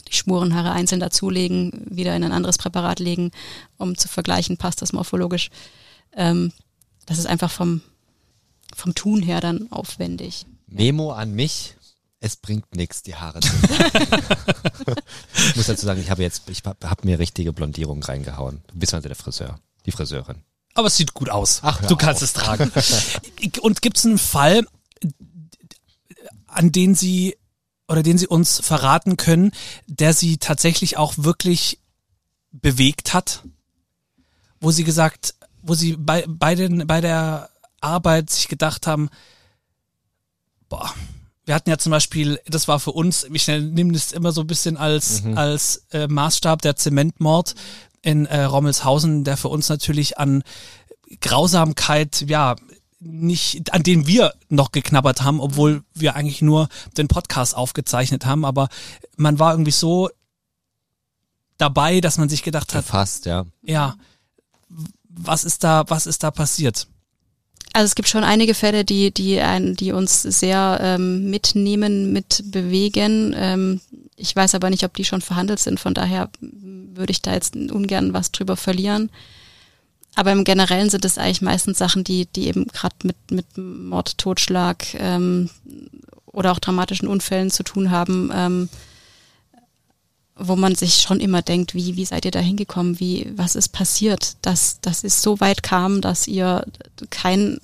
die 0.10 0.13
Spurenhaare 0.13 0.72
einzeln 0.72 1.00
dazulegen, 1.00 1.86
wieder 1.89 2.15
in 2.15 2.24
ein 2.24 2.34
anderes 2.34 2.58
Präparat 2.58 3.00
legen, 3.00 3.32
um 3.78 3.98
zu 3.98 4.08
vergleichen, 4.08 4.58
passt 4.58 4.82
das 4.82 4.92
morphologisch. 4.92 5.50
Ähm, 6.13 6.52
das 7.06 7.18
ist 7.18 7.28
einfach 7.28 7.50
vom, 7.50 7.82
vom 8.76 8.94
Tun 8.94 9.22
her 9.22 9.39
dann 9.39 9.72
aufwendig. 9.72 10.46
Memo 10.68 11.12
an 11.12 11.34
mich. 11.34 11.76
Es 12.22 12.36
bringt 12.36 12.76
nichts, 12.76 13.02
die 13.02 13.15
Haare 13.15 13.39
zu 13.39 13.50
Ich 15.34 15.56
muss 15.56 15.68
dazu 15.68 15.86
sagen, 15.86 16.02
ich 16.02 16.10
habe 16.12 16.22
jetzt, 16.22 16.50
ich 16.50 16.62
habe 16.65 17.06
mir 17.08 17.18
richtige 17.18 17.54
Blondierung 17.54 18.04
reingehauen. 18.04 18.62
Du 18.68 18.78
bist 18.78 18.94
also 18.94 19.08
der 19.08 19.15
Friseur, 19.15 19.58
die 19.86 19.92
Friseurin. 19.92 20.44
Aber 20.73 20.88
es 20.88 20.97
sieht 20.97 21.13
gut 21.13 21.29
aus. 21.29 21.60
Ach, 21.63 21.82
du 21.86 21.95
kannst 21.95 22.23
auf. 22.23 22.29
es 22.29 22.34
tragen. 22.34 22.71
Und 23.62 23.82
gibt 23.82 23.97
es 23.97 24.05
einen 24.05 24.17
Fall, 24.17 24.65
an 26.47 26.71
den 26.71 26.95
Sie 26.95 27.36
oder 27.88 28.03
den 28.03 28.17
Sie 28.17 28.27
uns 28.27 28.60
verraten 28.60 29.17
können, 29.17 29.51
der 29.88 30.13
Sie 30.13 30.38
tatsächlich 30.38 30.97
auch 30.97 31.15
wirklich 31.17 31.79
bewegt 32.51 33.13
hat? 33.13 33.43
Wo 34.60 34.71
Sie 34.71 34.84
gesagt, 34.84 35.36
wo 35.62 35.73
Sie 35.73 35.95
bei, 35.97 36.25
bei, 36.27 36.55
den, 36.55 36.86
bei 36.86 37.01
der 37.01 37.49
Arbeit 37.82 38.29
sich 38.29 38.47
gedacht 38.47 38.88
haben, 38.88 39.10
boah, 40.67 40.93
wir 41.45 41.55
hatten 41.55 41.69
ja 41.69 41.79
zum 41.79 41.89
Beispiel, 41.89 42.39
das 42.45 42.67
war 42.67 42.79
für 42.79 42.91
uns, 42.91 43.23
ich 43.23 43.47
nehme 43.47 43.93
das 43.93 44.12
immer 44.12 44.32
so 44.32 44.41
ein 44.41 44.47
bisschen 44.47 44.77
als, 44.77 45.23
mhm. 45.23 45.36
als 45.36 45.88
äh, 45.91 46.08
Maßstab, 46.08 46.62
der 46.62 46.75
Zementmord 46.75 47.55
in 48.01 48.25
äh, 48.25 48.43
Rommelshausen, 48.43 49.23
der 49.23 49.38
für 49.38 49.49
uns 49.49 49.69
natürlich 49.69 50.17
an 50.17 50.43
Grausamkeit, 51.21 52.25
ja, 52.27 52.55
nicht, 52.99 53.73
an 53.73 53.83
den 53.83 54.07
wir 54.07 54.33
noch 54.49 54.71
geknabbert 54.71 55.21
haben, 55.21 55.39
obwohl 55.39 55.83
wir 55.93 56.15
eigentlich 56.15 56.41
nur 56.41 56.67
den 56.97 57.07
Podcast 57.07 57.55
aufgezeichnet 57.55 58.25
haben, 58.25 58.43
aber 58.43 58.67
man 59.15 59.39
war 59.39 59.53
irgendwie 59.53 59.71
so 59.71 60.09
dabei, 61.57 62.01
dass 62.01 62.17
man 62.17 62.29
sich 62.29 62.43
gedacht 62.43 62.73
hat. 62.73 62.85
Fast, 62.85 63.25
ja. 63.25 63.45
Ja. 63.62 63.95
Was 65.07 65.43
ist 65.43 65.63
da, 65.63 65.83
was 65.88 66.07
ist 66.07 66.23
da 66.23 66.31
passiert? 66.31 66.88
Also 67.73 67.86
es 67.86 67.95
gibt 67.95 68.10
schon 68.10 68.23
einige 68.23 68.53
Fälle, 68.53 68.84
die, 68.84 69.12
die, 69.12 69.39
ein, 69.39 69.75
die 69.75 69.91
uns 69.91 70.21
sehr 70.21 70.79
ähm, 70.82 71.29
mitnehmen, 71.29 72.12
mitbewegen. 72.12 73.36
Ähm, 73.38 73.82
ich 74.15 74.36
weiß 74.36 74.55
aber 74.55 74.69
nicht, 74.69 74.84
ob 74.84 74.93
die 74.95 75.05
schon 75.05 75.21
verhandelt 75.21 75.60
sind. 75.60 75.79
Von 75.79 75.93
daher 75.93 76.29
würde 76.41 77.12
ich 77.12 77.21
da 77.21 77.34
jetzt 77.34 77.55
ungern 77.55 78.13
was 78.13 78.32
drüber 78.32 78.58
verlieren. 78.58 79.10
Aber 80.15 80.32
im 80.32 80.43
Generellen 80.43 80.89
sind 80.89 81.05
es 81.05 81.17
eigentlich 81.17 81.41
meistens 81.41 81.77
Sachen, 81.77 82.03
die, 82.03 82.25
die 82.25 82.47
eben 82.47 82.65
gerade 82.67 82.95
mit, 83.03 83.15
mit 83.32 83.45
Mord, 83.58 84.17
Totschlag 84.17 84.86
ähm, 84.95 85.49
oder 86.25 86.51
auch 86.51 86.60
dramatischen 86.60 87.08
Unfällen 87.08 87.51
zu 87.51 87.63
tun 87.63 87.91
haben. 87.91 88.32
Ähm, 88.34 88.69
wo 90.39 90.56
man 90.56 90.73
sich 90.75 90.95
schon 90.95 91.19
immer 91.19 91.41
denkt, 91.41 91.75
wie, 91.75 91.95
wie 91.97 92.06
seid 92.06 92.25
ihr 92.25 92.32
da 92.32 92.39
hingekommen, 92.39 92.99
wie, 92.99 93.32
was 93.36 93.56
ist 93.56 93.69
passiert, 93.69 94.38
dass, 94.41 94.80
dass 94.80 95.04
es 95.04 95.21
so 95.21 95.39
weit 95.39 95.62
kam, 95.63 96.02
dass 96.02 96.28
ihr 96.28 96.65
keinen 97.10 97.60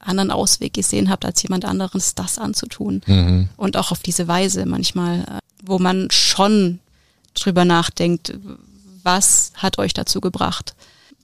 anderen 0.00 0.32
Ausweg 0.32 0.74
gesehen 0.74 1.08
habt, 1.08 1.24
als 1.24 1.42
jemand 1.42 1.64
anderes 1.64 2.16
das 2.16 2.38
anzutun. 2.38 3.02
Mhm. 3.06 3.48
Und 3.56 3.76
auch 3.76 3.92
auf 3.92 4.00
diese 4.00 4.26
Weise 4.26 4.66
manchmal, 4.66 5.20
äh, 5.20 5.38
wo 5.62 5.78
man 5.78 6.08
schon 6.10 6.80
drüber 7.34 7.64
nachdenkt, 7.64 8.34
was 9.04 9.52
hat 9.54 9.78
euch 9.78 9.94
dazu 9.94 10.20
gebracht? 10.20 10.74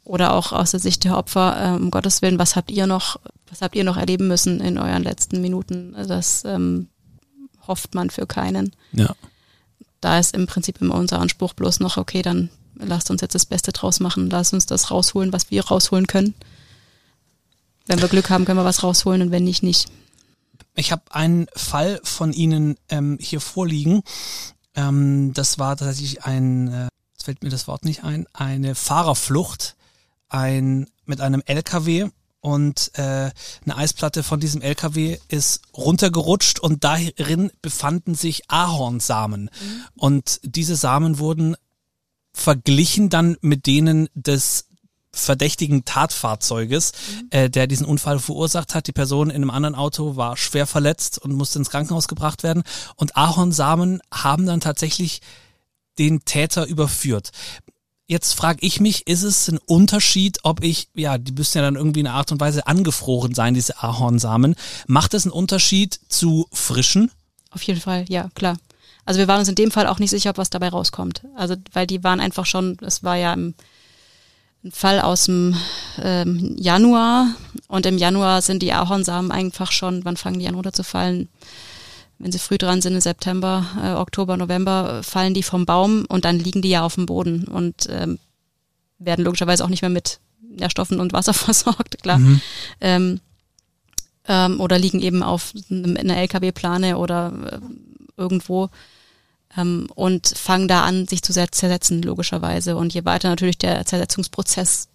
Oder 0.04 0.32
auch 0.32 0.52
aus 0.52 0.70
der 0.70 0.80
Sicht 0.80 1.02
der 1.04 1.18
Opfer, 1.18 1.74
äh, 1.74 1.76
um 1.76 1.90
Gottes 1.90 2.22
Willen, 2.22 2.38
was 2.38 2.54
habt 2.54 2.70
ihr 2.70 2.86
noch, 2.86 3.18
was 3.50 3.60
habt 3.60 3.74
ihr 3.74 3.84
noch 3.84 3.96
erleben 3.96 4.28
müssen 4.28 4.60
in 4.60 4.78
euren 4.78 5.02
letzten 5.02 5.40
Minuten? 5.40 5.96
Das 6.06 6.44
ähm, 6.44 6.86
hofft 7.66 7.96
man 7.96 8.10
für 8.10 8.26
keinen. 8.26 8.72
Ja 8.92 9.14
da 10.00 10.18
ist 10.18 10.34
im 10.34 10.46
Prinzip 10.46 10.80
immer 10.80 10.94
unser 10.94 11.20
Anspruch 11.20 11.54
bloß 11.54 11.80
noch, 11.80 11.96
okay, 11.96 12.22
dann 12.22 12.50
lasst 12.74 13.10
uns 13.10 13.20
jetzt 13.20 13.34
das 13.34 13.46
Beste 13.46 13.72
draus 13.72 14.00
machen, 14.00 14.30
lasst 14.30 14.52
uns 14.52 14.66
das 14.66 14.90
rausholen, 14.90 15.32
was 15.32 15.50
wir 15.50 15.64
rausholen 15.64 16.06
können. 16.06 16.34
Wenn 17.86 18.00
wir 18.00 18.08
Glück 18.08 18.30
haben, 18.30 18.44
können 18.44 18.58
wir 18.58 18.64
was 18.64 18.82
rausholen 18.82 19.22
und 19.22 19.30
wenn 19.30 19.44
nicht, 19.44 19.62
nicht. 19.62 19.88
Ich 20.74 20.92
habe 20.92 21.02
einen 21.10 21.46
Fall 21.56 22.00
von 22.04 22.32
Ihnen 22.32 22.76
ähm, 22.88 23.18
hier 23.20 23.40
vorliegen. 23.40 24.02
Ähm, 24.74 25.32
das 25.34 25.58
war 25.58 25.76
tatsächlich 25.76 26.24
ein, 26.24 26.68
äh, 26.68 26.88
jetzt 27.12 27.24
fällt 27.24 27.42
mir 27.42 27.50
das 27.50 27.66
Wort 27.66 27.84
nicht 27.84 28.04
ein, 28.04 28.26
eine 28.32 28.74
Fahrerflucht 28.74 29.76
ein, 30.28 30.86
mit 31.04 31.20
einem 31.20 31.42
LKW 31.46 32.10
und 32.40 32.92
äh, 32.94 33.30
eine 33.64 33.76
Eisplatte 33.76 34.22
von 34.22 34.40
diesem 34.40 34.62
LKW 34.62 35.18
ist 35.28 35.62
runtergerutscht 35.76 36.60
und 36.60 36.84
darin 36.84 37.50
befanden 37.62 38.14
sich 38.14 38.48
Ahornsamen. 38.48 39.42
Mhm. 39.44 39.84
Und 39.96 40.40
diese 40.42 40.76
Samen 40.76 41.18
wurden 41.18 41.56
verglichen 42.32 43.10
dann 43.10 43.36
mit 43.40 43.66
denen 43.66 44.08
des 44.14 44.66
verdächtigen 45.10 45.84
Tatfahrzeuges, 45.84 46.92
mhm. 46.92 47.26
äh, 47.30 47.50
der 47.50 47.66
diesen 47.66 47.86
Unfall 47.86 48.18
verursacht 48.20 48.74
hat. 48.74 48.86
Die 48.86 48.92
Person 48.92 49.30
in 49.30 49.36
einem 49.36 49.50
anderen 49.50 49.74
Auto 49.74 50.16
war 50.16 50.36
schwer 50.36 50.66
verletzt 50.66 51.18
und 51.18 51.32
musste 51.32 51.58
ins 51.58 51.70
Krankenhaus 51.70 52.08
gebracht 52.08 52.42
werden. 52.42 52.62
Und 52.96 53.16
Ahornsamen 53.16 54.00
haben 54.12 54.46
dann 54.46 54.60
tatsächlich 54.60 55.20
den 55.98 56.24
Täter 56.24 56.66
überführt. 56.66 57.32
Jetzt 58.10 58.32
frage 58.32 58.60
ich 58.62 58.80
mich, 58.80 59.06
ist 59.06 59.22
es 59.22 59.48
ein 59.48 59.58
Unterschied, 59.66 60.38
ob 60.42 60.64
ich, 60.64 60.88
ja, 60.94 61.18
die 61.18 61.32
müssen 61.32 61.58
ja 61.58 61.62
dann 61.62 61.76
irgendwie 61.76 62.00
in 62.00 62.06
einer 62.06 62.16
Art 62.16 62.32
und 62.32 62.40
Weise 62.40 62.66
angefroren 62.66 63.34
sein, 63.34 63.52
diese 63.52 63.82
Ahornsamen. 63.82 64.56
Macht 64.86 65.12
es 65.12 65.26
einen 65.26 65.32
Unterschied 65.32 66.00
zu 66.08 66.48
frischen? 66.50 67.10
Auf 67.50 67.60
jeden 67.62 67.82
Fall, 67.82 68.06
ja, 68.08 68.30
klar. 68.34 68.56
Also 69.04 69.18
wir 69.20 69.28
waren 69.28 69.40
uns 69.40 69.50
in 69.50 69.56
dem 69.56 69.70
Fall 69.70 69.86
auch 69.86 69.98
nicht 69.98 70.08
sicher, 70.08 70.30
ob 70.30 70.38
was 70.38 70.48
dabei 70.48 70.70
rauskommt. 70.70 71.22
Also 71.36 71.56
weil 71.74 71.86
die 71.86 72.02
waren 72.02 72.20
einfach 72.20 72.46
schon, 72.46 72.78
es 72.80 73.04
war 73.04 73.16
ja 73.16 73.34
im, 73.34 73.54
ein 74.64 74.72
Fall 74.72 75.00
aus 75.00 75.26
dem 75.26 75.54
ähm, 76.02 76.56
Januar 76.58 77.28
und 77.68 77.84
im 77.84 77.98
Januar 77.98 78.40
sind 78.40 78.62
die 78.62 78.72
Ahornsamen 78.72 79.30
einfach 79.30 79.70
schon, 79.70 80.06
wann 80.06 80.16
fangen 80.16 80.38
die 80.38 80.48
an 80.48 80.54
runterzufallen? 80.54 81.28
Wenn 82.18 82.32
sie 82.32 82.38
früh 82.38 82.58
dran 82.58 82.80
sind 82.80 82.94
im 82.94 83.00
September, 83.00 83.64
äh, 83.82 83.92
Oktober, 83.92 84.36
November, 84.36 85.02
fallen 85.02 85.34
die 85.34 85.42
vom 85.42 85.66
Baum 85.66 86.04
und 86.08 86.24
dann 86.24 86.38
liegen 86.38 86.62
die 86.62 86.70
ja 86.70 86.82
auf 86.82 86.96
dem 86.96 87.06
Boden 87.06 87.44
und 87.44 87.88
ähm, 87.90 88.18
werden 88.98 89.24
logischerweise 89.24 89.64
auch 89.64 89.68
nicht 89.68 89.82
mehr 89.82 89.90
mit 89.90 90.18
Nährstoffen 90.40 91.00
und 91.00 91.12
Wasser 91.12 91.34
versorgt, 91.34 92.02
klar. 92.02 92.18
Mhm. 92.18 92.40
Ähm, 92.80 93.20
ähm, 94.26 94.60
oder 94.60 94.78
liegen 94.78 95.00
eben 95.00 95.22
auf 95.22 95.52
einer 95.70 96.16
LKW-Plane 96.16 96.98
oder 96.98 97.32
äh, 97.50 97.58
irgendwo 98.16 98.68
ähm, 99.56 99.88
und 99.94 100.26
fangen 100.26 100.68
da 100.68 100.82
an, 100.82 101.06
sich 101.06 101.22
zu 101.22 101.32
zersetzen, 101.32 102.02
logischerweise. 102.02 102.76
Und 102.76 102.92
je 102.92 103.04
weiter 103.04 103.28
natürlich 103.28 103.58
der 103.58 103.86
Zersetzungsprozess 103.86 104.88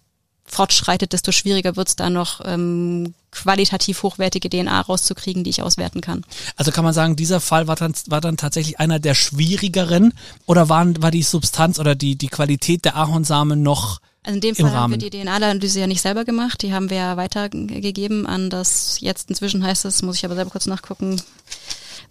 fortschreitet, 0.44 1.12
desto 1.12 1.32
schwieriger 1.32 1.76
wird 1.76 1.88
es 1.88 1.96
da 1.96 2.10
noch 2.10 2.40
ähm, 2.44 3.14
qualitativ 3.30 4.02
hochwertige 4.02 4.48
DNA 4.48 4.80
rauszukriegen, 4.80 5.44
die 5.44 5.50
ich 5.50 5.62
auswerten 5.62 6.00
kann. 6.00 6.24
Also 6.56 6.70
kann 6.70 6.84
man 6.84 6.94
sagen, 6.94 7.16
dieser 7.16 7.40
Fall 7.40 7.66
war 7.66 7.76
dann, 7.76 7.94
war 8.06 8.20
dann 8.20 8.36
tatsächlich 8.36 8.78
einer 8.78 8.98
der 8.98 9.14
schwierigeren 9.14 10.12
oder 10.46 10.68
waren, 10.68 11.02
war 11.02 11.10
die 11.10 11.22
Substanz 11.22 11.78
oder 11.78 11.94
die, 11.94 12.16
die 12.16 12.28
Qualität 12.28 12.84
der 12.84 12.96
Ahornsamen 12.96 13.62
noch 13.62 14.00
also 14.26 14.36
in 14.36 14.40
dem 14.40 14.56
Fall 14.56 14.72
haben 14.72 14.90
wir 14.90 14.98
die 14.98 15.10
DNA-Analyse 15.10 15.80
ja 15.80 15.86
nicht 15.86 16.00
selber 16.00 16.24
gemacht, 16.24 16.62
die 16.62 16.72
haben 16.72 16.88
wir 16.88 16.96
ja 16.96 17.16
weitergegeben 17.18 18.26
an 18.26 18.48
das, 18.48 18.96
jetzt 19.00 19.28
inzwischen 19.28 19.62
heißt 19.62 19.84
es, 19.84 20.00
muss 20.00 20.16
ich 20.16 20.24
aber 20.24 20.34
selber 20.34 20.50
kurz 20.50 20.64
nachgucken, 20.64 21.20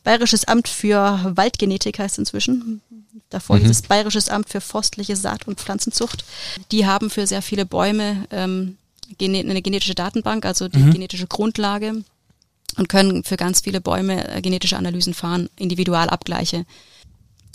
Bayerisches 0.03 0.45
Amt 0.45 0.67
für 0.67 1.31
Waldgenetik 1.35 1.99
heißt 1.99 2.17
inzwischen. 2.19 2.81
Davor 3.29 3.57
mhm. 3.57 3.65
hieß 3.65 3.83
Bayerisches 3.83 4.29
Amt 4.29 4.49
für 4.49 4.61
forstliche 4.61 5.15
Saat- 5.15 5.47
und 5.47 5.59
Pflanzenzucht. 5.59 6.25
Die 6.71 6.85
haben 6.85 7.09
für 7.09 7.25
sehr 7.25 7.41
viele 7.41 7.65
Bäume 7.65 8.27
ähm, 8.31 8.77
eine 9.19 9.61
genetische 9.61 9.95
Datenbank, 9.95 10.45
also 10.45 10.67
die 10.67 10.79
mhm. 10.79 10.91
genetische 10.91 11.27
Grundlage 11.27 12.03
und 12.77 12.89
können 12.89 13.23
für 13.23 13.37
ganz 13.37 13.61
viele 13.61 13.81
Bäume 13.81 14.27
äh, 14.27 14.41
genetische 14.41 14.77
Analysen 14.77 15.13
fahren, 15.13 15.49
Individualabgleiche. 15.55 16.65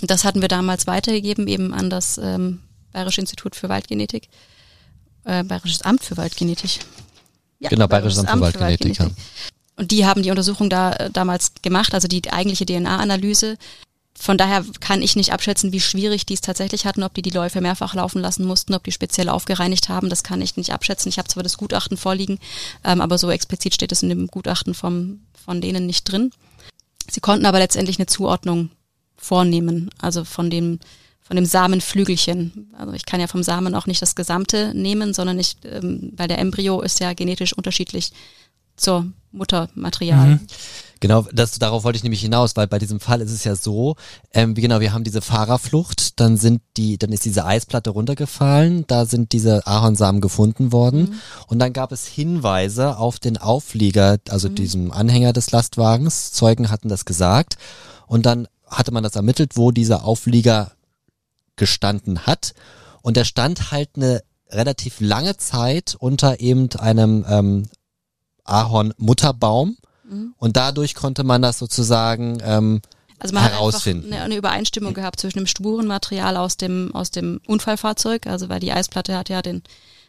Das 0.00 0.24
hatten 0.24 0.40
wir 0.40 0.48
damals 0.48 0.86
weitergegeben 0.86 1.48
eben 1.48 1.74
an 1.74 1.90
das 1.90 2.18
ähm, 2.18 2.60
Bayerische 2.92 3.20
Institut 3.20 3.56
für 3.56 3.68
Waldgenetik, 3.68 4.28
äh, 5.24 5.42
Bayerisches 5.42 5.82
Amt 5.82 6.04
für 6.04 6.16
Waldgenetik. 6.16 6.80
Ja, 7.58 7.68
genau, 7.68 7.88
Bayerisches 7.88 8.22
Bayerisches 8.22 8.42
Amt 8.42 8.54
für 8.54 8.60
Waldgenetik. 8.60 9.00
Waldgenetik. 9.00 9.24
Und 9.78 9.92
die 9.92 10.04
haben 10.04 10.22
die 10.22 10.30
Untersuchung 10.30 10.68
da 10.68 10.92
äh, 10.92 11.10
damals 11.10 11.52
gemacht, 11.62 11.94
also 11.94 12.08
die 12.08 12.30
eigentliche 12.30 12.66
DNA-Analyse. 12.66 13.56
Von 14.20 14.36
daher 14.36 14.64
kann 14.80 15.00
ich 15.00 15.14
nicht 15.14 15.32
abschätzen, 15.32 15.70
wie 15.70 15.80
schwierig 15.80 16.26
die 16.26 16.34
es 16.34 16.40
tatsächlich 16.40 16.84
hatten, 16.84 17.04
ob 17.04 17.14
die 17.14 17.22
die 17.22 17.30
Läufe 17.30 17.60
mehrfach 17.60 17.94
laufen 17.94 18.20
lassen 18.20 18.44
mussten, 18.44 18.74
ob 18.74 18.82
die 18.82 18.90
speziell 18.90 19.28
aufgereinigt 19.28 19.88
haben. 19.88 20.10
Das 20.10 20.24
kann 20.24 20.42
ich 20.42 20.56
nicht 20.56 20.72
abschätzen. 20.72 21.08
Ich 21.08 21.18
habe 21.18 21.28
zwar 21.28 21.44
das 21.44 21.56
Gutachten 21.56 21.96
vorliegen, 21.96 22.40
ähm, 22.82 23.00
aber 23.00 23.16
so 23.16 23.30
explizit 23.30 23.74
steht 23.74 23.92
es 23.92 24.02
in 24.02 24.08
dem 24.08 24.26
Gutachten 24.26 24.74
vom, 24.74 25.20
von 25.32 25.60
denen 25.60 25.86
nicht 25.86 26.10
drin. 26.10 26.32
Sie 27.08 27.20
konnten 27.20 27.46
aber 27.46 27.60
letztendlich 27.60 28.00
eine 28.00 28.06
Zuordnung 28.06 28.70
vornehmen, 29.16 29.90
also 29.98 30.24
von 30.24 30.50
dem 30.50 30.80
von 31.20 31.36
dem 31.36 31.44
Samenflügelchen. 31.44 32.72
Also 32.78 32.94
ich 32.94 33.04
kann 33.04 33.20
ja 33.20 33.26
vom 33.26 33.42
Samen 33.42 33.74
auch 33.74 33.86
nicht 33.86 34.00
das 34.00 34.14
Gesamte 34.14 34.72
nehmen, 34.74 35.12
sondern 35.12 35.38
ich, 35.38 35.56
ähm, 35.62 36.14
weil 36.16 36.26
der 36.26 36.38
Embryo 36.38 36.80
ist 36.80 37.00
ja 37.00 37.12
genetisch 37.12 37.52
unterschiedlich 37.52 38.12
zur 38.78 39.06
Muttermaterial. 39.32 40.26
Mhm. 40.26 40.40
Genau, 41.00 41.26
das, 41.32 41.52
darauf 41.58 41.84
wollte 41.84 41.96
ich 41.96 42.02
nämlich 42.02 42.22
hinaus, 42.22 42.56
weil 42.56 42.66
bei 42.66 42.78
diesem 42.78 42.98
Fall 42.98 43.20
ist 43.20 43.30
es 43.30 43.44
ja 43.44 43.54
so, 43.54 43.94
ähm, 44.34 44.56
wie 44.56 44.62
genau, 44.62 44.80
wir 44.80 44.92
haben 44.92 45.04
diese 45.04 45.20
Fahrerflucht, 45.20 46.18
dann 46.18 46.36
sind 46.36 46.60
die, 46.76 46.98
dann 46.98 47.12
ist 47.12 47.24
diese 47.24 47.44
Eisplatte 47.44 47.90
runtergefallen, 47.90 48.84
da 48.88 49.04
sind 49.04 49.32
diese 49.32 49.64
Ahornsamen 49.66 50.20
gefunden 50.20 50.72
worden 50.72 51.00
mhm. 51.00 51.20
und 51.46 51.60
dann 51.60 51.72
gab 51.72 51.92
es 51.92 52.06
Hinweise 52.06 52.98
auf 52.98 53.20
den 53.20 53.36
Auflieger, 53.36 54.18
also 54.28 54.48
mhm. 54.48 54.54
diesem 54.56 54.90
Anhänger 54.90 55.32
des 55.32 55.52
Lastwagens, 55.52 56.32
Zeugen 56.32 56.68
hatten 56.68 56.88
das 56.88 57.04
gesagt 57.04 57.58
und 58.08 58.26
dann 58.26 58.48
hatte 58.66 58.92
man 58.92 59.04
das 59.04 59.14
ermittelt, 59.14 59.56
wo 59.56 59.70
dieser 59.70 60.04
Auflieger 60.04 60.72
gestanden 61.56 62.26
hat. 62.26 62.54
Und 63.02 63.16
der 63.16 63.24
stand 63.24 63.70
halt 63.70 63.90
eine 63.96 64.22
relativ 64.50 65.00
lange 65.00 65.36
Zeit 65.36 65.96
unter 65.98 66.40
eben 66.40 66.70
einem 66.78 67.24
ähm, 67.28 67.68
Ahorn-Mutterbaum. 68.48 69.76
Mhm. 70.08 70.34
Und 70.38 70.56
dadurch 70.56 70.94
konnte 70.94 71.24
man 71.24 71.42
das 71.42 71.58
sozusagen 71.58 72.38
ähm, 72.42 72.80
also 73.18 73.34
man 73.34 73.44
herausfinden. 73.44 74.06
hat 74.06 74.12
eine, 74.12 74.22
eine 74.24 74.36
Übereinstimmung 74.36 74.94
gehabt 74.94 75.20
zwischen 75.20 75.38
dem 75.38 75.46
Spurenmaterial 75.46 76.36
aus 76.36 76.56
dem 76.56 76.94
aus 76.94 77.10
dem 77.10 77.40
Unfallfahrzeug, 77.46 78.26
also 78.26 78.48
weil 78.48 78.60
die 78.60 78.72
Eisplatte 78.72 79.16
hat 79.16 79.28
ja 79.28 79.42
den 79.42 79.62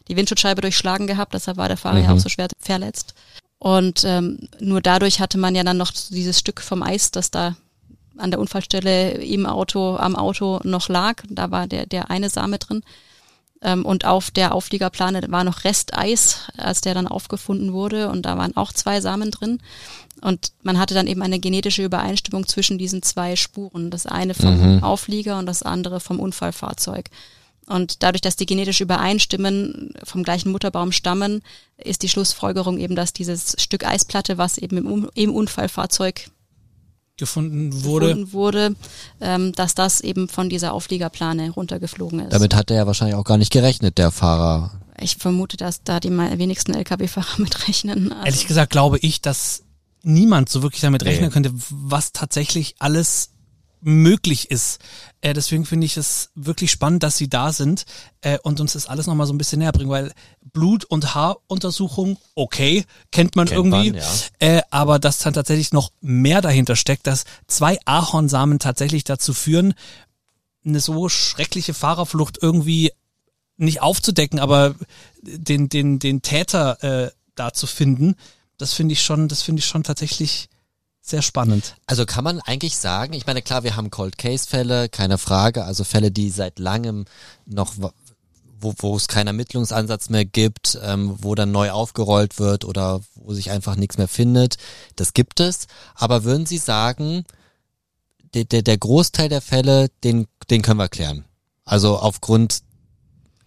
die 0.08 0.16
Windschutzscheibe 0.16 0.62
durchschlagen 0.62 1.08
gehabt, 1.08 1.34
deshalb 1.34 1.58
war 1.58 1.68
der 1.68 1.78
Fahrer 1.78 2.00
mhm. 2.00 2.04
ja 2.04 2.14
auch 2.14 2.20
so 2.20 2.30
schwer 2.30 2.48
verletzt. 2.60 3.14
Und 3.60 4.04
ähm, 4.06 4.48
nur 4.60 4.82
dadurch 4.82 5.20
hatte 5.20 5.38
man 5.38 5.54
ja 5.54 5.64
dann 5.64 5.78
noch 5.78 5.92
dieses 5.92 6.40
Stück 6.40 6.62
vom 6.62 6.82
Eis, 6.82 7.12
das 7.12 7.30
da 7.30 7.56
an 8.18 8.32
der 8.32 8.40
Unfallstelle 8.40 9.12
im 9.12 9.46
Auto, 9.46 9.98
am 9.98 10.16
Auto 10.16 10.60
noch 10.64 10.90
lag. 10.90 11.24
Da 11.30 11.52
war 11.52 11.68
der, 11.68 11.86
der 11.86 12.10
eine 12.10 12.30
Same 12.30 12.58
drin. 12.58 12.84
Ähm, 13.62 13.86
und 13.86 14.06
auf 14.06 14.32
der 14.32 14.54
Aufliegerplane 14.54 15.22
war 15.30 15.44
noch 15.44 15.64
Resteis, 15.64 16.48
als 16.58 16.82
der 16.82 16.94
dann 16.94 17.08
aufgefunden 17.08 17.74
wurde. 17.74 18.10
Und 18.10 18.26
da 18.26 18.38
waren 18.38 18.56
auch 18.56 18.74
zwei 18.74 19.02
Samen 19.02 19.32
drin. 19.32 19.60
Und 20.22 20.52
man 20.64 20.78
hatte 20.78 20.94
dann 20.94 21.08
eben 21.08 21.22
eine 21.22 21.40
genetische 21.40 21.84
Übereinstimmung 21.84 22.48
zwischen 22.48 22.78
diesen 22.78 23.04
zwei 23.04 23.36
Spuren. 23.36 23.90
Das 23.90 24.06
eine 24.06 24.34
vom 24.34 24.76
mhm. 24.76 24.84
Auflieger 24.84 25.40
und 25.40 25.46
das 25.46 25.64
andere 25.64 26.00
vom 26.00 26.20
Unfallfahrzeug. 26.20 27.10
Und 27.70 28.02
dadurch, 28.02 28.22
dass 28.22 28.36
die 28.36 28.48
genetisch 28.48 28.82
übereinstimmen, 28.82 29.94
vom 30.04 30.24
gleichen 30.24 30.52
Mutterbaum 30.52 30.92
stammen, 30.92 31.44
ist 31.78 32.02
die 32.02 32.10
Schlussfolgerung 32.10 32.80
eben, 32.80 32.96
dass 32.96 33.14
dieses 33.14 33.56
Stück 33.60 33.86
Eisplatte, 33.86 34.40
was 34.40 34.58
eben 34.58 34.78
im, 34.78 35.10
im 35.14 35.36
Unfallfahrzeug 35.36 36.32
gefunden 37.20 37.84
wurde, 37.84 38.08
gefunden 38.08 38.34
wurde 38.34 38.76
ähm, 39.22 39.54
dass 39.54 39.76
das 39.76 40.02
eben 40.02 40.28
von 40.28 40.50
dieser 40.50 40.74
Aufliegerplane 40.74 41.52
runtergeflogen 41.52 42.22
ist. 42.22 42.34
Damit 42.34 42.56
hat 42.56 42.72
er 42.72 42.78
ja 42.78 42.88
wahrscheinlich 42.88 43.16
auch 43.16 43.24
gar 43.24 43.38
nicht 43.38 43.52
gerechnet, 43.52 43.98
der 43.98 44.12
Fahrer. 44.12 44.72
Ich 45.00 45.18
vermute, 45.18 45.58
dass 45.58 45.84
da 45.84 46.00
die 46.00 46.10
wenigsten 46.10 46.74
Lkw-Fahrer 46.74 47.38
mitrechnen. 47.38 48.12
Also 48.12 48.26
Ehrlich 48.26 48.48
gesagt 48.48 48.72
glaube 48.72 48.98
ich, 49.00 49.22
dass 49.22 49.64
niemand 50.02 50.50
so 50.50 50.62
wirklich 50.62 50.82
damit 50.82 51.04
rechnen 51.04 51.26
nee. 51.26 51.34
könnte, 51.34 51.52
was 51.70 52.12
tatsächlich 52.14 52.76
alles 52.80 53.32
möglich 53.82 54.52
ist. 54.52 54.80
Äh, 55.22 55.34
deswegen 55.34 55.66
finde 55.66 55.86
ich 55.86 55.98
es 55.98 56.32
wirklich 56.36 56.72
spannend, 56.72 57.04
dass 57.04 57.18
sie 57.18 57.30
da 57.30 57.52
sind 57.52 57.86
äh, 58.22 58.38
und 58.40 58.60
uns 58.60 58.74
das 58.74 58.88
alles 58.88 59.08
nochmal 59.08 59.28
so 59.28 59.34
ein 59.34 59.38
bisschen 59.38 59.60
näher 59.60 59.72
bringen, 59.72 59.90
weil 59.90 60.14
Blut- 60.42 60.86
und 60.86 61.16
Haaruntersuchung, 61.16 62.18
okay, 62.36 62.86
kennt 63.12 63.36
man 63.36 63.48
kennt 63.48 63.58
irgendwie, 63.58 63.92
man, 63.92 64.02
ja. 64.02 64.08
äh, 64.40 64.62
aber 64.70 65.00
dass 65.00 65.20
dann 65.20 65.34
tatsächlich 65.34 65.72
noch 65.72 65.92
mehr 66.02 66.42
dahinter 66.42 66.76
steckt, 66.76 67.08
dass 67.08 67.26
zwei 67.48 67.78
Ahornsamen 67.86 68.60
tatsächlich 68.60 69.04
dazu 69.04 69.34
führen, 69.34 69.74
eine 70.66 70.80
so 70.80 71.10
schreckliche 71.10 71.74
Fahrerflucht 71.74 72.38
irgendwie 72.42 72.92
nicht 73.58 73.82
aufzudecken, 73.82 74.40
aber 74.40 74.76
den, 75.22 75.70
den, 75.70 76.00
den 76.00 76.22
Täter 76.22 76.84
äh, 76.84 77.12
da 77.36 77.54
zu 77.54 77.68
finden, 77.68 78.16
das 78.58 78.74
finde 78.74 78.94
ich 78.94 79.02
schon, 79.02 79.28
das 79.28 79.42
finde 79.42 79.60
ich 79.62 79.66
schon 79.66 79.84
tatsächlich 79.84 80.50
sehr 81.10 81.22
spannend. 81.22 81.76
Also 81.86 82.06
kann 82.06 82.24
man 82.24 82.40
eigentlich 82.42 82.78
sagen, 82.78 83.14
ich 83.14 83.26
meine, 83.26 83.42
klar, 83.42 83.64
wir 83.64 83.76
haben 83.76 83.90
Cold 83.90 84.18
Case 84.18 84.48
Fälle, 84.48 84.90
keine 84.90 85.18
Frage, 85.18 85.66
also 85.66 85.84
Fälle, 85.84 86.12
die 86.12 86.30
seit 86.30 86.60
langem 86.60 87.06
noch 87.46 87.74
wo, 88.62 88.74
wo 88.78 88.96
es 88.96 89.08
keinen 89.08 89.28
Ermittlungsansatz 89.28 90.10
mehr 90.10 90.26
gibt, 90.26 90.78
ähm, 90.84 91.16
wo 91.20 91.36
dann 91.36 91.52
neu 91.52 91.72
aufgerollt 91.72 92.40
wird 92.40 92.66
oder 92.66 93.02
wo 93.16 93.34
sich 93.34 93.52
einfach 93.52 93.76
nichts 93.76 93.98
mehr 93.98 94.08
findet. 94.08 94.58
Das 94.96 95.14
gibt 95.14 95.40
es. 95.40 95.68
Aber 95.96 96.24
würden 96.24 96.46
Sie 96.46 96.58
sagen, 96.58 97.24
der, 98.34 98.46
der, 98.46 98.62
der 98.62 98.78
Großteil 98.78 99.30
der 99.30 99.42
Fälle, 99.42 99.90
den, 100.04 100.28
den 100.50 100.62
können 100.62 100.80
wir 100.80 100.90
klären. 100.90 101.26
Also 101.66 101.98
aufgrund 101.98 102.62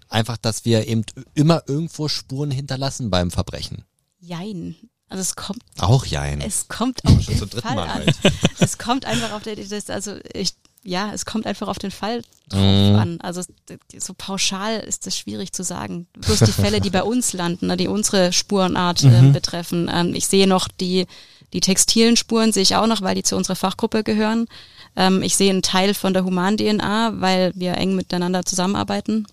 einfach, 0.08 0.36
dass 0.36 0.64
wir 0.64 0.86
eben 0.86 1.04
immer 1.34 1.62
irgendwo 1.66 2.08
Spuren 2.08 2.50
hinterlassen 2.50 3.10
beim 3.10 3.30
Verbrechen. 3.30 3.84
Jein. 4.20 4.76
Also 5.12 5.20
es 5.20 5.36
kommt 5.36 5.62
auch 5.78 6.06
jein. 6.06 6.40
Es 6.40 6.68
kommt 6.68 7.04
auf 7.04 7.26
den 7.26 7.48
Fall 7.48 7.74
Mal 7.74 7.86
an. 7.88 8.04
Es 8.58 8.78
kommt 8.78 9.04
einfach 9.04 9.32
auf 9.32 9.42
der, 9.42 9.56
das, 9.56 9.90
also 9.90 10.16
ich, 10.32 10.54
ja, 10.82 11.12
es 11.12 11.26
kommt 11.26 11.46
einfach 11.46 11.68
auf 11.68 11.78
den 11.78 11.90
Fall 11.90 12.22
drauf 12.48 12.60
mm. 12.60 12.96
an. 12.96 13.20
Also 13.20 13.42
so 13.98 14.14
pauschal 14.16 14.80
ist 14.80 15.06
es 15.06 15.18
schwierig 15.18 15.52
zu 15.52 15.64
sagen. 15.64 16.06
Bloß 16.14 16.38
die 16.38 16.52
Fälle, 16.52 16.80
die 16.80 16.88
bei 16.88 17.02
uns 17.02 17.34
landen, 17.34 17.66
ne, 17.66 17.76
die 17.76 17.88
unsere 17.88 18.32
Spurenart 18.32 19.02
äh, 19.04 19.08
mhm. 19.20 19.32
betreffen. 19.34 19.90
Ähm, 19.92 20.14
ich 20.14 20.26
sehe 20.26 20.46
noch 20.46 20.68
die 20.68 21.06
die 21.52 21.60
textilen 21.60 22.16
Spuren 22.16 22.50
sehe 22.50 22.62
ich 22.62 22.76
auch 22.76 22.86
noch, 22.86 23.02
weil 23.02 23.14
die 23.14 23.22
zu 23.22 23.36
unserer 23.36 23.56
Fachgruppe 23.56 24.02
gehören. 24.04 24.46
Ähm, 24.96 25.22
ich 25.22 25.36
sehe 25.36 25.50
einen 25.50 25.60
Teil 25.60 25.92
von 25.92 26.14
der 26.14 26.24
Human-DNA, 26.24 27.20
weil 27.20 27.52
wir 27.54 27.76
eng 27.76 27.94
miteinander 27.94 28.46
zusammenarbeiten. 28.46 29.26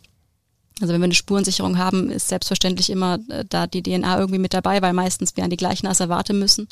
Also 0.81 0.93
wenn 0.93 1.01
wir 1.01 1.05
eine 1.05 1.13
Spurensicherung 1.13 1.77
haben, 1.77 2.09
ist 2.09 2.29
selbstverständlich 2.29 2.89
immer 2.89 3.19
äh, 3.29 3.45
da 3.47 3.67
die 3.67 3.83
DNA 3.83 4.17
irgendwie 4.17 4.39
mit 4.39 4.53
dabei, 4.53 4.81
weil 4.81 4.93
meistens 4.93 5.35
wir 5.35 5.43
an 5.43 5.49
die 5.49 5.57
gleichen 5.57 5.87
Asservate 5.87 6.33
müssen. 6.33 6.67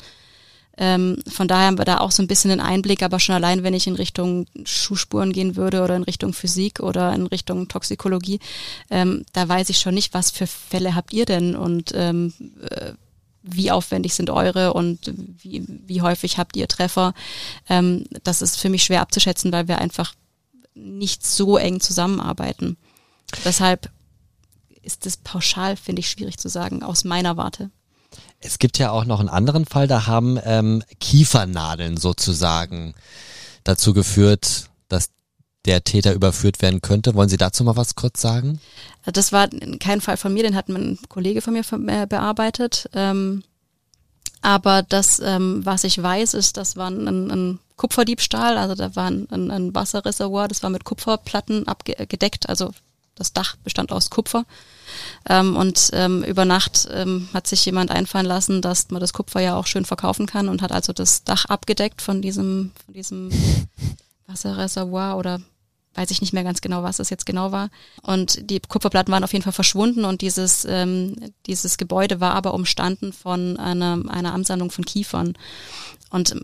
Ähm, 0.80 1.18
von 1.26 1.48
daher 1.48 1.66
haben 1.66 1.78
wir 1.78 1.84
da 1.84 1.98
auch 1.98 2.12
so 2.12 2.22
ein 2.22 2.28
bisschen 2.28 2.52
einen 2.52 2.60
Einblick, 2.60 3.02
aber 3.02 3.18
schon 3.18 3.34
allein, 3.34 3.64
wenn 3.64 3.74
ich 3.74 3.88
in 3.88 3.96
Richtung 3.96 4.46
Schuhspuren 4.64 5.32
gehen 5.32 5.56
würde 5.56 5.82
oder 5.82 5.96
in 5.96 6.04
Richtung 6.04 6.32
Physik 6.32 6.78
oder 6.80 7.12
in 7.12 7.26
Richtung 7.26 7.66
Toxikologie, 7.66 8.38
ähm, 8.88 9.24
da 9.32 9.48
weiß 9.48 9.70
ich 9.70 9.78
schon 9.78 9.94
nicht, 9.94 10.14
was 10.14 10.30
für 10.30 10.46
Fälle 10.46 10.94
habt 10.94 11.12
ihr 11.12 11.24
denn 11.24 11.56
und 11.56 11.90
ähm, 11.94 12.32
äh, 12.70 12.92
wie 13.42 13.70
aufwendig 13.72 14.14
sind 14.14 14.30
eure 14.30 14.72
und 14.72 15.12
wie, 15.42 15.64
wie 15.66 16.02
häufig 16.02 16.38
habt 16.38 16.56
ihr 16.56 16.68
Treffer. 16.68 17.12
Ähm, 17.68 18.04
das 18.22 18.40
ist 18.40 18.56
für 18.56 18.68
mich 18.68 18.84
schwer 18.84 19.00
abzuschätzen, 19.00 19.50
weil 19.50 19.66
wir 19.66 19.78
einfach 19.78 20.14
nicht 20.74 21.26
so 21.26 21.56
eng 21.56 21.80
zusammenarbeiten. 21.80 22.76
Deshalb 23.44 23.90
ist 24.88 25.04
das 25.04 25.18
pauschal, 25.18 25.76
finde 25.76 26.00
ich, 26.00 26.10
schwierig 26.10 26.38
zu 26.38 26.48
sagen, 26.48 26.82
aus 26.82 27.04
meiner 27.04 27.36
Warte. 27.36 27.70
Es 28.40 28.58
gibt 28.58 28.78
ja 28.78 28.90
auch 28.90 29.04
noch 29.04 29.20
einen 29.20 29.28
anderen 29.28 29.66
Fall, 29.66 29.86
da 29.86 30.06
haben 30.06 30.40
ähm, 30.42 30.82
Kiefernadeln 30.98 31.98
sozusagen 31.98 32.94
dazu 33.64 33.92
geführt, 33.92 34.70
dass 34.88 35.10
der 35.66 35.84
Täter 35.84 36.14
überführt 36.14 36.62
werden 36.62 36.80
könnte. 36.80 37.14
Wollen 37.14 37.28
Sie 37.28 37.36
dazu 37.36 37.64
mal 37.64 37.76
was 37.76 37.96
kurz 37.96 38.22
sagen? 38.22 38.60
Das 39.04 39.30
war 39.30 39.48
kein 39.78 40.00
Fall 40.00 40.16
von 40.16 40.32
mir, 40.32 40.42
den 40.42 40.56
hat 40.56 40.68
ein 40.68 40.98
Kollege 41.08 41.42
von 41.42 41.52
mir 41.52 41.64
äh, 41.70 42.06
bearbeitet. 42.06 42.88
Ähm, 42.94 43.42
aber 44.40 44.82
das, 44.82 45.20
ähm, 45.20 45.66
was 45.66 45.84
ich 45.84 46.02
weiß, 46.02 46.32
ist, 46.32 46.56
das 46.56 46.76
war 46.76 46.90
ein, 46.90 47.30
ein 47.30 47.58
Kupferdiebstahl, 47.76 48.56
also 48.56 48.74
da 48.74 48.96
war 48.96 49.10
ein, 49.10 49.50
ein 49.50 49.74
Wasserreservoir, 49.74 50.48
das 50.48 50.62
war 50.62 50.70
mit 50.70 50.84
Kupferplatten 50.84 51.68
abgedeckt, 51.68 52.48
also 52.48 52.72
das 53.18 53.32
Dach 53.32 53.56
bestand 53.56 53.92
aus 53.92 54.10
Kupfer. 54.10 54.44
Ähm, 55.28 55.56
und 55.56 55.90
ähm, 55.92 56.24
über 56.24 56.44
Nacht 56.44 56.88
ähm, 56.90 57.28
hat 57.32 57.46
sich 57.46 57.64
jemand 57.64 57.90
einfallen 57.90 58.26
lassen, 58.26 58.62
dass 58.62 58.90
man 58.90 59.00
das 59.00 59.12
Kupfer 59.12 59.40
ja 59.40 59.56
auch 59.56 59.66
schön 59.66 59.84
verkaufen 59.84 60.26
kann 60.26 60.48
und 60.48 60.62
hat 60.62 60.72
also 60.72 60.92
das 60.92 61.24
Dach 61.24 61.44
abgedeckt 61.46 62.02
von 62.02 62.22
diesem, 62.22 62.72
von 62.84 62.94
diesem 62.94 63.30
Wasserreservoir 64.26 65.16
oder 65.16 65.40
weiß 65.94 66.10
ich 66.12 66.20
nicht 66.20 66.32
mehr 66.32 66.44
ganz 66.44 66.60
genau, 66.60 66.82
was 66.82 66.98
das 66.98 67.10
jetzt 67.10 67.26
genau 67.26 67.50
war. 67.50 67.70
Und 68.02 68.50
die 68.50 68.60
Kupferplatten 68.60 69.12
waren 69.12 69.24
auf 69.24 69.32
jeden 69.32 69.42
Fall 69.42 69.52
verschwunden 69.52 70.04
und 70.04 70.20
dieses, 70.20 70.64
ähm, 70.64 71.16
dieses 71.46 71.76
Gebäude 71.76 72.20
war 72.20 72.34
aber 72.34 72.54
umstanden 72.54 73.12
von 73.12 73.56
einer, 73.56 74.00
einer 74.08 74.32
Ansammlung 74.32 74.70
von 74.70 74.84
Kiefern. 74.84 75.34
Und 76.10 76.36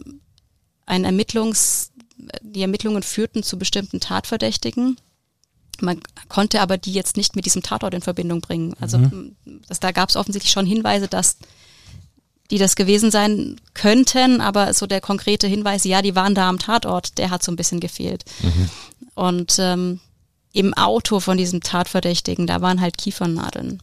ein 0.86 1.04
Ermittlungs, 1.04 1.92
die 2.42 2.62
Ermittlungen 2.62 3.02
führten 3.02 3.42
zu 3.42 3.58
bestimmten 3.58 4.00
Tatverdächtigen 4.00 4.96
Man 5.84 6.00
konnte 6.28 6.60
aber 6.60 6.78
die 6.78 6.92
jetzt 6.92 7.16
nicht 7.16 7.36
mit 7.36 7.44
diesem 7.44 7.62
Tatort 7.62 7.94
in 7.94 8.00
Verbindung 8.00 8.40
bringen. 8.40 8.74
Also 8.80 8.98
mhm. 8.98 9.36
das, 9.68 9.80
da 9.80 9.92
gab 9.92 10.08
es 10.08 10.16
offensichtlich 10.16 10.52
schon 10.52 10.66
Hinweise, 10.66 11.08
dass 11.08 11.36
die 12.50 12.58
das 12.58 12.76
gewesen 12.76 13.10
sein 13.10 13.56
könnten, 13.72 14.40
aber 14.40 14.74
so 14.74 14.86
der 14.86 15.00
konkrete 15.00 15.46
Hinweis, 15.46 15.84
ja, 15.84 16.02
die 16.02 16.14
waren 16.14 16.34
da 16.34 16.48
am 16.48 16.58
Tatort, 16.58 17.18
der 17.18 17.30
hat 17.30 17.42
so 17.42 17.50
ein 17.50 17.56
bisschen 17.56 17.80
gefehlt. 17.80 18.24
Mhm. 18.42 18.70
Und 19.14 19.56
ähm, 19.58 20.00
im 20.52 20.74
Auto 20.74 21.20
von 21.20 21.36
diesem 21.36 21.62
Tatverdächtigen, 21.62 22.46
da 22.46 22.60
waren 22.60 22.80
halt 22.80 22.98
Kiefernadeln. 22.98 23.82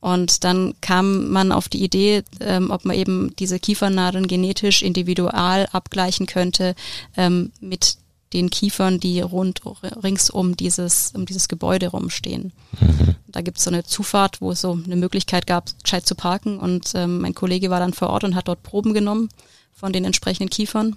Und 0.00 0.42
dann 0.42 0.74
kam 0.80 1.30
man 1.30 1.52
auf 1.52 1.68
die 1.68 1.82
Idee, 1.82 2.24
ähm, 2.40 2.70
ob 2.70 2.84
man 2.84 2.96
eben 2.96 3.34
diese 3.36 3.60
Kiefernadeln 3.60 4.26
genetisch 4.26 4.82
individual 4.82 5.68
abgleichen 5.70 6.26
könnte 6.26 6.74
ähm, 7.16 7.52
mit 7.60 7.98
den 8.32 8.50
Kiefern, 8.50 9.00
die 9.00 9.20
rund 9.20 9.60
rings 10.02 10.30
um 10.30 10.56
dieses, 10.56 11.12
um 11.14 11.26
dieses 11.26 11.48
Gebäude 11.48 11.88
rumstehen. 11.88 12.52
Mhm. 12.80 13.16
Da 13.26 13.40
gibt 13.40 13.58
es 13.58 13.64
so 13.64 13.70
eine 13.70 13.84
Zufahrt, 13.84 14.40
wo 14.40 14.52
es 14.52 14.60
so 14.60 14.78
eine 14.84 14.96
Möglichkeit 14.96 15.46
gab, 15.46 15.70
gescheit 15.82 16.06
zu 16.06 16.14
parken. 16.14 16.58
Und 16.58 16.92
ähm, 16.94 17.20
mein 17.20 17.34
Kollege 17.34 17.70
war 17.70 17.80
dann 17.80 17.92
vor 17.92 18.10
Ort 18.10 18.24
und 18.24 18.34
hat 18.34 18.48
dort 18.48 18.62
Proben 18.62 18.94
genommen 18.94 19.28
von 19.72 19.92
den 19.92 20.04
entsprechenden 20.04 20.50
Kiefern. 20.50 20.96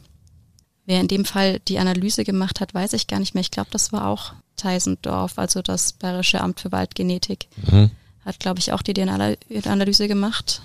Wer 0.86 1.02
in 1.02 1.08
dem 1.08 1.26
Fall 1.26 1.60
die 1.68 1.80
Analyse 1.80 2.24
gemacht 2.24 2.62
hat, 2.62 2.74
weiß 2.74 2.94
ich 2.94 3.08
gar 3.08 3.20
nicht 3.20 3.34
mehr. 3.34 3.42
Ich 3.42 3.52
glaube, 3.52 3.70
das 3.72 3.92
war 3.92 4.08
auch 4.08 4.34
Teisendorf, 4.56 5.38
also 5.38 5.62
das 5.62 5.94
Bayerische 5.94 6.42
Amt 6.42 6.60
für 6.60 6.72
Waldgenetik. 6.72 7.48
Mhm. 7.70 7.92
Hat, 8.24 8.40
glaube 8.40 8.60
ich, 8.60 8.72
auch 8.72 8.82
die 8.82 8.94
DNA-Analyse 8.94 10.08
gemacht. 10.08 10.62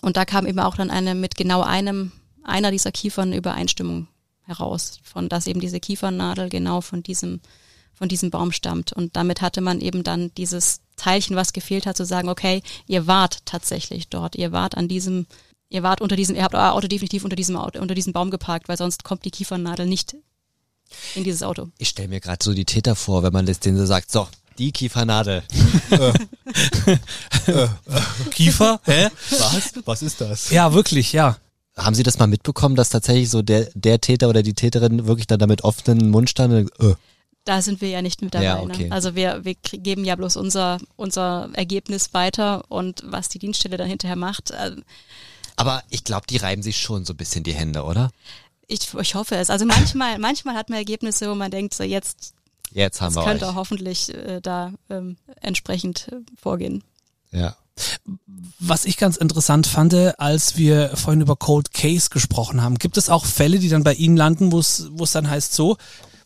Und 0.00 0.16
da 0.16 0.24
kam 0.24 0.46
eben 0.46 0.58
auch 0.58 0.76
dann 0.76 0.90
eine 0.90 1.14
mit 1.14 1.36
genau 1.36 1.62
einem, 1.62 2.12
einer 2.44 2.70
dieser 2.70 2.92
Kiefern 2.92 3.32
Übereinstimmung 3.32 4.08
heraus, 4.58 4.98
von 5.02 5.28
dass 5.28 5.46
eben 5.46 5.60
diese 5.60 5.80
Kiefernadel 5.80 6.48
genau 6.48 6.80
von 6.80 7.02
diesem, 7.02 7.40
von 7.92 8.08
diesem 8.08 8.30
Baum 8.30 8.52
stammt. 8.52 8.92
Und 8.92 9.16
damit 9.16 9.40
hatte 9.40 9.60
man 9.60 9.80
eben 9.80 10.02
dann 10.02 10.32
dieses 10.36 10.80
Teilchen, 10.96 11.36
was 11.36 11.52
gefehlt 11.52 11.86
hat, 11.86 11.96
zu 11.96 12.04
sagen, 12.04 12.28
okay, 12.28 12.62
ihr 12.86 13.06
wart 13.06 13.44
tatsächlich 13.44 14.08
dort, 14.08 14.36
ihr 14.36 14.52
wart 14.52 14.76
an 14.76 14.88
diesem, 14.88 15.26
ihr 15.68 15.82
wart 15.82 16.00
unter 16.00 16.16
diesem, 16.16 16.36
ihr 16.36 16.44
habt 16.44 16.54
euer 16.54 16.72
Auto 16.72 16.88
definitiv 16.88 17.24
unter 17.24 17.36
diesem 17.36 17.56
Auto, 17.56 17.80
unter 17.80 17.94
diesem 17.94 18.12
Baum 18.12 18.30
geparkt, 18.30 18.68
weil 18.68 18.76
sonst 18.76 19.04
kommt 19.04 19.24
die 19.24 19.30
Kiefernadel 19.30 19.86
nicht 19.86 20.16
in 21.14 21.24
dieses 21.24 21.42
Auto. 21.42 21.68
Ich 21.78 21.88
stelle 21.88 22.08
mir 22.08 22.20
gerade 22.20 22.44
so 22.44 22.54
die 22.54 22.64
Täter 22.64 22.94
vor, 22.94 23.22
wenn 23.22 23.32
man 23.32 23.46
das 23.46 23.60
denen 23.60 23.78
so 23.78 23.86
sagt, 23.86 24.10
so, 24.10 24.28
die 24.58 24.72
Kiefernadel. 24.72 25.42
Kiefer? 28.30 28.80
Hä? 28.84 29.08
Was? 29.30 29.72
Was 29.84 30.02
ist 30.02 30.20
das? 30.20 30.50
Ja, 30.50 30.72
wirklich, 30.72 31.12
ja. 31.12 31.38
Haben 31.76 31.94
Sie 31.94 32.02
das 32.02 32.18
mal 32.18 32.26
mitbekommen, 32.26 32.76
dass 32.76 32.90
tatsächlich 32.90 33.30
so 33.30 33.40
der, 33.40 33.70
der 33.74 34.00
Täter 34.00 34.28
oder 34.28 34.42
die 34.42 34.54
Täterin 34.54 35.06
wirklich 35.06 35.26
dann 35.26 35.38
damit 35.38 35.64
offenen 35.64 36.10
Mund 36.10 36.28
stand? 36.28 36.70
Äh. 36.80 36.94
Da 37.44 37.62
sind 37.62 37.80
wir 37.80 37.88
ja 37.88 38.02
nicht 38.02 38.20
mit 38.22 38.34
dabei. 38.34 38.44
Ja, 38.44 38.56
ne? 38.56 38.62
okay. 38.62 38.88
ne? 38.88 38.92
Also 38.92 39.14
wir, 39.14 39.44
wir 39.44 39.54
geben 39.54 40.04
ja 40.04 40.14
bloß 40.14 40.36
unser, 40.36 40.78
unser 40.96 41.48
Ergebnis 41.54 42.12
weiter 42.12 42.64
und 42.68 43.02
was 43.06 43.28
die 43.28 43.38
Dienststelle 43.38 43.78
dann 43.78 43.88
hinterher 43.88 44.16
macht. 44.16 44.50
Äh, 44.50 44.76
Aber 45.56 45.82
ich 45.88 46.04
glaube, 46.04 46.26
die 46.28 46.36
reiben 46.36 46.62
sich 46.62 46.78
schon 46.78 47.04
so 47.06 47.14
ein 47.14 47.16
bisschen 47.16 47.42
die 47.42 47.54
Hände, 47.54 47.84
oder? 47.84 48.10
Ich, 48.68 48.92
ich 48.94 49.14
hoffe 49.14 49.36
es. 49.36 49.48
Also 49.48 49.64
manchmal, 49.64 50.18
manchmal 50.20 50.54
hat 50.54 50.68
man 50.68 50.78
Ergebnisse, 50.78 51.30
wo 51.30 51.34
man 51.34 51.50
denkt, 51.50 51.74
so 51.74 51.84
jetzt, 51.84 52.34
jetzt 52.70 53.00
haben 53.00 53.14
wir 53.14 53.24
könnte 53.24 53.48
euch. 53.48 53.54
hoffentlich 53.54 54.14
äh, 54.14 54.40
da 54.42 54.74
ähm, 54.90 55.16
entsprechend 55.40 56.08
äh, 56.12 56.16
vorgehen. 56.40 56.84
Ja. 57.30 57.56
Was 58.58 58.84
ich 58.84 58.96
ganz 58.96 59.16
interessant 59.16 59.66
fand, 59.66 59.94
als 60.20 60.56
wir 60.56 60.96
vorhin 60.96 61.20
über 61.20 61.36
Cold 61.36 61.72
Case 61.72 62.10
gesprochen 62.10 62.62
haben, 62.62 62.76
gibt 62.76 62.96
es 62.96 63.10
auch 63.10 63.24
Fälle, 63.24 63.58
die 63.58 63.68
dann 63.68 63.82
bei 63.82 63.94
Ihnen 63.94 64.16
landen, 64.16 64.52
wo 64.52 64.58
es 64.58 65.12
dann 65.12 65.28
heißt 65.28 65.52
so, 65.52 65.76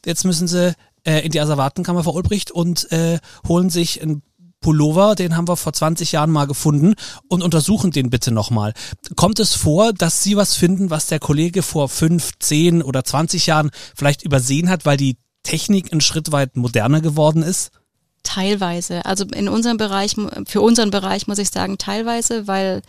jetzt 0.04 0.24
müssen 0.24 0.46
Sie 0.46 0.74
äh, 1.04 1.20
in 1.20 1.32
die 1.32 1.40
Asservatenkammer 1.40 2.04
vor 2.04 2.14
Ulbricht 2.14 2.50
und 2.50 2.90
äh, 2.92 3.18
holen 3.48 3.70
sich 3.70 4.02
ein 4.02 4.22
Pullover, 4.60 5.14
den 5.14 5.36
haben 5.36 5.48
wir 5.48 5.56
vor 5.56 5.72
20 5.72 6.12
Jahren 6.12 6.30
mal 6.30 6.46
gefunden 6.46 6.94
und 7.28 7.42
untersuchen 7.42 7.90
den 7.90 8.10
bitte 8.10 8.32
nochmal. 8.32 8.72
Kommt 9.14 9.38
es 9.38 9.54
vor, 9.54 9.92
dass 9.92 10.22
Sie 10.22 10.36
was 10.36 10.56
finden, 10.56 10.90
was 10.90 11.06
der 11.06 11.20
Kollege 11.20 11.62
vor 11.62 11.88
5, 11.88 12.32
10 12.40 12.82
oder 12.82 13.04
20 13.04 13.46
Jahren 13.46 13.70
vielleicht 13.94 14.22
übersehen 14.22 14.68
hat, 14.68 14.84
weil 14.84 14.96
die 14.96 15.18
Technik 15.42 15.92
einen 15.92 16.00
Schritt 16.00 16.32
weit 16.32 16.56
moderner 16.56 17.00
geworden 17.00 17.42
ist? 17.42 17.70
Teilweise. 18.26 19.04
Also 19.04 19.24
in 19.24 19.48
unserem 19.48 19.76
Bereich, 19.76 20.16
für 20.46 20.60
unseren 20.60 20.90
Bereich 20.90 21.28
muss 21.28 21.38
ich 21.38 21.50
sagen, 21.50 21.78
teilweise, 21.78 22.48
weil 22.48 22.82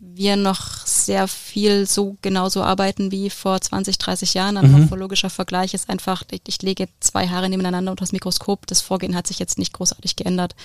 wir 0.00 0.36
noch 0.36 0.84
sehr 0.86 1.28
viel 1.28 1.86
so 1.86 2.16
genauso 2.22 2.62
arbeiten 2.62 3.12
wie 3.12 3.30
vor 3.30 3.60
20, 3.60 3.98
30 3.98 4.34
Jahren. 4.34 4.56
Ein 4.56 4.72
mhm. 4.72 4.80
morphologischer 4.80 5.30
Vergleich 5.30 5.74
ist 5.74 5.88
einfach, 5.88 6.24
ich, 6.30 6.42
ich, 6.48 6.62
lege 6.62 6.88
zwei 6.98 7.28
Haare 7.28 7.48
nebeneinander 7.48 7.92
unter 7.92 8.02
das 8.02 8.12
Mikroskop. 8.12 8.66
Das 8.66 8.80
Vorgehen 8.80 9.14
hat 9.14 9.28
sich 9.28 9.38
jetzt 9.38 9.58
nicht 9.58 9.72
großartig 9.72 10.16
geändert. 10.16 10.56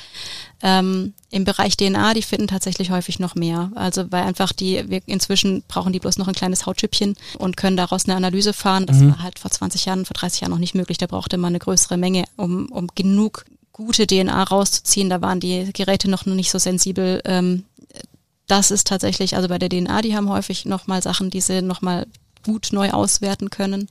Ähm, 0.64 1.14
Im 1.30 1.46
Bereich 1.46 1.78
DNA, 1.78 2.16
die 2.16 2.24
finden 2.24 2.48
tatsächlich 2.48 2.90
häufig 2.90 3.20
noch 3.20 3.36
mehr. 3.36 3.72
Also 3.76 4.12
weil 4.12 4.24
einfach 4.24 4.52
die, 4.52 4.90
wir 4.90 5.02
inzwischen 5.06 5.64
brauchen 5.68 5.94
die 5.94 6.00
bloß 6.00 6.18
noch 6.18 6.28
ein 6.28 6.36
kleines 6.36 6.66
Hautschüppchen 6.66 7.16
und 7.38 7.58
können 7.58 7.78
daraus 7.78 8.06
eine 8.06 8.16
Analyse 8.16 8.54
fahren. 8.54 8.88
Das 8.88 8.98
mhm. 8.98 9.12
war 9.12 9.24
halt 9.24 9.38
vor 9.38 9.52
20 9.52 9.86
Jahren, 9.86 10.06
vor 10.06 10.16
30 10.16 10.42
Jahren 10.42 10.52
noch 10.52 10.60
nicht 10.60 10.76
möglich. 10.76 10.98
Da 10.98 11.06
brauchte 11.06 11.38
man 11.38 11.50
eine 11.50 11.60
größere 11.60 11.98
Menge, 11.98 12.24
um, 12.36 12.68
um 12.72 12.88
genug 12.96 13.46
gute 13.74 14.08
DNA 14.08 14.44
rauszuziehen. 14.44 15.10
Da 15.10 15.22
waren 15.22 15.40
die 15.40 15.72
Geräte 15.74 16.10
noch 16.10 16.26
nicht 16.26 16.52
so 16.52 16.60
sensibel. 16.60 17.22
Ähm, 17.26 17.66
das 18.48 18.72
ist 18.72 18.88
tatsächlich, 18.88 19.36
also 19.36 19.50
bei 19.50 19.58
der 19.58 19.70
DNA, 19.70 20.02
die 20.02 20.16
haben 20.16 20.30
häufig 20.30 20.66
nochmal 20.66 21.02
Sachen, 21.02 21.30
die 21.30 21.42
sie 21.42 21.62
nochmal 21.62 22.08
gut 22.46 22.70
neu 22.72 22.92
auswerten 22.92 23.50
können. 23.50 23.90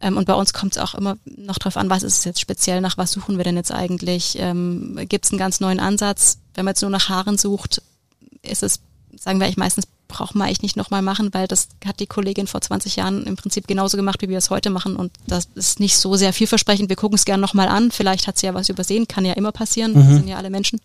Ähm, 0.00 0.16
und 0.16 0.26
bei 0.26 0.34
uns 0.34 0.52
kommt 0.52 0.72
es 0.72 0.82
auch 0.82 0.94
immer 0.94 1.16
noch 1.24 1.58
drauf 1.58 1.76
an, 1.76 1.88
was 1.88 2.02
ist 2.02 2.18
es 2.18 2.24
jetzt 2.24 2.40
speziell, 2.40 2.80
nach 2.80 2.98
was 2.98 3.12
suchen 3.12 3.36
wir 3.38 3.44
denn 3.44 3.56
jetzt 3.56 3.72
eigentlich? 3.72 4.36
Ähm, 4.38 4.98
Gibt 5.08 5.24
es 5.24 5.30
einen 5.30 5.38
ganz 5.38 5.60
neuen 5.60 5.80
Ansatz? 5.80 6.38
Wenn 6.54 6.64
man 6.64 6.72
jetzt 6.72 6.82
nur 6.82 6.90
nach 6.90 7.08
Haaren 7.08 7.38
sucht, 7.38 7.82
ist 8.42 8.62
es, 8.62 8.80
sagen 9.18 9.38
wir 9.38 9.46
eigentlich 9.46 9.56
meistens 9.56 9.86
braucht 10.12 10.34
man 10.34 10.46
eigentlich 10.46 10.62
nicht 10.62 10.76
nochmal 10.76 11.02
machen, 11.02 11.32
weil 11.32 11.48
das 11.48 11.68
hat 11.84 11.98
die 11.98 12.06
Kollegin 12.06 12.46
vor 12.46 12.60
20 12.60 12.96
Jahren 12.96 13.24
im 13.24 13.36
Prinzip 13.36 13.66
genauso 13.66 13.96
gemacht, 13.96 14.22
wie 14.22 14.28
wir 14.28 14.38
es 14.38 14.50
heute 14.50 14.70
machen. 14.70 14.94
Und 14.94 15.10
das 15.26 15.48
ist 15.54 15.80
nicht 15.80 15.96
so 15.96 16.16
sehr 16.16 16.32
vielversprechend. 16.32 16.88
Wir 16.88 16.96
gucken 16.96 17.16
es 17.16 17.24
gerne 17.24 17.40
nochmal 17.40 17.68
an. 17.68 17.90
Vielleicht 17.90 18.26
hat 18.26 18.38
sie 18.38 18.46
ja 18.46 18.54
was 18.54 18.68
übersehen, 18.68 19.08
kann 19.08 19.24
ja 19.24 19.32
immer 19.32 19.52
passieren. 19.52 19.92
Mhm. 19.92 20.08
Wir 20.08 20.16
sind 20.16 20.28
ja 20.28 20.36
alle 20.36 20.50
Menschen. 20.50 20.80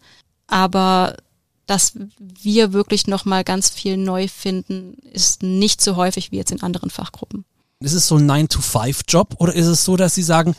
Aber 0.47 1.17
dass 1.65 1.93
wir 2.17 2.71
wirklich 2.71 3.07
nochmal 3.07 3.43
ganz 3.43 3.69
viel 3.69 3.97
neu 3.97 4.28
finden, 4.28 4.97
ist 5.11 5.43
nicht 5.43 5.82
so 5.82 5.97
häufig 5.97 6.32
wie 6.32 6.38
jetzt 6.38 6.51
in 6.51 6.63
anderen 6.63 6.89
Fachgruppen. 6.89 7.43
Ist 7.80 7.93
es 7.93 8.07
so 8.07 8.15
ein 8.15 8.30
9-to-5-Job 8.30 9.36
oder 9.38 9.53
ist 9.53 9.67
es 9.67 9.84
so, 9.84 9.97
dass 9.97 10.15
Sie 10.15 10.23
sagen, 10.23 10.55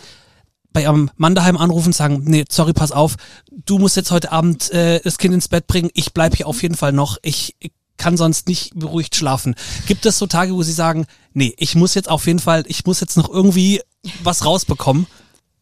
bei 0.73 0.83
Ihrem 0.83 1.11
Mann 1.17 1.35
daheim 1.35 1.57
anrufen 1.57 1.89
und 1.89 1.95
sagen, 1.95 2.23
nee, 2.25 2.45
sorry, 2.51 2.73
pass 2.73 2.93
auf, 2.93 3.17
du 3.51 3.79
musst 3.79 3.97
jetzt 3.97 4.11
heute 4.11 4.31
Abend 4.31 4.71
äh, 4.71 5.01
das 5.01 5.19
Kind 5.19 5.35
ins 5.35 5.49
Bett 5.49 5.67
bringen, 5.67 5.91
ich 5.95 6.13
bleib 6.13 6.37
hier 6.37 6.47
auf 6.47 6.63
jeden 6.63 6.77
Fall 6.77 6.93
noch, 6.93 7.17
ich, 7.23 7.57
ich 7.59 7.73
kann 7.99 8.17
sonst 8.17 8.49
nicht 8.49 8.79
beruhigt 8.79 9.15
schlafen. 9.15 9.55
Gibt 9.87 10.07
es 10.07 10.19
so 10.19 10.27
Tage, 10.27 10.55
wo 10.55 10.63
Sie 10.63 10.73
sagen, 10.73 11.07
nee, 11.35 11.55
ich 11.59 11.75
muss 11.75 11.95
jetzt 11.95 12.09
auf 12.09 12.27
jeden 12.27 12.39
Fall, 12.39 12.65
ich 12.67 12.87
muss 12.87 13.01
jetzt 13.01 13.17
noch 13.17 13.29
irgendwie 13.29 13.83
was 14.23 14.45
rausbekommen? 14.45 15.07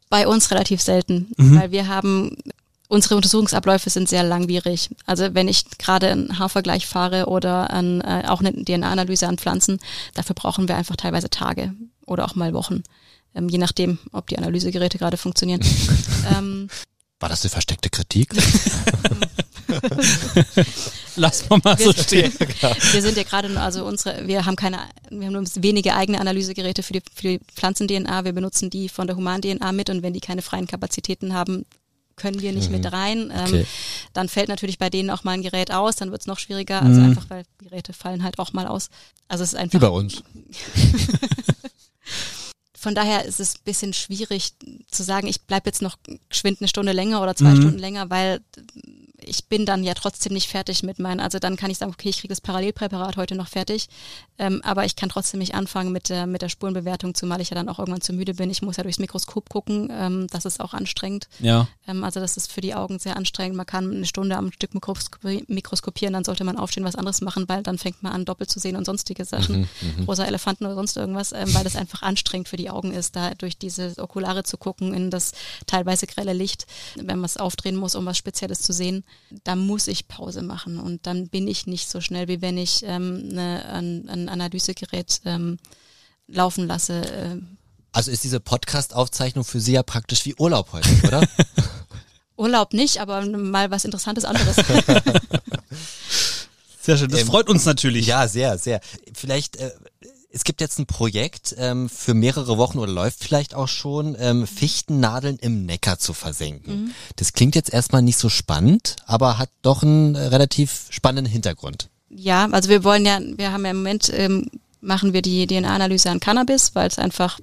Bei 0.09 0.29
uns 0.29 0.51
relativ 0.51 0.81
selten, 0.81 1.33
mhm. 1.37 1.59
weil 1.59 1.71
wir 1.73 1.89
haben 1.89 2.37
unsere 2.89 3.17
Untersuchungsabläufe 3.17 3.91
sind 3.91 4.09
sehr 4.09 4.23
langwierig. 4.23 4.91
Also 5.07 5.35
wenn 5.35 5.49
ich 5.49 5.65
gerade 5.79 6.11
einen 6.11 6.39
Haarvergleich 6.39 6.87
fahre 6.87 7.27
oder 7.27 7.71
an, 7.71 8.01
äh, 8.01 8.25
auch 8.29 8.41
eine 8.41 8.53
DNA-Analyse 8.53 9.27
an 9.27 9.39
Pflanzen, 9.39 9.79
dafür 10.15 10.35
brauchen 10.35 10.69
wir 10.69 10.77
einfach 10.77 10.97
teilweise 10.97 11.31
Tage 11.31 11.75
oder 12.07 12.25
auch 12.25 12.35
mal 12.35 12.55
Wochen, 12.55 12.85
ähm, 13.35 13.49
je 13.49 13.59
nachdem, 13.59 13.99
ob 14.13 14.29
die 14.29 14.39
Analysegeräte 14.39 14.99
gerade 14.99 15.17
funktionieren. 15.17 15.61
ähm, 16.37 16.69
War 17.19 17.29
das 17.29 17.43
eine 17.43 17.51
versteckte 17.51 17.91
Kritik? 17.91 18.35
Lass 21.17 21.49
mal 21.49 21.61
mal 21.65 21.79
wir, 21.79 21.87
so 21.87 21.93
stehen. 21.93 22.33
Wir 22.93 23.03
sind 23.03 23.17
ja 23.17 23.23
gerade, 23.23 23.59
also 23.59 23.87
unsere, 23.87 24.27
wir 24.27 24.45
haben 24.45 24.57
keine, 24.57 24.79
wir 25.09 25.27
haben 25.27 25.33
nur 25.33 25.45
wenige 25.57 25.95
eigene 25.95 26.21
Analysegeräte 26.21 26.83
für 26.83 26.93
die, 26.93 27.03
für 27.15 27.23
die 27.23 27.41
Pflanzen-DNA. 27.55 28.25
Wir 28.25 28.33
benutzen 28.33 28.69
die 28.69 28.91
von 28.91 29.07
der 29.07 29.17
Human-DNA 29.17 29.73
mit 29.73 29.89
und 29.89 30.03
wenn 30.03 30.13
die 30.13 30.21
keine 30.21 30.43
freien 30.43 30.67
Kapazitäten 30.67 31.33
haben, 31.33 31.65
können 32.17 32.41
wir 32.41 32.53
nicht 32.53 32.71
mhm. 32.71 32.77
mit 32.77 32.93
rein. 32.93 33.33
Ähm, 33.35 33.47
okay. 33.47 33.67
Dann 34.13 34.29
fällt 34.29 34.49
natürlich 34.49 34.79
bei 34.79 34.91
denen 34.91 35.11
auch 35.11 35.25
mal 35.25 35.33
ein 35.33 35.43
Gerät 35.43 35.73
aus, 35.73 35.97
dann 35.97 36.11
wird 36.11 36.23
es 36.23 36.27
noch 36.27 36.39
schwieriger. 36.39 36.83
Also 36.83 37.01
mhm. 37.01 37.11
einfach, 37.11 37.31
weil 37.31 37.45
Geräte 37.59 37.93
fallen 37.93 38.23
halt 38.23 38.39
auch 38.39 38.53
mal 38.53 38.67
aus. 38.67 38.89
Also 39.29 39.45
es 39.45 39.53
ist 39.53 39.59
einfach. 39.59 39.79
Wie 39.79 39.83
bei 39.83 39.89
uns. 39.89 40.23
Von 42.79 42.95
daher 42.95 43.25
ist 43.25 43.41
es 43.41 43.57
ein 43.57 43.65
bisschen 43.65 43.93
schwierig 43.93 44.53
zu 44.89 45.03
sagen, 45.03 45.27
ich 45.27 45.43
bleibe 45.43 45.69
jetzt 45.69 45.83
noch 45.83 45.99
geschwind 46.29 46.61
eine 46.61 46.69
Stunde 46.69 46.93
länger 46.93 47.21
oder 47.21 47.35
zwei 47.35 47.51
mhm. 47.51 47.57
Stunden 47.57 47.79
länger, 47.79 48.11
weil 48.11 48.41
ich 49.27 49.47
bin 49.47 49.67
dann 49.67 49.85
ja 49.85 49.95
trotzdem 49.95 50.33
nicht 50.33 50.49
fertig 50.49 50.83
mit 50.83 50.99
meinen, 50.99 51.21
also 51.21 51.39
dann 51.39 51.57
kann 51.57 51.71
ich 51.71 51.79
sagen, 51.79 51.93
okay, 51.93 52.09
ich 52.09 52.19
kriege 52.19 52.33
das 52.33 52.41
Parallelpräparat 52.41 53.17
heute 53.17 53.35
noch 53.35 53.49
fertig, 53.49 53.89
ähm, 54.39 54.61
aber 54.65 54.85
ich 54.85 54.97
kann 54.97 55.09
trotzdem 55.09 55.39
nicht 55.39 55.55
anfangen 55.55 55.93
mit 55.93 56.09
der, 56.09 56.27
mit 56.27 56.43
der 56.43 56.49
Spurenbewertung, 56.49 57.15
zumal 57.15 57.41
ich 57.41 57.51
ja 57.51 57.55
dann 57.55 57.69
auch 57.69 57.79
irgendwann 57.79 58.01
zu 58.01 58.13
müde 58.13 58.35
bin. 58.35 58.51
Ich 58.51 58.63
muss 58.63 58.77
ja 58.77 58.83
durchs 58.83 58.99
Mikroskop 58.99 59.49
gucken, 59.49 59.91
ähm, 59.93 60.27
das 60.31 60.45
ist 60.45 60.61
auch 60.61 60.75
anstrengend. 60.75 61.29
Ja. 61.41 61.69
Ähm, 61.87 62.05
also 62.05 62.21
das 62.21 62.37
ist 62.37 62.53
für 62.53 62.61
die 62.61 62.75
Augen 62.75 62.99
sehr 62.99 63.17
anstrengend. 63.17 63.57
Man 63.57 63.67
kann 63.67 63.91
eine 63.91 64.07
Stunde 64.07 64.37
am 64.37 64.53
Stück 64.53 64.75
mikroskopi 64.75 65.45
mikroskopieren, 65.49 66.13
dann 66.13 66.25
sollte 66.25 66.45
man 66.45 66.57
aufstehen, 66.57 66.85
was 66.85 66.97
anderes 66.97 67.21
machen, 67.21 67.49
weil 67.49 67.63
dann 67.63 67.79
fängt 67.79 68.03
man 68.03 68.13
an, 68.13 68.25
doppelt 68.25 68.51
zu 68.51 68.61
sehen 68.61 68.77
und 68.77 68.85
sonstige 68.85 69.25
Sachen, 69.25 69.69
Mhm, 69.81 70.05
rosa 70.05 70.25
Elefanten 70.25 70.67
oder 70.67 70.75
sonst 70.75 70.97
irgendwas, 70.97 71.33
ähm, 71.33 71.53
weil 71.55 71.65
das 71.65 71.77
einfach 71.77 72.03
anstrengend 72.03 72.49
für 72.49 72.57
die 72.57 72.71
Augen 72.71 72.93
ist, 72.93 73.17
da 73.17 73.35
durch 73.35 73.59
diese 73.59 73.95
Okulare 73.99 74.45
zu 74.45 74.57
gucken 74.57 74.95
in 74.95 75.11
das 75.11 75.33
teilweise 75.67 76.07
grelle 76.07 76.33
Licht, 76.33 76.67
wenn 76.97 77.19
man 77.19 77.25
es 77.25 77.37
aufdrehen 77.37 77.77
muss, 77.77 77.95
um 77.95 78.07
was 78.07 78.19
Spezielles 78.19 78.61
zu 78.61 78.73
sehen. 78.73 79.05
Da 79.45 79.57
muss 79.57 79.87
ich 79.89 80.07
Pause 80.09 80.43
machen 80.43 80.79
und 80.79 81.07
dann 81.07 81.29
bin 81.29 81.49
ich 81.49 81.67
nicht 81.67 81.89
so 81.91 82.01
schnell, 82.01 82.29
wie 82.29 82.41
wenn 82.43 82.57
ich 82.59 82.83
ähm, 82.85 83.29
ne, 83.29 83.65
ein, 83.73 84.09
ein 84.09 84.29
Analysegerät 84.29 85.21
ähm, 85.25 85.59
laufen 86.29 86.67
lasse. 86.67 87.03
Äh, 87.03 87.37
Also 87.93 88.11
ist 88.11 88.25
diese 88.25 88.41
Podcast-Aufzeichnung 88.41 89.45
für 89.45 89.61
Sie 89.61 89.73
ja 89.73 89.83
praktisch 89.83 90.25
wie 90.27 90.35
Urlaub 90.37 90.73
heute, 90.73 90.89
oder? 91.07 91.27
Urlaub 92.37 92.73
nicht, 92.75 93.01
aber 93.01 93.25
mal 93.27 93.71
was 93.71 93.85
Interessantes 93.85 94.25
anderes. 94.25 94.57
Sehr 96.81 96.97
schön. 96.97 97.09
Das 97.11 97.21
Ähm, 97.23 97.27
freut 97.27 97.49
uns 97.49 97.65
natürlich. 97.65 98.07
ja, 98.07 98.29
sehr, 98.29 98.59
sehr. 98.59 98.81
Vielleicht, 99.13 99.57
äh, 99.57 99.73
es 100.37 100.45
gibt 100.45 100.61
jetzt 100.61 100.79
ein 100.79 100.85
Projekt 100.85 101.55
ähm, 101.57 101.89
für 101.89 102.13
mehrere 102.13 102.59
Wochen 102.59 102.79
oder 102.79 102.93
läuft 102.93 103.25
vielleicht 103.25 103.55
auch 103.55 103.69
schon, 103.69 104.15
ähm, 104.21 104.47
Fichtennadeln 104.47 105.39
im 105.39 105.65
Neckar 105.65 105.99
zu 105.99 106.13
versenken. 106.13 106.95
Das 107.17 107.33
klingt 107.33 107.55
jetzt 107.55 107.73
erstmal 107.73 108.03
nicht 108.03 108.19
so 108.19 108.29
spannend, 108.29 108.97
aber 109.07 109.39
hat 109.39 109.49
doch 109.63 109.83
einen 109.83 110.15
äh, 110.15 110.27
relativ 110.27 110.89
spannenden 110.91 111.33
Hintergrund. 111.33 111.89
Ja, 112.11 112.51
also 112.53 112.69
wir 112.69 112.85
wollen 112.85 113.07
ja, 113.07 113.19
wir 113.19 113.51
haben 113.51 113.65
ja 113.65 113.71
im 113.71 113.79
Moment, 113.79 114.13
ähm, 114.13 114.51
machen 114.83 115.15
wir 115.15 115.23
die 115.23 115.47
DNA-Analyse 115.47 116.11
an 116.11 116.21
Cannabis, 116.21 116.75
weil 116.75 116.89
es 116.89 116.99
einfach, 116.99 117.41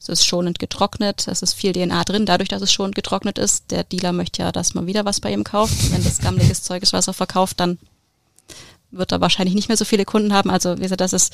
es 0.00 0.08
ist 0.08 0.24
schonend 0.24 0.60
getrocknet, 0.60 1.26
es 1.26 1.42
ist 1.42 1.54
viel 1.54 1.72
DNA 1.72 2.04
drin, 2.04 2.24
dadurch, 2.24 2.48
dass 2.48 2.62
es 2.62 2.72
schonend 2.72 2.94
getrocknet 2.94 3.36
ist. 3.36 3.72
Der 3.72 3.82
Dealer 3.82 4.12
möchte 4.12 4.42
ja, 4.42 4.52
dass 4.52 4.74
man 4.74 4.86
wieder 4.86 5.04
was 5.04 5.18
bei 5.18 5.32
ihm 5.32 5.42
kauft. 5.42 5.90
Wenn 5.92 6.04
das 6.04 6.20
gammeliges 6.20 6.62
Zeug 6.62 6.84
ist, 6.84 6.92
was 6.92 7.08
er 7.08 7.14
verkauft, 7.14 7.58
dann 7.58 7.78
wird 8.92 9.12
er 9.12 9.20
wahrscheinlich 9.20 9.54
nicht 9.54 9.68
mehr 9.68 9.76
so 9.76 9.84
viele 9.84 10.04
Kunden 10.04 10.32
haben. 10.32 10.50
Also 10.50 10.78
wie 10.78 10.82
gesagt, 10.82 11.00
das 11.00 11.12
ist 11.12 11.32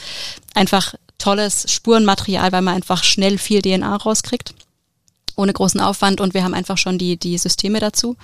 einfach 0.54 0.94
tolles 1.18 1.70
Spurenmaterial, 1.70 2.52
weil 2.52 2.62
man 2.62 2.76
einfach 2.76 3.04
schnell 3.04 3.38
viel 3.38 3.60
DNA 3.60 3.96
rauskriegt, 3.96 4.54
ohne 5.36 5.52
großen 5.52 5.80
Aufwand 5.80 6.20
und 6.20 6.34
wir 6.34 6.44
haben 6.44 6.54
einfach 6.54 6.78
schon 6.78 6.98
die, 6.98 7.16
die 7.16 7.36
Systeme 7.36 7.80
dazu. 7.80 8.16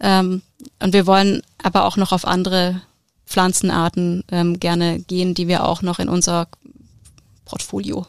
Ähm, 0.00 0.42
und 0.80 0.92
wir 0.92 1.06
wollen 1.06 1.42
aber 1.62 1.84
auch 1.84 1.96
noch 1.96 2.12
auf 2.12 2.26
andere 2.26 2.80
Pflanzenarten 3.26 4.24
ähm, 4.30 4.60
gerne 4.60 5.00
gehen, 5.00 5.34
die 5.34 5.48
wir 5.48 5.64
auch 5.64 5.82
noch 5.82 5.98
in 5.98 6.08
unser 6.08 6.48
Portfolio 7.44 8.06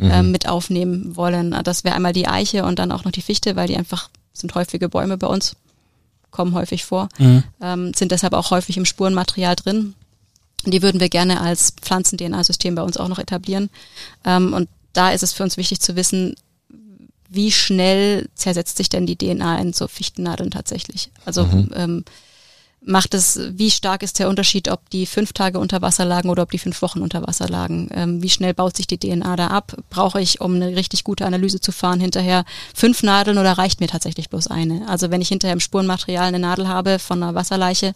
ähm, 0.00 0.30
mit 0.30 0.48
aufnehmen 0.48 1.16
wollen. 1.16 1.56
Das 1.64 1.84
wäre 1.84 1.94
einmal 1.94 2.12
die 2.12 2.28
Eiche 2.28 2.64
und 2.64 2.78
dann 2.78 2.92
auch 2.92 3.04
noch 3.04 3.12
die 3.12 3.22
Fichte, 3.22 3.56
weil 3.56 3.68
die 3.68 3.76
einfach 3.76 4.10
sind 4.32 4.54
häufige 4.54 4.88
Bäume 4.88 5.16
bei 5.16 5.26
uns, 5.26 5.56
kommen 6.30 6.54
häufig 6.54 6.84
vor, 6.84 7.08
ähm, 7.62 7.92
sind 7.94 8.12
deshalb 8.12 8.32
auch 8.34 8.50
häufig 8.50 8.76
im 8.76 8.84
Spurenmaterial 8.84 9.56
drin. 9.56 9.94
Die 10.64 10.82
würden 10.82 11.00
wir 11.00 11.08
gerne 11.08 11.40
als 11.40 11.72
Pflanzen-DNA-System 11.80 12.74
bei 12.74 12.82
uns 12.82 12.96
auch 12.96 13.08
noch 13.08 13.18
etablieren. 13.18 13.70
Ähm, 14.24 14.52
und 14.52 14.68
da 14.92 15.10
ist 15.10 15.22
es 15.22 15.32
für 15.32 15.44
uns 15.44 15.56
wichtig 15.56 15.80
zu 15.80 15.96
wissen, 15.96 16.34
wie 17.28 17.52
schnell 17.52 18.28
zersetzt 18.34 18.76
sich 18.76 18.88
denn 18.88 19.06
die 19.06 19.16
DNA 19.16 19.58
in 19.60 19.72
so 19.72 19.86
Fichtennadeln 19.86 20.50
tatsächlich? 20.50 21.10
Also 21.24 21.42
ähm, 21.74 22.04
macht 22.80 23.14
es, 23.14 23.38
wie 23.52 23.70
stark 23.70 24.02
ist 24.02 24.18
der 24.18 24.28
Unterschied, 24.28 24.68
ob 24.68 24.88
die 24.90 25.06
fünf 25.06 25.32
Tage 25.32 25.58
unter 25.58 25.82
Wasser 25.82 26.04
lagen 26.04 26.30
oder 26.30 26.42
ob 26.42 26.50
die 26.50 26.58
fünf 26.58 26.80
Wochen 26.80 27.00
unter 27.00 27.26
Wasser 27.26 27.48
lagen? 27.48 27.90
Ähm, 27.92 28.22
wie 28.22 28.30
schnell 28.30 28.54
baut 28.54 28.76
sich 28.76 28.86
die 28.86 28.98
DNA 28.98 29.36
da 29.36 29.48
ab? 29.48 29.76
Brauche 29.90 30.20
ich, 30.20 30.40
um 30.40 30.54
eine 30.54 30.74
richtig 30.76 31.04
gute 31.04 31.26
Analyse 31.26 31.60
zu 31.60 31.72
fahren, 31.72 32.00
hinterher 32.00 32.44
fünf 32.74 33.02
Nadeln 33.02 33.38
oder 33.38 33.52
reicht 33.52 33.80
mir 33.80 33.88
tatsächlich 33.88 34.30
bloß 34.30 34.46
eine? 34.46 34.88
Also 34.88 35.10
wenn 35.10 35.20
ich 35.20 35.28
hinterher 35.28 35.52
im 35.52 35.60
Spurenmaterial 35.60 36.28
eine 36.28 36.38
Nadel 36.38 36.68
habe 36.68 36.98
von 36.98 37.22
einer 37.22 37.34
Wasserleiche, 37.34 37.94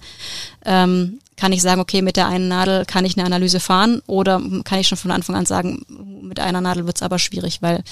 ähm, 0.64 1.20
kann 1.36 1.52
ich 1.52 1.62
sagen, 1.62 1.80
okay, 1.80 2.02
mit 2.02 2.16
der 2.16 2.28
einen 2.28 2.48
Nadel 2.48 2.84
kann 2.84 3.04
ich 3.04 3.16
eine 3.16 3.24
Analyse 3.24 3.60
fahren 3.60 4.02
oder 4.06 4.40
kann 4.64 4.78
ich 4.78 4.88
schon 4.88 4.98
von 4.98 5.10
Anfang 5.10 5.34
an 5.36 5.46
sagen, 5.46 5.84
mit 6.22 6.38
einer 6.38 6.60
Nadel 6.60 6.86
wird's 6.86 7.02
aber 7.02 7.18
schwierig, 7.18 7.62
weil 7.62 7.82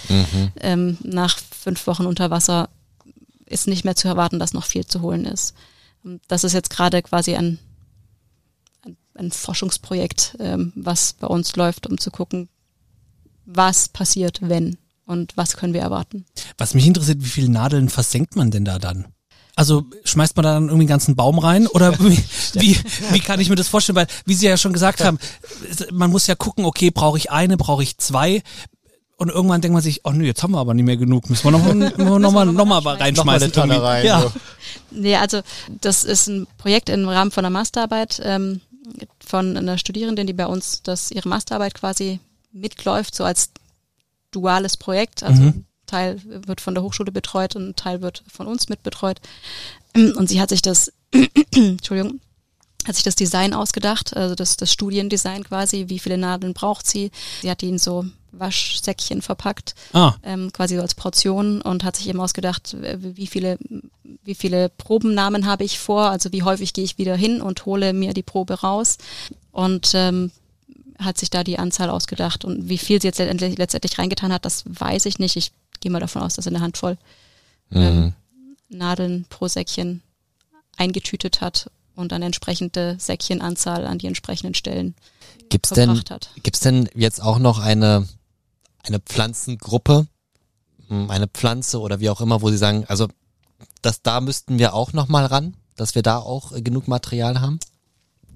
ähm, 0.61 0.99
nach 1.03 1.39
fünf 1.51 1.87
Wochen 1.87 2.07
unter 2.07 2.31
Wasser 2.31 2.69
ist 3.47 3.67
nicht 3.67 3.85
mehr 3.85 3.97
zu 3.97 4.07
erwarten, 4.09 4.39
dass 4.39 4.53
noch 4.53 4.67
viel 4.67 4.87
zu 4.87 5.01
holen 5.01 5.25
ist. 5.25 5.55
Und 6.03 6.21
Das 6.29 6.45
ist 6.45 6.53
jetzt 6.53 6.71
gerade 6.71 7.03
quasi 7.03 7.35
ein, 7.35 7.59
ein, 8.83 8.97
ein 9.15 9.31
Forschungsprojekt, 9.31 10.37
ähm, 10.41 10.73
was 10.77 11.13
bei 11.15 11.27
uns 11.27 11.57
läuft, 11.57 11.87
um 11.87 11.99
zu 11.99 12.11
gucken, 12.11 12.49
was 13.45 13.89
passiert, 13.89 14.41
wenn 14.43 14.79
und 15.07 15.37
was 15.37 15.57
können 15.57 15.75
wir 15.75 15.81
erwarten. 15.81 16.25
Was 16.57 16.75
mich 16.75 16.87
interessiert, 16.87 17.23
wie 17.23 17.29
viele 17.29 17.51
Nadeln 17.51 17.89
versenkt 17.89 18.37
man 18.37 18.51
denn 18.51 18.65
da 18.65 18.79
dann? 18.79 19.09
Also 19.57 19.85
schmeißt 20.05 20.37
man 20.37 20.45
da 20.45 20.55
dann 20.55 20.65
irgendwie 20.65 20.83
einen 20.83 20.89
ganzen 20.89 21.17
Baum 21.17 21.39
rein 21.39 21.67
oder 21.67 21.99
wie, 22.01 22.17
wie, 22.55 22.79
wie 23.11 23.21
kann 23.21 23.41
ich 23.41 23.49
mir 23.51 23.57
das 23.57 23.69
vorstellen? 23.69 23.97
Weil, 23.97 24.07
wie 24.25 24.35
Sie 24.35 24.47
ja 24.47 24.57
schon 24.57 24.73
gesagt 24.73 25.03
haben, 25.05 25.19
man 25.93 26.11
muss 26.11 26.27
ja 26.27 26.35
gucken, 26.35 26.65
okay, 26.65 26.91
brauche 26.91 27.19
ich 27.19 27.31
eine, 27.31 27.57
brauche 27.57 27.83
ich 27.83 27.99
zwei? 27.99 28.43
Und 29.21 29.29
irgendwann 29.29 29.61
denkt 29.61 29.75
man 29.75 29.83
sich, 29.83 30.01
oh 30.05 30.13
nö, 30.13 30.25
jetzt 30.25 30.43
haben 30.43 30.53
wir 30.53 30.61
aber 30.61 30.73
nicht 30.73 30.87
mehr 30.87 30.97
genug, 30.97 31.29
müssen 31.29 31.45
wir 31.45 31.51
noch, 31.51 31.75
noch, 31.99 32.19
noch 32.19 32.33
mal, 32.33 32.47
noch 32.47 32.65
mal 32.65 32.79
reinschmeißen. 32.79 33.53
Noch 33.55 33.67
mal 33.67 33.77
rein, 33.79 34.07
Ja. 34.07 34.23
so. 34.23 34.33
Nee, 34.91 35.17
also 35.17 35.43
das 35.83 36.05
ist 36.05 36.27
ein 36.29 36.47
Projekt 36.57 36.89
im 36.89 37.07
Rahmen 37.07 37.31
von 37.31 37.45
einer 37.45 37.53
Masterarbeit 37.53 38.19
ähm, 38.25 38.63
von 39.25 39.59
einer 39.59 39.77
Studierenden, 39.77 40.27
die 40.27 40.33
bei 40.33 40.47
uns 40.47 40.83
das 40.83 41.11
ihre 41.11 41.29
Masterarbeit 41.29 41.75
quasi 41.75 42.19
mitläuft, 42.51 43.15
so 43.15 43.25
als 43.25 43.51
duales 44.31 44.79
Projekt. 44.79 45.23
Also 45.23 45.43
ein 45.43 45.67
Teil 45.87 46.19
wird 46.25 46.63
von 46.63 46.75
der 46.75 46.83
Hochschule 46.83 47.13
betreut 47.13 47.57
und 47.57 47.69
ein 47.69 47.77
Teil 47.77 48.01
wird 48.01 48.25
von 48.27 48.47
uns 48.47 48.71
mitbetreut. 48.71 49.21
Und 49.95 50.29
sie 50.29 50.41
hat 50.41 50.49
sich 50.49 50.63
das, 50.63 50.93
Entschuldigung, 51.55 52.21
hat 52.87 52.95
sich 52.95 53.05
das 53.05 53.17
Design 53.17 53.53
ausgedacht, 53.53 54.17
also 54.17 54.35
das, 54.35 54.57
das 54.57 54.73
Studiendesign 54.73 55.45
quasi, 55.45 55.87
wie 55.89 55.99
viele 55.99 56.17
Nadeln 56.17 56.55
braucht 56.55 56.87
sie. 56.87 57.11
Sie 57.43 57.51
hat 57.51 57.61
die 57.61 57.69
in 57.69 57.79
so 57.79 58.07
Waschsäckchen 58.33 59.23
verpackt 59.23 59.75
Ah, 59.93 60.15
ähm, 60.23 60.53
quasi 60.53 60.77
so 60.77 60.83
als 60.83 60.95
Portion 60.95 61.61
und 61.61 61.85
hat 61.85 61.97
sich 61.97 62.09
eben 62.09 62.21
ausgedacht, 62.21 62.77
wie 62.99 63.27
viele, 63.27 63.59
wie 64.25 64.35
viele 64.35 64.69
Probennamen 64.69 65.47
habe 65.47 65.65
ich 65.65 65.79
vor, 65.79 66.11
also 66.11 66.33
wie 66.33 66.43
häufig 66.43 66.73
gehe 66.73 66.85
ich 66.85 66.99
wieder 66.99 67.17
hin 67.17 67.43
und 67.43 67.67
hole 67.67 67.93
mir 67.93 68.15
die 68.15 68.23
Probe 68.23 68.55
raus. 68.61 68.99
Und 69.53 69.93
ähm, 69.95 70.31
hat 70.99 71.19
sich 71.19 71.31
da 71.31 71.43
die 71.45 71.59
Anzahl 71.59 71.91
ausgedacht. 71.91 72.45
Und 72.45 72.69
wie 72.69 72.79
viel 72.79 73.01
sie 73.01 73.09
jetzt 73.09 73.19
letztendlich, 73.19 73.59
letztendlich 73.59 73.99
reingetan 73.99 74.33
hat, 74.33 74.45
das 74.45 74.65
weiß 74.67 75.07
ich 75.07 75.19
nicht. 75.19 75.37
Ich 75.37 75.53
gehe 75.81 75.91
mal 75.91 76.01
davon 76.01 76.23
aus, 76.23 76.35
dass 76.35 76.45
sie 76.45 76.51
eine 76.51 76.61
Handvoll 76.61 76.99
ähm, 77.73 78.13
Nadeln 78.69 79.25
pro 79.29 79.49
Säckchen 79.49 80.03
eingetütet 80.77 81.41
hat 81.41 81.71
und 81.97 82.13
eine 82.13 82.27
entsprechende 82.27 82.97
Säckchenanzahl 82.99 83.87
an 83.87 83.99
die 83.99 84.07
entsprechenden 84.07 84.55
Stellen 84.55 84.95
Gibt's 85.49 85.71
denn, 85.71 86.01
gibt's 86.45 86.61
denn 86.61 86.89
jetzt 86.95 87.21
auch 87.21 87.41
noch 87.41 87.59
eine, 87.59 88.07
eine 88.83 89.01
Pflanzengruppe, 89.01 90.07
hm, 90.89 91.11
eine 91.11 91.29
Pflanze 91.29 91.81
oder 91.81 92.01
wie 92.01 92.11
auch 92.11 92.21
immer, 92.21 92.43
wo 92.43 92.51
Sie 92.51 92.59
sagen, 92.59 92.85
also 92.87 93.09
das, 93.83 94.03
da 94.03 94.21
müssten 94.21 94.59
wir 94.59 94.75
auch 94.75 94.93
noch 94.93 95.09
mal 95.09 95.27
ran, 95.27 95.57
dass 95.77 95.95
wir 95.95 96.03
da 96.03 96.19
auch 96.19 96.53
äh, 96.53 96.63
genug 96.63 96.89
Material 96.89 97.41
haben? 97.41 97.59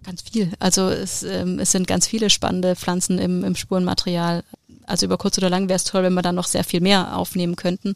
Ganz 0.04 0.22
viel. 0.22 0.52
Also 0.58 0.88
es, 0.88 1.22
ähm, 1.22 1.58
es 1.58 1.72
sind 1.72 1.86
ganz 1.86 2.06
viele 2.06 2.28
spannende 2.28 2.76
Pflanzen 2.76 3.18
im, 3.18 3.42
im 3.42 3.56
Spurenmaterial. 3.56 4.44
Also 4.86 5.06
über 5.06 5.18
kurz 5.18 5.38
oder 5.38 5.50
lang 5.50 5.68
wäre 5.68 5.76
es 5.76 5.84
toll, 5.84 6.02
wenn 6.02 6.14
wir 6.14 6.22
dann 6.22 6.34
noch 6.34 6.46
sehr 6.46 6.64
viel 6.64 6.80
mehr 6.80 7.16
aufnehmen 7.16 7.56
könnten. 7.56 7.94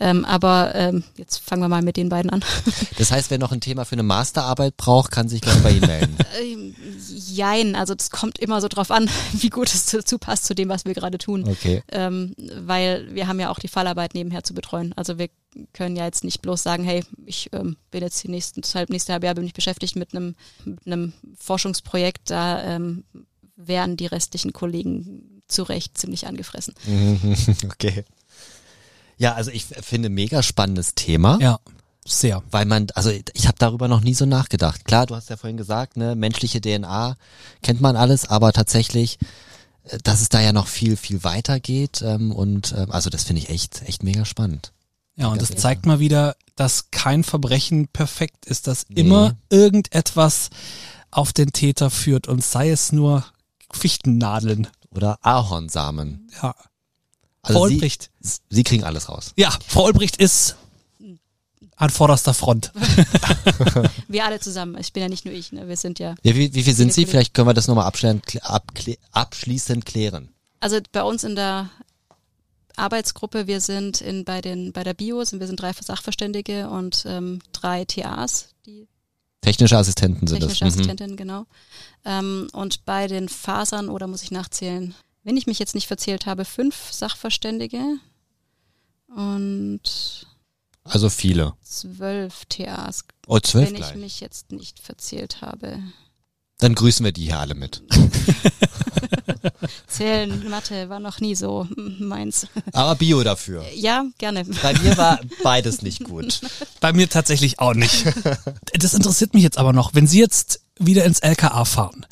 Ähm, 0.00 0.24
aber 0.24 0.74
ähm, 0.74 1.04
jetzt 1.16 1.38
fangen 1.38 1.62
wir 1.62 1.68
mal 1.68 1.82
mit 1.82 1.96
den 1.96 2.08
beiden 2.08 2.30
an. 2.30 2.44
Das 2.98 3.10
heißt, 3.10 3.30
wer 3.30 3.38
noch 3.38 3.52
ein 3.52 3.60
Thema 3.60 3.84
für 3.84 3.94
eine 3.94 4.02
Masterarbeit 4.02 4.76
braucht, 4.76 5.10
kann 5.10 5.28
sich 5.28 5.40
gleich 5.40 5.60
bei 5.62 5.70
Ihnen 5.70 5.86
melden. 5.86 6.16
Ähm, 6.40 6.74
Jein, 7.32 7.74
also 7.76 7.94
das 7.94 8.10
kommt 8.10 8.38
immer 8.38 8.60
so 8.60 8.68
drauf 8.68 8.90
an, 8.90 9.08
wie 9.32 9.50
gut 9.50 9.72
es 9.72 9.86
dazu 9.86 10.18
passt 10.18 10.44
zu 10.44 10.54
dem, 10.54 10.68
was 10.68 10.84
wir 10.84 10.94
gerade 10.94 11.18
tun. 11.18 11.48
Okay. 11.48 11.82
Ähm, 11.90 12.34
weil 12.36 13.14
wir 13.14 13.26
haben 13.26 13.40
ja 13.40 13.50
auch 13.50 13.58
die 13.58 13.68
Fallarbeit 13.68 14.14
nebenher 14.14 14.44
zu 14.44 14.54
betreuen. 14.54 14.92
Also 14.96 15.18
wir 15.18 15.28
können 15.72 15.96
ja 15.96 16.04
jetzt 16.04 16.24
nicht 16.24 16.42
bloß 16.42 16.62
sagen, 16.62 16.84
hey, 16.84 17.04
ich 17.26 17.50
ähm, 17.52 17.76
bin 17.90 18.02
jetzt 18.02 18.22
die 18.24 18.30
nächsten, 18.30 18.62
das 18.62 18.74
halb, 18.74 18.90
nächste 18.90 19.12
halbe 19.12 19.26
Jahr 19.26 19.34
bin 19.34 19.44
ich 19.44 19.54
beschäftigt 19.54 19.96
mit 19.96 20.14
einem, 20.14 20.34
mit 20.64 20.86
einem 20.86 21.12
Forschungsprojekt, 21.38 22.30
da 22.30 22.62
ähm, 22.62 23.04
wären 23.56 23.96
die 23.96 24.06
restlichen 24.06 24.52
Kollegen 24.52 25.31
zu 25.52 25.62
Recht 25.64 25.96
ziemlich 25.98 26.26
angefressen. 26.26 26.74
okay. 27.64 28.04
Ja, 29.18 29.34
also 29.34 29.50
ich 29.50 29.66
finde 29.66 30.08
mega 30.08 30.42
spannendes 30.42 30.94
Thema. 30.94 31.38
ja, 31.40 31.58
sehr. 32.04 32.42
Weil 32.50 32.64
man, 32.64 32.88
also 32.94 33.10
ich 33.34 33.46
habe 33.46 33.58
darüber 33.58 33.86
noch 33.86 34.00
nie 34.00 34.14
so 34.14 34.26
nachgedacht. 34.26 34.84
Klar, 34.84 35.06
du 35.06 35.14
hast 35.14 35.30
ja 35.30 35.36
vorhin 35.36 35.56
gesagt, 35.56 35.96
ne, 35.96 36.16
menschliche 36.16 36.60
DNA 36.60 37.16
kennt 37.62 37.80
man 37.80 37.94
alles, 37.94 38.26
aber 38.28 38.52
tatsächlich, 38.52 39.18
äh, 39.84 39.98
dass 40.02 40.20
es 40.20 40.28
da 40.28 40.40
ja 40.40 40.52
noch 40.52 40.66
viel, 40.66 40.96
viel 40.96 41.22
weiter 41.22 41.60
geht 41.60 42.02
ähm, 42.02 42.32
und 42.32 42.74
ähm, 42.76 42.90
also 42.90 43.08
das 43.10 43.22
finde 43.22 43.42
ich 43.42 43.50
echt, 43.50 43.82
echt 43.82 44.02
mega 44.02 44.24
spannend. 44.24 44.72
Ja, 45.14 45.28
und 45.28 45.40
das 45.42 45.50
zeigt 45.50 45.84
mal 45.86 46.00
wieder, 46.00 46.34
dass 46.56 46.90
kein 46.90 47.22
Verbrechen 47.22 47.86
perfekt 47.88 48.46
ist, 48.46 48.66
dass 48.66 48.86
Nee. 48.88 49.02
immer 49.02 49.36
irgendetwas 49.50 50.48
auf 51.10 51.32
den 51.34 51.52
Täter 51.52 51.90
führt 51.90 52.26
und 52.26 52.42
sei 52.42 52.70
es 52.70 52.92
nur 52.92 53.24
Fichtennadeln. 53.70 54.66
Oder 54.94 55.18
Ahornsamen. 55.22 56.28
Ja. 56.42 56.54
Also 57.42 57.58
Frau 57.58 57.68
sie, 57.68 57.74
Olbricht. 57.74 58.10
sie 58.20 58.62
kriegen 58.62 58.84
alles 58.84 59.08
raus. 59.08 59.32
Ja, 59.36 59.50
Frau 59.66 59.84
Olbricht 59.84 60.16
ist 60.16 60.56
an 61.76 61.90
vorderster 61.90 62.34
Front. 62.34 62.70
Wir 64.08 64.24
alle 64.24 64.38
zusammen. 64.38 64.76
Ich 64.78 64.92
bin 64.92 65.02
ja 65.02 65.08
nicht 65.08 65.24
nur 65.24 65.34
ich, 65.34 65.50
ne? 65.52 65.66
wir 65.66 65.76
sind 65.76 65.98
ja. 65.98 66.14
Ja, 66.22 66.34
wie, 66.36 66.54
wie 66.54 66.62
viel 66.62 66.74
sind 66.74 66.92
Sie? 66.92 67.00
Kollegen. 67.02 67.10
Vielleicht 67.10 67.34
können 67.34 67.48
wir 67.48 67.54
das 67.54 67.66
nochmal 67.66 67.86
abschließend, 67.86 68.24
klä- 68.26 68.42
abklä- 68.42 68.98
abschließend 69.10 69.84
klären. 69.84 70.28
Also 70.60 70.78
bei 70.92 71.02
uns 71.02 71.24
in 71.24 71.34
der 71.34 71.70
Arbeitsgruppe, 72.76 73.46
wir 73.48 73.60
sind 73.60 74.00
in, 74.00 74.24
bei, 74.24 74.40
den, 74.40 74.72
bei 74.72 74.84
der 74.84 74.94
Bio, 74.94 75.24
sind 75.24 75.40
wir 75.40 75.46
sind 75.48 75.60
drei 75.60 75.72
Sachverständige 75.72 76.68
und 76.68 77.04
ähm, 77.06 77.40
drei 77.52 77.84
TAs, 77.84 78.50
die 78.66 78.86
Technische 79.42 79.76
Assistenten 79.76 80.26
sind 80.26 80.40
technische 80.40 80.64
das. 80.64 80.74
Mhm. 80.74 80.80
Assistentinnen, 80.80 81.16
genau. 81.16 81.44
Ähm, 82.04 82.48
und 82.52 82.84
bei 82.86 83.06
den 83.06 83.28
Fasern, 83.28 83.88
oder 83.90 84.06
muss 84.06 84.22
ich 84.22 84.30
nachzählen, 84.30 84.94
wenn 85.24 85.36
ich 85.36 85.46
mich 85.46 85.58
jetzt 85.58 85.74
nicht 85.74 85.86
verzählt 85.86 86.26
habe, 86.26 86.44
fünf 86.44 86.90
Sachverständige 86.92 87.82
und 89.08 90.26
Also 90.84 91.08
viele. 91.10 91.52
zwölf 91.62 92.44
TAs, 92.48 93.04
Oh, 93.26 93.38
zwölf 93.40 93.66
wenn 93.68 93.74
ich 93.74 93.80
gleich. 93.80 93.94
mich 93.96 94.20
jetzt 94.20 94.50
nicht 94.52 94.80
verzählt 94.80 95.42
habe. 95.42 95.78
Dann 96.58 96.74
grüßen 96.74 97.04
wir 97.04 97.12
die 97.12 97.24
hier 97.24 97.38
alle 97.40 97.54
mit. 97.54 97.82
Zählen, 99.86 100.48
Mathe 100.48 100.88
war 100.88 101.00
noch 101.00 101.20
nie 101.20 101.34
so 101.34 101.66
meins. 101.98 102.46
Aber 102.72 102.94
Bio 102.96 103.22
dafür. 103.22 103.64
Ja, 103.74 104.04
gerne. 104.18 104.44
Bei 104.62 104.78
mir 104.78 104.96
war 104.96 105.20
beides 105.42 105.82
nicht 105.82 106.04
gut. 106.04 106.40
Bei 106.80 106.92
mir 106.92 107.08
tatsächlich 107.08 107.58
auch 107.58 107.74
nicht. 107.74 108.04
Das 108.74 108.94
interessiert 108.94 109.34
mich 109.34 109.42
jetzt 109.42 109.58
aber 109.58 109.72
noch. 109.72 109.94
Wenn 109.94 110.06
Sie 110.06 110.18
jetzt 110.18 110.60
wieder 110.78 111.04
ins 111.04 111.20
LKA 111.20 111.64
fahren, 111.64 112.06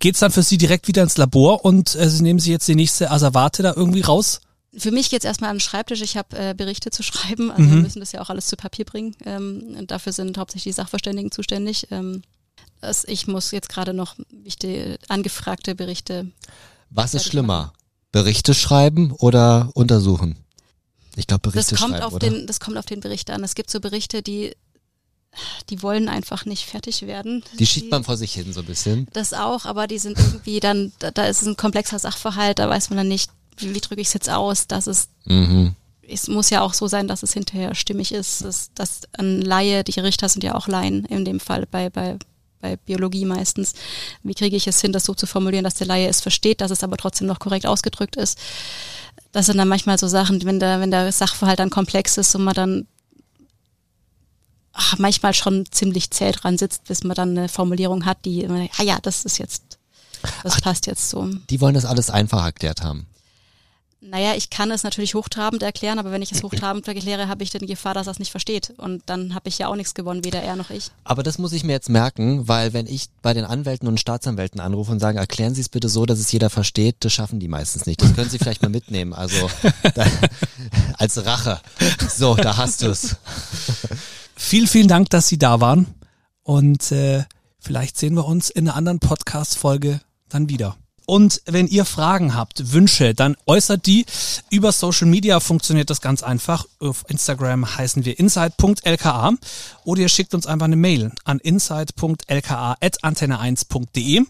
geht's 0.00 0.20
dann 0.20 0.32
für 0.32 0.42
Sie 0.42 0.58
direkt 0.58 0.88
wieder 0.88 1.02
ins 1.02 1.16
Labor 1.16 1.64
und 1.64 1.94
äh, 1.94 2.08
Sie 2.10 2.22
nehmen 2.22 2.40
Sie 2.40 2.50
jetzt 2.50 2.68
die 2.68 2.74
nächste 2.74 3.10
Asservate 3.10 3.62
da 3.62 3.72
irgendwie 3.74 4.02
raus? 4.02 4.40
Für 4.76 4.90
mich 4.90 5.10
geht's 5.10 5.24
erstmal 5.24 5.50
an 5.50 5.56
den 5.56 5.60
Schreibtisch. 5.60 6.02
Ich 6.02 6.16
habe 6.16 6.36
äh, 6.36 6.54
Berichte 6.54 6.90
zu 6.90 7.02
schreiben. 7.02 7.50
Also 7.50 7.70
wir 7.70 7.76
müssen 7.76 8.00
das 8.00 8.12
ja 8.12 8.20
auch 8.20 8.30
alles 8.30 8.46
zu 8.46 8.56
Papier 8.56 8.84
bringen. 8.84 9.14
Ähm, 9.24 9.76
und 9.78 9.90
dafür 9.90 10.12
sind 10.12 10.36
hauptsächlich 10.36 10.74
die 10.74 10.76
Sachverständigen 10.76 11.30
zuständig. 11.30 11.86
Ähm, 11.90 12.22
das, 12.84 13.04
ich 13.04 13.26
muss 13.26 13.50
jetzt 13.50 13.68
gerade 13.68 13.94
noch 13.94 14.14
wichtige, 14.30 14.98
angefragte 15.08 15.74
Berichte. 15.74 16.30
Was 16.90 17.14
ist 17.14 17.24
schlimmer? 17.26 17.72
Berichte 18.12 18.54
schreiben 18.54 19.10
oder 19.12 19.70
untersuchen? 19.74 20.36
Ich 21.16 21.26
glaube 21.26 21.42
Das 21.42 21.52
Berichte 21.52 21.74
kommt, 21.76 21.90
schreiben, 21.94 22.04
auf 22.04 22.12
oder? 22.14 22.28
den, 22.30 22.46
das 22.46 22.60
kommt 22.60 22.76
auf 22.78 22.86
den 22.86 23.00
Bericht 23.00 23.30
an. 23.30 23.42
Es 23.44 23.54
gibt 23.54 23.70
so 23.70 23.80
Berichte, 23.80 24.22
die, 24.22 24.54
die 25.70 25.82
wollen 25.82 26.08
einfach 26.08 26.44
nicht 26.44 26.64
fertig 26.66 27.02
werden. 27.02 27.42
die 27.58 27.66
schiebt 27.66 27.90
man 27.90 28.04
vor 28.04 28.16
sich 28.16 28.34
hin 28.34 28.52
so 28.52 28.60
ein 28.60 28.66
bisschen. 28.66 29.08
Das 29.12 29.32
auch, 29.32 29.64
aber 29.64 29.86
die 29.86 29.98
sind 29.98 30.18
irgendwie 30.18 30.60
dann, 30.60 30.92
da, 31.00 31.10
da 31.10 31.26
ist 31.26 31.42
es 31.42 31.48
ein 31.48 31.56
komplexer 31.56 31.98
Sachverhalt, 31.98 32.58
da 32.58 32.68
weiß 32.68 32.90
man 32.90 32.98
dann 32.98 33.08
nicht, 33.08 33.30
wie, 33.56 33.74
wie 33.74 33.80
drücke 33.80 34.00
ich 34.00 34.08
es 34.08 34.14
jetzt 34.14 34.30
aus, 34.30 34.66
dass 34.66 34.86
es 34.86 35.08
Mhm. 35.24 35.74
es 36.06 36.28
muss 36.28 36.50
ja 36.50 36.60
auch 36.60 36.74
so 36.74 36.86
sein, 36.86 37.08
dass 37.08 37.22
es 37.22 37.32
hinterher 37.32 37.74
stimmig 37.74 38.12
ist, 38.12 38.44
dass, 38.44 38.70
dass 38.74 39.02
ein 39.16 39.40
Laie, 39.40 39.82
die 39.84 39.98
Richter 40.00 40.28
sind 40.28 40.44
ja 40.44 40.54
auch 40.54 40.68
Laien 40.68 41.04
in 41.06 41.24
dem 41.24 41.40
Fall 41.40 41.66
bei, 41.66 41.88
bei, 41.90 42.18
bei 42.64 42.76
Biologie 42.76 43.26
meistens. 43.26 43.74
Wie 44.22 44.32
kriege 44.32 44.56
ich 44.56 44.66
es 44.66 44.80
hin, 44.80 44.92
das 44.92 45.04
so 45.04 45.12
zu 45.12 45.26
formulieren, 45.26 45.64
dass 45.64 45.74
der 45.74 45.86
Laie 45.86 46.08
es 46.08 46.22
versteht, 46.22 46.62
dass 46.62 46.70
es 46.70 46.82
aber 46.82 46.96
trotzdem 46.96 47.26
noch 47.26 47.38
korrekt 47.38 47.66
ausgedrückt 47.66 48.16
ist? 48.16 48.38
Das 49.32 49.46
sind 49.46 49.58
dann 49.58 49.68
manchmal 49.68 49.98
so 49.98 50.08
Sachen, 50.08 50.42
wenn 50.46 50.60
der, 50.60 50.80
wenn 50.80 50.90
der 50.90 51.12
Sachverhalt 51.12 51.58
dann 51.58 51.68
komplex 51.68 52.16
ist 52.16 52.34
und 52.34 52.44
man 52.44 52.54
dann 52.54 52.86
ach, 54.72 54.98
manchmal 54.98 55.34
schon 55.34 55.66
ziemlich 55.70 56.10
zäh 56.10 56.32
dran 56.32 56.56
sitzt, 56.56 56.84
bis 56.84 57.04
man 57.04 57.14
dann 57.14 57.36
eine 57.36 57.50
Formulierung 57.50 58.06
hat, 58.06 58.24
die, 58.24 58.48
ah 58.48 58.82
ja, 58.82 58.98
das 59.02 59.26
ist 59.26 59.38
jetzt, 59.38 59.78
das 60.42 60.60
passt 60.62 60.86
jetzt 60.86 61.10
so. 61.10 61.28
Die 61.50 61.60
wollen 61.60 61.74
das 61.74 61.84
alles 61.84 62.08
einfach 62.08 62.44
erklärt 62.44 62.82
haben. 62.82 63.06
Naja, 64.06 64.34
ich 64.36 64.50
kann 64.50 64.70
es 64.70 64.82
natürlich 64.82 65.14
hochtrabend 65.14 65.62
erklären, 65.62 65.98
aber 65.98 66.12
wenn 66.12 66.20
ich 66.20 66.30
es 66.30 66.42
hochtrabend 66.42 66.86
erkläre, 66.86 67.26
habe 67.26 67.42
ich 67.42 67.48
dann 67.48 67.60
die 67.60 67.66
Gefahr, 67.66 67.94
dass 67.94 68.06
er 68.06 68.10
es 68.10 68.18
nicht 68.18 68.30
versteht. 68.30 68.74
Und 68.76 69.02
dann 69.06 69.34
habe 69.34 69.48
ich 69.48 69.58
ja 69.58 69.68
auch 69.68 69.76
nichts 69.76 69.94
gewonnen, 69.94 70.24
weder 70.24 70.42
er 70.42 70.56
noch 70.56 70.68
ich. 70.68 70.90
Aber 71.04 71.22
das 71.22 71.38
muss 71.38 71.54
ich 71.54 71.64
mir 71.64 71.72
jetzt 71.72 71.88
merken, 71.88 72.46
weil 72.46 72.74
wenn 72.74 72.86
ich 72.86 73.08
bei 73.22 73.32
den 73.32 73.46
Anwälten 73.46 73.88
und 73.88 73.98
Staatsanwälten 73.98 74.60
anrufe 74.60 74.92
und 74.92 75.00
sage, 75.00 75.18
erklären 75.18 75.54
Sie 75.54 75.62
es 75.62 75.70
bitte 75.70 75.88
so, 75.88 76.04
dass 76.04 76.18
es 76.18 76.30
jeder 76.30 76.50
versteht, 76.50 76.96
das 77.00 77.14
schaffen 77.14 77.40
die 77.40 77.48
meistens 77.48 77.86
nicht. 77.86 78.02
Das 78.02 78.14
können 78.14 78.28
Sie 78.28 78.38
vielleicht 78.38 78.60
mal 78.60 78.68
mitnehmen. 78.68 79.14
Also 79.14 79.48
da, 79.94 80.04
als 80.98 81.24
Rache. 81.24 81.60
So, 82.14 82.34
da 82.34 82.58
hast 82.58 82.82
du 82.82 82.88
es. 82.88 83.16
Vielen, 84.36 84.66
vielen 84.66 84.88
Dank, 84.88 85.08
dass 85.10 85.28
Sie 85.28 85.38
da 85.38 85.62
waren. 85.62 85.86
Und 86.42 86.92
äh, 86.92 87.24
vielleicht 87.58 87.96
sehen 87.96 88.14
wir 88.14 88.26
uns 88.26 88.50
in 88.50 88.68
einer 88.68 88.76
anderen 88.76 88.98
Podcast-Folge 88.98 90.00
dann 90.28 90.50
wieder. 90.50 90.76
Und 91.06 91.42
wenn 91.44 91.66
ihr 91.66 91.84
Fragen 91.84 92.34
habt, 92.34 92.72
Wünsche, 92.72 93.14
dann 93.14 93.36
äußert 93.46 93.84
die. 93.86 94.06
Über 94.50 94.72
Social 94.72 95.06
Media 95.06 95.38
funktioniert 95.40 95.90
das 95.90 96.00
ganz 96.00 96.22
einfach. 96.22 96.64
Auf 96.78 97.04
Instagram 97.08 97.76
heißen 97.76 98.04
wir 98.04 98.18
inside.lka 98.18 99.34
oder 99.84 100.00
ihr 100.00 100.08
schickt 100.08 100.34
uns 100.34 100.46
einfach 100.46 100.64
eine 100.64 100.76
Mail 100.76 101.12
an 101.24 101.40
inside.lka.antenne1.de. 101.40 104.22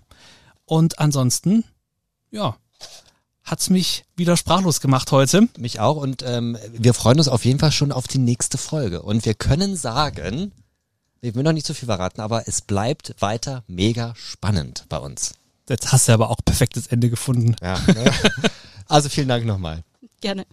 Und 0.66 0.98
ansonsten, 0.98 1.64
ja, 2.30 2.56
hat's 3.44 3.70
mich 3.70 4.04
wieder 4.16 4.36
sprachlos 4.36 4.80
gemacht 4.80 5.12
heute. 5.12 5.48
Mich 5.58 5.78
auch. 5.78 5.96
Und 5.96 6.24
ähm, 6.26 6.58
wir 6.72 6.94
freuen 6.94 7.18
uns 7.18 7.28
auf 7.28 7.44
jeden 7.44 7.60
Fall 7.60 7.72
schon 7.72 7.92
auf 7.92 8.08
die 8.08 8.18
nächste 8.18 8.58
Folge. 8.58 9.02
Und 9.02 9.24
wir 9.26 9.34
können 9.34 9.76
sagen, 9.76 10.52
ich 11.20 11.34
will 11.34 11.42
noch 11.42 11.52
nicht 11.52 11.66
so 11.66 11.74
viel 11.74 11.86
verraten, 11.86 12.20
aber 12.20 12.48
es 12.48 12.62
bleibt 12.62 13.14
weiter 13.20 13.62
mega 13.66 14.14
spannend 14.16 14.86
bei 14.88 14.98
uns. 14.98 15.34
Jetzt 15.68 15.92
hast 15.92 16.08
du 16.08 16.12
aber 16.12 16.30
auch 16.30 16.36
perfektes 16.44 16.86
Ende 16.88 17.10
gefunden. 17.10 17.56
Ja. 17.62 17.78
Also 18.86 19.08
vielen 19.08 19.28
Dank 19.28 19.46
nochmal. 19.46 19.82
Gerne. 20.20 20.44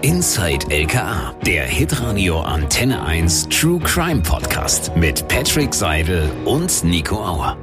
Inside 0.00 0.66
LKA, 0.70 1.34
der 1.44 1.66
Hitradio 1.66 2.40
Antenne 2.40 3.02
1 3.04 3.50
True 3.50 3.80
Crime 3.80 4.22
Podcast 4.22 4.90
mit 4.96 5.28
Patrick 5.28 5.74
Seidel 5.74 6.30
und 6.46 6.84
Nico 6.84 7.16
Auer. 7.16 7.58